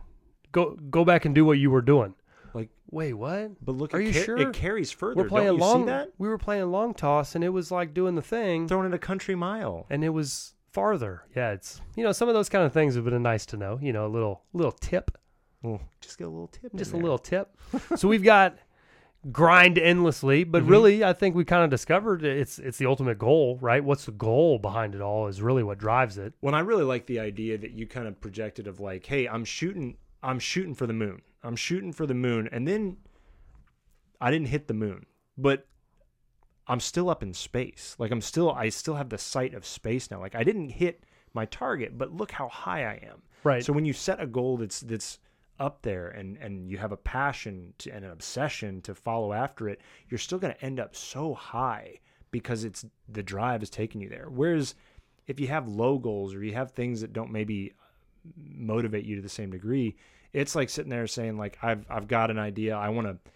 Go 0.52 0.76
go 0.90 1.04
back 1.04 1.24
and 1.24 1.34
do 1.34 1.44
what 1.44 1.58
you 1.58 1.72
were 1.72 1.82
doing." 1.82 2.14
Like, 2.54 2.68
wait, 2.90 3.14
what? 3.14 3.52
but 3.64 3.72
look, 3.72 3.94
Are 3.94 4.00
you 4.00 4.12
car- 4.12 4.22
sure? 4.22 4.36
It 4.36 4.52
carries 4.52 4.92
further. 4.92 5.22
We're 5.22 5.28
playing 5.28 5.58
long. 5.58 5.82
see 5.82 5.86
that? 5.86 6.12
We 6.18 6.28
were 6.28 6.38
playing 6.38 6.70
long 6.70 6.94
toss, 6.94 7.34
and 7.34 7.42
it 7.42 7.48
was 7.48 7.72
like 7.72 7.94
doing 7.94 8.14
the 8.14 8.22
thing, 8.22 8.68
Throwing 8.68 8.86
it 8.86 8.94
a 8.94 8.98
country 8.98 9.34
mile. 9.34 9.86
and 9.90 10.04
it 10.04 10.10
was 10.10 10.54
farther. 10.70 11.24
Yeah, 11.34 11.50
it's 11.50 11.80
you 11.96 12.04
know 12.04 12.12
some 12.12 12.28
of 12.28 12.34
those 12.34 12.48
kind 12.48 12.64
of 12.64 12.72
things 12.72 12.94
have 12.94 13.04
been 13.04 13.22
nice 13.22 13.44
to 13.46 13.56
know. 13.56 13.80
You 13.82 13.92
know, 13.92 14.06
a 14.06 14.12
little 14.12 14.42
little 14.52 14.70
tip, 14.72 15.18
Well, 15.62 15.80
just 16.00 16.18
get 16.18 16.26
a 16.26 16.30
little 16.30 16.48
tip. 16.48 16.74
just 16.74 16.90
a 16.90 16.94
there. 16.94 17.02
little 17.02 17.18
tip. 17.18 17.56
so 17.96 18.08
we've 18.08 18.22
got 18.24 18.58
grind 19.30 19.78
endlessly, 19.78 20.42
but 20.42 20.64
Mhm. 20.64 20.68
really, 20.68 21.04
I 21.04 21.12
think 21.12 21.36
we 21.36 21.44
kind 21.44 21.62
of 21.62 21.70
discovered 21.70 22.24
it's 22.24 22.58
it's 22.58 22.78
the 22.78 22.86
ultimate 22.86 23.18
goal, 23.18 23.58
right? 23.60 23.82
What's 23.84 24.04
the 24.06 24.12
goal 24.12 24.58
behind 24.58 24.94
it 24.96 25.00
all 25.00 25.28
is 25.28 25.40
really 25.40 25.62
what 25.62 25.78
drives 25.78 26.18
it. 26.18 26.34
When 26.40 26.54
I 26.54 26.60
really 26.60 26.84
like 26.84 27.06
the 27.06 27.20
idea 27.20 27.56
that 27.58 27.70
you 27.72 27.86
kind 27.86 28.08
of 28.08 28.20
projected 28.20 28.66
of 28.66 28.80
like, 28.80 29.06
hey, 29.06 29.28
I'm 29.28 29.44
shooting, 29.44 29.96
I'm 30.22 30.38
shooting 30.40 30.74
for 30.74 30.86
the 30.86 30.92
moon. 30.92 31.22
I'm 31.44 31.54
shooting 31.56 31.92
for 31.92 32.06
the 32.06 32.14
moon, 32.14 32.48
and 32.50 32.66
then 32.66 32.96
I 34.20 34.30
didn't 34.30 34.48
hit 34.48 34.66
the 34.68 34.74
moon, 34.74 35.06
but 35.38 35.66
I'm 36.68 36.80
still 36.80 37.10
up 37.10 37.22
in 37.22 37.32
space. 37.34 37.96
Like 37.98 38.10
I'm 38.10 38.20
still, 38.20 38.50
I 38.52 38.68
still 38.68 38.94
have 38.94 39.08
the 39.08 39.18
sight 39.18 39.54
of 39.54 39.64
space 39.66 40.10
now. 40.10 40.20
Like 40.20 40.34
I 40.34 40.42
didn't 40.44 40.70
hit 40.70 41.04
my 41.34 41.44
target, 41.46 41.96
but 41.98 42.12
look 42.12 42.32
how 42.32 42.48
high 42.48 42.84
I 42.84 42.94
am. 43.08 43.22
Right. 43.44 43.64
So 43.64 43.72
when 43.72 43.84
you 43.84 43.92
set 43.92 44.20
a 44.20 44.26
goal 44.26 44.56
that's 44.58 44.80
that's 44.80 45.18
up 45.62 45.82
there 45.82 46.08
and 46.08 46.36
and 46.38 46.68
you 46.68 46.76
have 46.76 46.90
a 46.90 46.96
passion 46.96 47.72
to, 47.78 47.90
and 47.90 48.04
an 48.04 48.10
obsession 48.10 48.82
to 48.82 48.94
follow 48.94 49.32
after 49.32 49.68
it, 49.68 49.80
you're 50.08 50.18
still 50.18 50.38
going 50.38 50.52
to 50.52 50.64
end 50.64 50.80
up 50.80 50.96
so 50.96 51.34
high 51.34 52.00
because 52.32 52.64
it's 52.64 52.84
the 53.08 53.22
drive 53.22 53.62
is 53.62 53.70
taking 53.70 54.00
you 54.00 54.08
there. 54.08 54.26
Whereas 54.28 54.74
if 55.28 55.38
you 55.38 55.46
have 55.48 55.68
low 55.68 55.98
goals 55.98 56.34
or 56.34 56.42
you 56.42 56.54
have 56.54 56.72
things 56.72 57.00
that 57.00 57.12
don't 57.12 57.30
maybe 57.30 57.72
motivate 58.36 59.04
you 59.04 59.14
to 59.16 59.22
the 59.22 59.28
same 59.28 59.50
degree, 59.50 59.96
it's 60.32 60.56
like 60.56 60.68
sitting 60.68 60.90
there 60.90 61.06
saying 61.06 61.38
like 61.38 61.56
I've 61.62 61.86
I've 61.88 62.08
got 62.08 62.30
an 62.30 62.38
idea, 62.38 62.76
I 62.76 62.88
want 62.88 63.06
to 63.06 63.30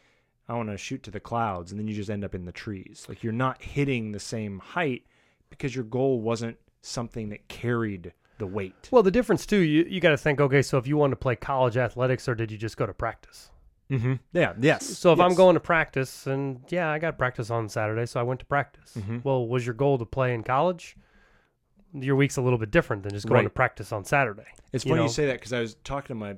I 0.49 0.55
want 0.55 0.69
to 0.71 0.77
shoot 0.77 1.05
to 1.05 1.13
the 1.13 1.21
clouds 1.21 1.71
and 1.71 1.79
then 1.79 1.87
you 1.87 1.95
just 1.95 2.11
end 2.11 2.25
up 2.25 2.35
in 2.35 2.45
the 2.45 2.53
trees. 2.53 3.07
Like 3.09 3.23
you're 3.23 3.33
not 3.33 3.63
hitting 3.63 4.11
the 4.11 4.21
same 4.21 4.59
height 4.59 5.05
because 5.49 5.77
your 5.77 5.85
goal 5.85 6.21
wasn't 6.21 6.59
something 6.83 7.29
that 7.29 7.47
carried 7.47 8.13
the 8.39 8.47
weight. 8.47 8.89
well, 8.91 9.03
the 9.03 9.11
difference 9.11 9.47
too, 9.47 9.59
you 9.59 9.85
you 9.89 10.01
got 10.01 10.11
to 10.11 10.17
think. 10.17 10.41
Okay, 10.41 10.63
so 10.63 10.79
if 10.79 10.87
you 10.87 10.97
want 10.97 11.13
to 11.13 11.17
play 11.17 11.37
college 11.37 11.77
athletics, 11.77 12.29
or 12.29 12.35
did 12.35 12.51
you 12.51 12.59
just 12.59 12.77
go 12.77 12.87
to 12.87 12.95
practice? 12.95 13.51
Mm-hmm. 13.91 14.15
Yeah. 14.33 14.55
Yes. 14.61 14.85
So 14.85 15.13
if 15.13 15.21
I'm 15.21 15.35
going 15.35 15.55
to 15.55 15.61
practice, 15.61 16.27
and 16.27 16.61
yeah, 16.69 16.91
I 16.91 16.99
got 16.99 17.19
practice 17.19 17.51
on 17.51 17.69
Saturday, 17.69 18.07
so 18.07 18.19
I 18.19 18.25
went 18.25 18.41
to 18.41 18.47
practice. 18.47 18.95
Mhm. 18.99 19.25
Well, 19.25 19.47
was 19.47 19.65
your 19.65 19.75
goal 19.75 19.99
to 19.99 20.05
play 20.05 20.35
in 20.35 20.43
college? 20.43 20.97
Your 21.93 22.17
week's 22.17 22.37
a 22.37 22.43
little 22.43 22.59
bit 22.59 22.71
different 22.73 23.05
than 23.05 23.13
just 23.13 23.29
going 23.29 23.45
to 23.45 23.51
practice 23.51 23.93
on 23.93 24.05
Saturday. 24.05 24.47
It's 24.73 24.85
you 24.85 24.91
funny 24.91 25.05
you, 25.05 25.09
say 25.09 25.27
that 25.27 25.35
because 25.35 25.53
I 25.53 25.61
was 25.61 25.77
talking 25.85 26.09
to 26.09 26.15
my 26.15 26.37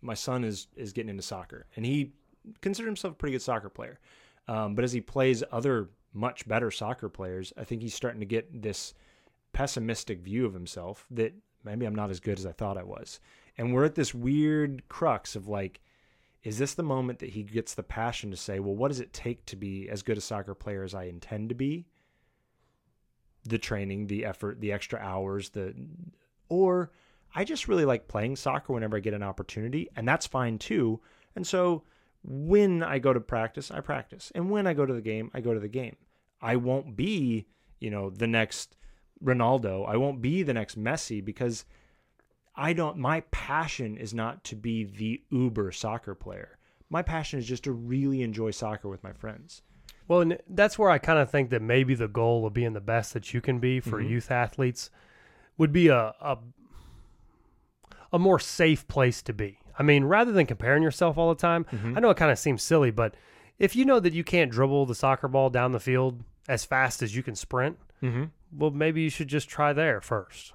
my 0.00 0.14
son 0.14 0.44
is 0.44 0.66
is 0.76 0.92
getting 0.92 1.08
into 1.08 1.22
soccer 1.22 1.66
and 1.76 1.84
he 1.86 2.12
considers 2.60 2.88
himself 2.88 3.14
a 3.14 3.16
pretty 3.16 3.32
good 3.32 3.42
soccer 3.42 3.68
player, 3.68 4.00
um, 4.48 4.74
but 4.74 4.84
as 4.84 4.92
he 4.92 5.00
plays 5.00 5.44
other 5.52 5.90
much 6.12 6.48
better 6.48 6.70
soccer 6.70 7.08
players, 7.08 7.52
I 7.56 7.64
think 7.64 7.82
he's 7.82 7.94
starting 7.94 8.20
to 8.20 8.26
get 8.26 8.62
this 8.62 8.94
pessimistic 9.52 10.20
view 10.20 10.46
of 10.46 10.54
himself 10.54 11.06
that 11.10 11.34
maybe 11.64 11.86
I'm 11.86 11.94
not 11.94 12.10
as 12.10 12.20
good 12.20 12.38
as 12.38 12.46
I 12.46 12.52
thought 12.52 12.78
I 12.78 12.84
was, 12.84 13.20
and 13.56 13.72
we're 13.72 13.84
at 13.84 13.94
this 13.94 14.14
weird 14.14 14.88
crux 14.88 15.36
of 15.36 15.48
like. 15.48 15.80
Is 16.44 16.56
this 16.56 16.74
the 16.74 16.84
moment 16.84 17.18
that 17.18 17.30
he 17.30 17.42
gets 17.42 17.74
the 17.74 17.82
passion 17.82 18.30
to 18.30 18.36
say, 18.36 18.60
well, 18.60 18.76
what 18.76 18.88
does 18.88 19.00
it 19.00 19.12
take 19.12 19.44
to 19.46 19.56
be 19.56 19.88
as 19.88 20.04
good 20.04 20.16
a 20.16 20.20
soccer 20.20 20.54
player 20.54 20.84
as 20.84 20.94
I 20.94 21.04
intend 21.04 21.48
to 21.48 21.54
be? 21.54 21.84
The 23.42 23.58
training, 23.58 24.06
the 24.06 24.24
effort, 24.24 24.60
the 24.60 24.72
extra 24.72 25.00
hours, 25.00 25.50
the 25.50 25.74
or 26.48 26.92
I 27.34 27.44
just 27.44 27.68
really 27.68 27.84
like 27.84 28.08
playing 28.08 28.36
soccer 28.36 28.72
whenever 28.72 28.96
I 28.96 29.00
get 29.00 29.14
an 29.14 29.22
opportunity, 29.22 29.88
and 29.96 30.06
that's 30.06 30.26
fine 30.26 30.58
too. 30.58 31.00
And 31.34 31.46
so 31.46 31.82
when 32.22 32.82
I 32.82 32.98
go 32.98 33.12
to 33.12 33.20
practice, 33.20 33.70
I 33.70 33.80
practice. 33.80 34.32
And 34.34 34.50
when 34.50 34.66
I 34.66 34.74
go 34.74 34.86
to 34.86 34.94
the 34.94 35.00
game, 35.00 35.30
I 35.34 35.40
go 35.40 35.54
to 35.54 35.60
the 35.60 35.68
game. 35.68 35.96
I 36.40 36.56
won't 36.56 36.96
be, 36.96 37.46
you 37.80 37.90
know, 37.90 38.10
the 38.10 38.26
next 38.26 38.76
Ronaldo. 39.24 39.88
I 39.88 39.96
won't 39.96 40.20
be 40.22 40.42
the 40.42 40.54
next 40.54 40.78
Messi 40.78 41.24
because 41.24 41.64
I 42.54 42.72
don't 42.72 42.96
my 42.98 43.20
passion 43.30 43.96
is 43.96 44.12
not 44.14 44.44
to 44.44 44.56
be 44.56 44.84
the 44.84 45.22
uber 45.30 45.70
soccer 45.72 46.14
player. 46.14 46.58
My 46.90 47.02
passion 47.02 47.38
is 47.38 47.46
just 47.46 47.64
to 47.64 47.72
really 47.72 48.22
enjoy 48.22 48.50
soccer 48.50 48.88
with 48.88 49.02
my 49.04 49.12
friends. 49.12 49.62
Well, 50.06 50.22
and 50.22 50.38
that's 50.48 50.78
where 50.78 50.88
I 50.90 50.98
kind 50.98 51.18
of 51.18 51.30
think 51.30 51.50
that 51.50 51.60
maybe 51.60 51.94
the 51.94 52.08
goal 52.08 52.46
of 52.46 52.54
being 52.54 52.72
the 52.72 52.80
best 52.80 53.12
that 53.12 53.34
you 53.34 53.40
can 53.42 53.58
be 53.58 53.78
for 53.80 54.00
Mhm. 54.02 54.08
youth 54.08 54.30
athletes 54.30 54.90
would 55.58 55.72
be 55.72 55.88
a, 55.88 56.14
a 56.20 56.38
a 58.12 58.18
more 58.18 58.38
safe 58.38 58.88
place 58.88 59.20
to 59.22 59.32
be. 59.32 59.58
I 59.78 59.82
mean, 59.82 60.04
rather 60.04 60.32
than 60.32 60.46
comparing 60.46 60.82
yourself 60.82 61.18
all 61.18 61.28
the 61.28 61.40
time, 61.40 61.64
Mm-hmm. 61.70 61.96
I 61.96 62.00
know 62.00 62.10
it 62.10 62.16
kind 62.16 62.32
of 62.32 62.38
seems 62.38 62.62
silly, 62.62 62.90
but 62.90 63.14
if 63.58 63.76
you 63.76 63.84
know 63.84 64.00
that 64.00 64.12
you 64.14 64.24
can't 64.24 64.50
dribble 64.50 64.86
the 64.86 64.94
soccer 64.94 65.28
ball 65.28 65.50
down 65.50 65.72
the 65.72 65.80
field 65.80 66.22
as 66.48 66.64
fast 66.64 67.02
as 67.02 67.14
you 67.14 67.22
can 67.22 67.34
sprint, 67.34 67.78
Mm-hmm. 68.02 68.24
Well, 68.56 68.70
maybe 68.70 69.02
you 69.02 69.10
should 69.10 69.28
just 69.28 69.48
try 69.48 69.72
there 69.72 70.00
first. 70.00 70.52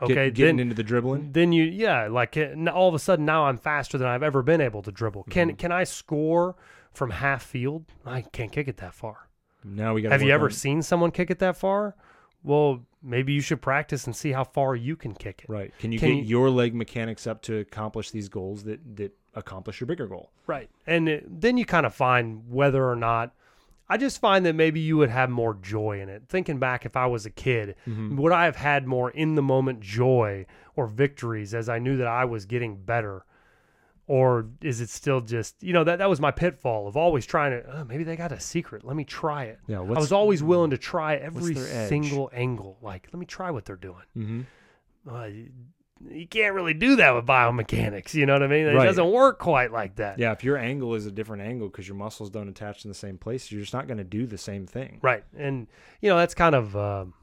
Get- 0.00 0.10
Okay, 0.12 0.30
getting 0.30 0.56
then 0.56 0.62
into 0.62 0.74
the 0.74 0.82
dribbling. 0.82 1.32
then 1.32 1.52
you 1.52 1.64
yeah, 1.64 2.06
like 2.08 2.34
uh, 2.36 2.54
all 2.72 2.88
of 2.88 2.94
a 2.94 2.98
sudden 2.98 3.26
now 3.26 3.44
I'm 3.44 3.58
faster 3.58 3.98
than 3.98 4.08
I've 4.08 4.22
ever 4.22 4.42
been 4.42 4.62
able 4.62 4.80
to 4.82 4.90
dribble. 4.90 5.24
Can 5.24 5.50
Mhm. 5.52 5.58
can 5.58 5.72
I 5.72 5.84
score 5.84 6.56
from 6.94 7.10
half 7.10 7.42
field? 7.42 7.84
I 8.06 8.22
can't 8.22 8.50
kick 8.50 8.66
it 8.66 8.78
that 8.78 8.94
far. 8.94 9.28
Now 9.62 9.92
we 9.92 10.00
got. 10.00 10.12
Have 10.12 10.22
you 10.22 10.30
ever 10.32 10.48
seen 10.48 10.80
someone 10.80 11.10
kick 11.10 11.30
it 11.30 11.38
that 11.40 11.54
far? 11.56 11.96
Well, 12.42 12.86
maybe 13.02 13.34
you 13.34 13.42
should 13.42 13.60
practice 13.60 14.06
and 14.06 14.16
see 14.16 14.32
how 14.32 14.44
far 14.44 14.74
you 14.74 14.96
can 14.96 15.12
kick 15.12 15.42
it. 15.44 15.50
Right. 15.52 15.74
Can 15.78 15.92
you 15.92 15.98
Can 15.98 16.08
get 16.08 16.16
you- 16.16 16.22
your 16.22 16.48
leg 16.48 16.74
mechanics 16.74 17.26
up 17.26 17.42
to 17.42 17.56
accomplish 17.58 18.10
these 18.10 18.30
goals 18.30 18.64
that 18.64 18.80
that 18.96 19.12
accomplish 19.34 19.80
your 19.80 19.86
bigger 19.86 20.06
goal? 20.06 20.30
Right. 20.46 20.70
And 20.86 21.10
it, 21.10 21.40
then 21.42 21.58
you 21.58 21.66
kind 21.66 21.84
of 21.84 21.94
find 21.94 22.44
whether 22.48 22.88
or 22.88 22.96
not 22.96 23.34
I 23.90 23.96
just 23.96 24.20
find 24.20 24.46
that 24.46 24.54
maybe 24.54 24.78
you 24.80 24.96
would 24.98 25.10
have 25.10 25.28
more 25.30 25.54
joy 25.54 26.00
in 26.00 26.08
it. 26.08 26.22
Thinking 26.28 26.58
back 26.58 26.86
if 26.86 26.96
I 26.96 27.06
was 27.06 27.26
a 27.26 27.30
kid, 27.30 27.74
would 27.86 28.32
I 28.32 28.44
have 28.44 28.56
had 28.56 28.86
more 28.86 29.10
in 29.10 29.34
the 29.34 29.42
moment 29.42 29.80
joy 29.80 30.46
or 30.76 30.86
victories 30.86 31.52
as 31.54 31.68
I 31.68 31.78
knew 31.80 31.96
that 31.98 32.06
I 32.06 32.24
was 32.24 32.46
getting 32.46 32.76
better? 32.76 33.24
Or 34.06 34.46
is 34.60 34.80
it 34.80 34.88
still 34.90 35.20
just, 35.20 35.62
you 35.62 35.72
know, 35.72 35.84
that, 35.84 35.98
that 35.98 36.08
was 36.10 36.20
my 36.20 36.30
pitfall 36.32 36.88
of 36.88 36.96
always 36.96 37.24
trying 37.26 37.52
to, 37.52 37.78
oh, 37.78 37.84
maybe 37.84 38.02
they 38.02 38.16
got 38.16 38.32
a 38.32 38.40
secret. 38.40 38.84
Let 38.84 38.96
me 38.96 39.04
try 39.04 39.44
it. 39.44 39.58
Yeah. 39.68 39.78
I 39.78 39.82
was 39.82 40.10
always 40.12 40.42
willing 40.42 40.70
to 40.70 40.78
try 40.78 41.14
every 41.16 41.54
single 41.88 42.30
angle. 42.32 42.76
Like, 42.82 43.08
let 43.12 43.20
me 43.20 43.26
try 43.26 43.50
what 43.52 43.64
they're 43.66 43.76
doing. 43.76 44.02
hmm 44.14 44.40
Uh, 45.08 45.28
you, 46.08 46.26
can't 46.26 46.54
really 46.54 46.74
do 46.74 46.96
that 46.96 47.14
with 47.14 47.26
biomechanics. 47.26 48.14
You 48.14 48.26
know 48.26 48.32
what 48.34 48.42
I 48.42 48.46
mean? 48.46 48.66
It 48.66 48.74
Right. 48.74 48.84
doesn't 48.86 49.10
work 49.10 49.38
quite 49.38 49.72
like 49.72 49.96
that. 49.96 50.18
Yeah. 50.18 50.32
If 50.32 50.44
your 50.44 50.56
angle 50.56 50.94
is 50.94 51.06
a 51.06 51.10
different 51.10 51.42
angle 51.42 51.68
because 51.68 51.86
your 51.88 51.96
muscles 51.96 52.30
don't 52.30 52.48
attach 52.48 52.84
in 52.84 52.88
the 52.90 52.94
same 52.94 53.18
place, 53.18 53.50
you're 53.50 53.60
just 53.60 53.74
not 53.74 53.86
going 53.86 53.98
to 53.98 54.04
do 54.04 54.26
the 54.26 54.38
same 54.38 54.66
thing. 54.66 54.98
Right. 55.02 55.24
And, 55.36 55.66
you 56.00 56.08
know, 56.08 56.16
that's 56.16 56.34
kind 56.34 56.54
of, 56.54 56.76
um 56.76 57.14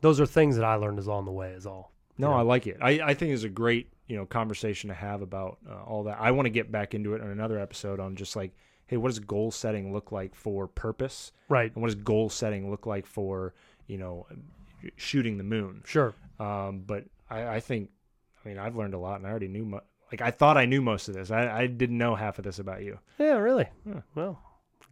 those 0.00 0.18
are 0.18 0.26
things 0.26 0.56
that 0.56 0.64
I 0.64 0.76
learned 0.76 0.98
is 0.98 1.08
on 1.08 1.26
the 1.26 1.32
way, 1.32 1.50
is 1.50 1.66
all. 1.66 1.92
No, 2.16 2.30
know? 2.30 2.36
I 2.36 2.40
like 2.40 2.66
it. 2.66 2.78
I, 2.80 3.00
I 3.02 3.14
think 3.14 3.32
it's 3.32 3.42
a 3.42 3.48
great 3.50 3.88
you 4.06 4.16
know 4.16 4.26
conversation 4.26 4.88
to 4.88 4.94
have 4.94 5.22
about 5.22 5.58
uh, 5.70 5.82
all 5.84 6.04
that. 6.04 6.18
I 6.20 6.30
want 6.32 6.46
to 6.46 6.50
get 6.50 6.72
back 6.72 6.94
into 6.94 7.14
it 7.14 7.20
on 7.20 7.28
another 7.28 7.58
episode 7.58 8.00
on 8.00 8.16
just 8.16 8.34
like, 8.34 8.52
hey, 8.86 8.96
what 8.96 9.08
does 9.08 9.18
goal 9.20 9.50
setting 9.50 9.92
look 9.92 10.10
like 10.10 10.34
for 10.34 10.66
purpose, 10.66 11.32
Right. 11.48 11.70
and 11.72 11.80
what 11.82 11.88
does 11.88 11.94
goal 11.96 12.28
setting 12.30 12.70
look 12.70 12.86
like 12.86 13.06
for 13.06 13.54
you 13.86 13.98
know 13.98 14.26
shooting 14.96 15.36
the 15.38 15.44
moon? 15.44 15.82
Sure. 15.84 16.14
Um, 16.38 16.82
but 16.86 17.04
I, 17.30 17.46
I 17.56 17.60
think, 17.60 17.90
I 18.44 18.48
mean, 18.48 18.58
I've 18.58 18.76
learned 18.76 18.94
a 18.94 18.98
lot, 18.98 19.16
and 19.16 19.26
I 19.26 19.30
already 19.30 19.48
knew. 19.48 19.64
Mo- 19.64 19.82
like 20.10 20.20
I 20.20 20.30
thought 20.30 20.56
I 20.56 20.66
knew 20.66 20.82
most 20.82 21.08
of 21.08 21.14
this. 21.14 21.30
I, 21.30 21.48
I 21.48 21.66
didn't 21.66 21.98
know 21.98 22.14
half 22.14 22.38
of 22.38 22.44
this 22.44 22.58
about 22.58 22.82
you. 22.82 22.98
Yeah, 23.18 23.36
really. 23.36 23.68
Huh. 23.88 24.00
Well, 24.14 24.42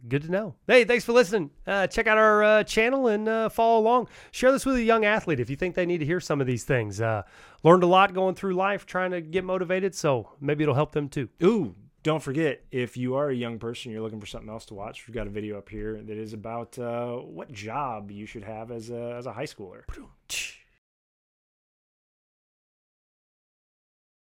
good 0.07 0.21
to 0.23 0.31
know. 0.31 0.55
Hey, 0.65 0.85
thanks 0.85 1.03
for 1.03 1.11
listening. 1.11 1.51
Uh, 1.67 1.87
check 1.87 2.07
out 2.07 2.17
our 2.17 2.43
uh, 2.43 2.63
channel 2.63 3.07
and 3.07 3.27
uh, 3.27 3.49
follow 3.49 3.79
along. 3.79 4.07
Share 4.31 4.51
this 4.51 4.65
with 4.65 4.75
a 4.75 4.81
young 4.81 5.03
athlete 5.03 5.41
if 5.41 5.49
you 5.49 5.57
think 5.57 5.75
they 5.75 5.85
need 5.85 5.97
to 5.97 6.05
hear 6.05 6.21
some 6.21 6.39
of 6.39 6.47
these 6.47 6.63
things. 6.63 7.01
Uh, 7.01 7.23
learned 7.63 7.83
a 7.83 7.87
lot 7.87 8.13
going 8.13 8.35
through 8.35 8.53
life 8.53 8.85
trying 8.85 9.11
to 9.11 9.19
get 9.19 9.43
motivated, 9.43 9.93
so 9.93 10.29
maybe 10.39 10.63
it'll 10.63 10.75
help 10.75 10.93
them 10.93 11.09
too. 11.09 11.27
Ooh, 11.43 11.75
don't 12.01 12.23
forget 12.23 12.63
if 12.71 12.95
you 12.95 13.15
are 13.15 13.29
a 13.29 13.35
young 13.35 13.59
person, 13.59 13.91
you're 13.91 14.01
looking 14.01 14.21
for 14.21 14.25
something 14.25 14.49
else 14.49 14.65
to 14.67 14.73
watch. 14.73 15.05
We've 15.05 15.15
got 15.15 15.27
a 15.27 15.31
video 15.31 15.57
up 15.57 15.67
here 15.67 16.01
that 16.01 16.17
is 16.17 16.31
about 16.31 16.79
uh, 16.79 17.15
what 17.17 17.51
job 17.51 18.09
you 18.09 18.25
should 18.25 18.45
have 18.45 18.71
as 18.71 18.89
a 18.89 19.15
as 19.17 19.25
a 19.25 19.33
high 19.33 19.43
schooler. 19.43 19.81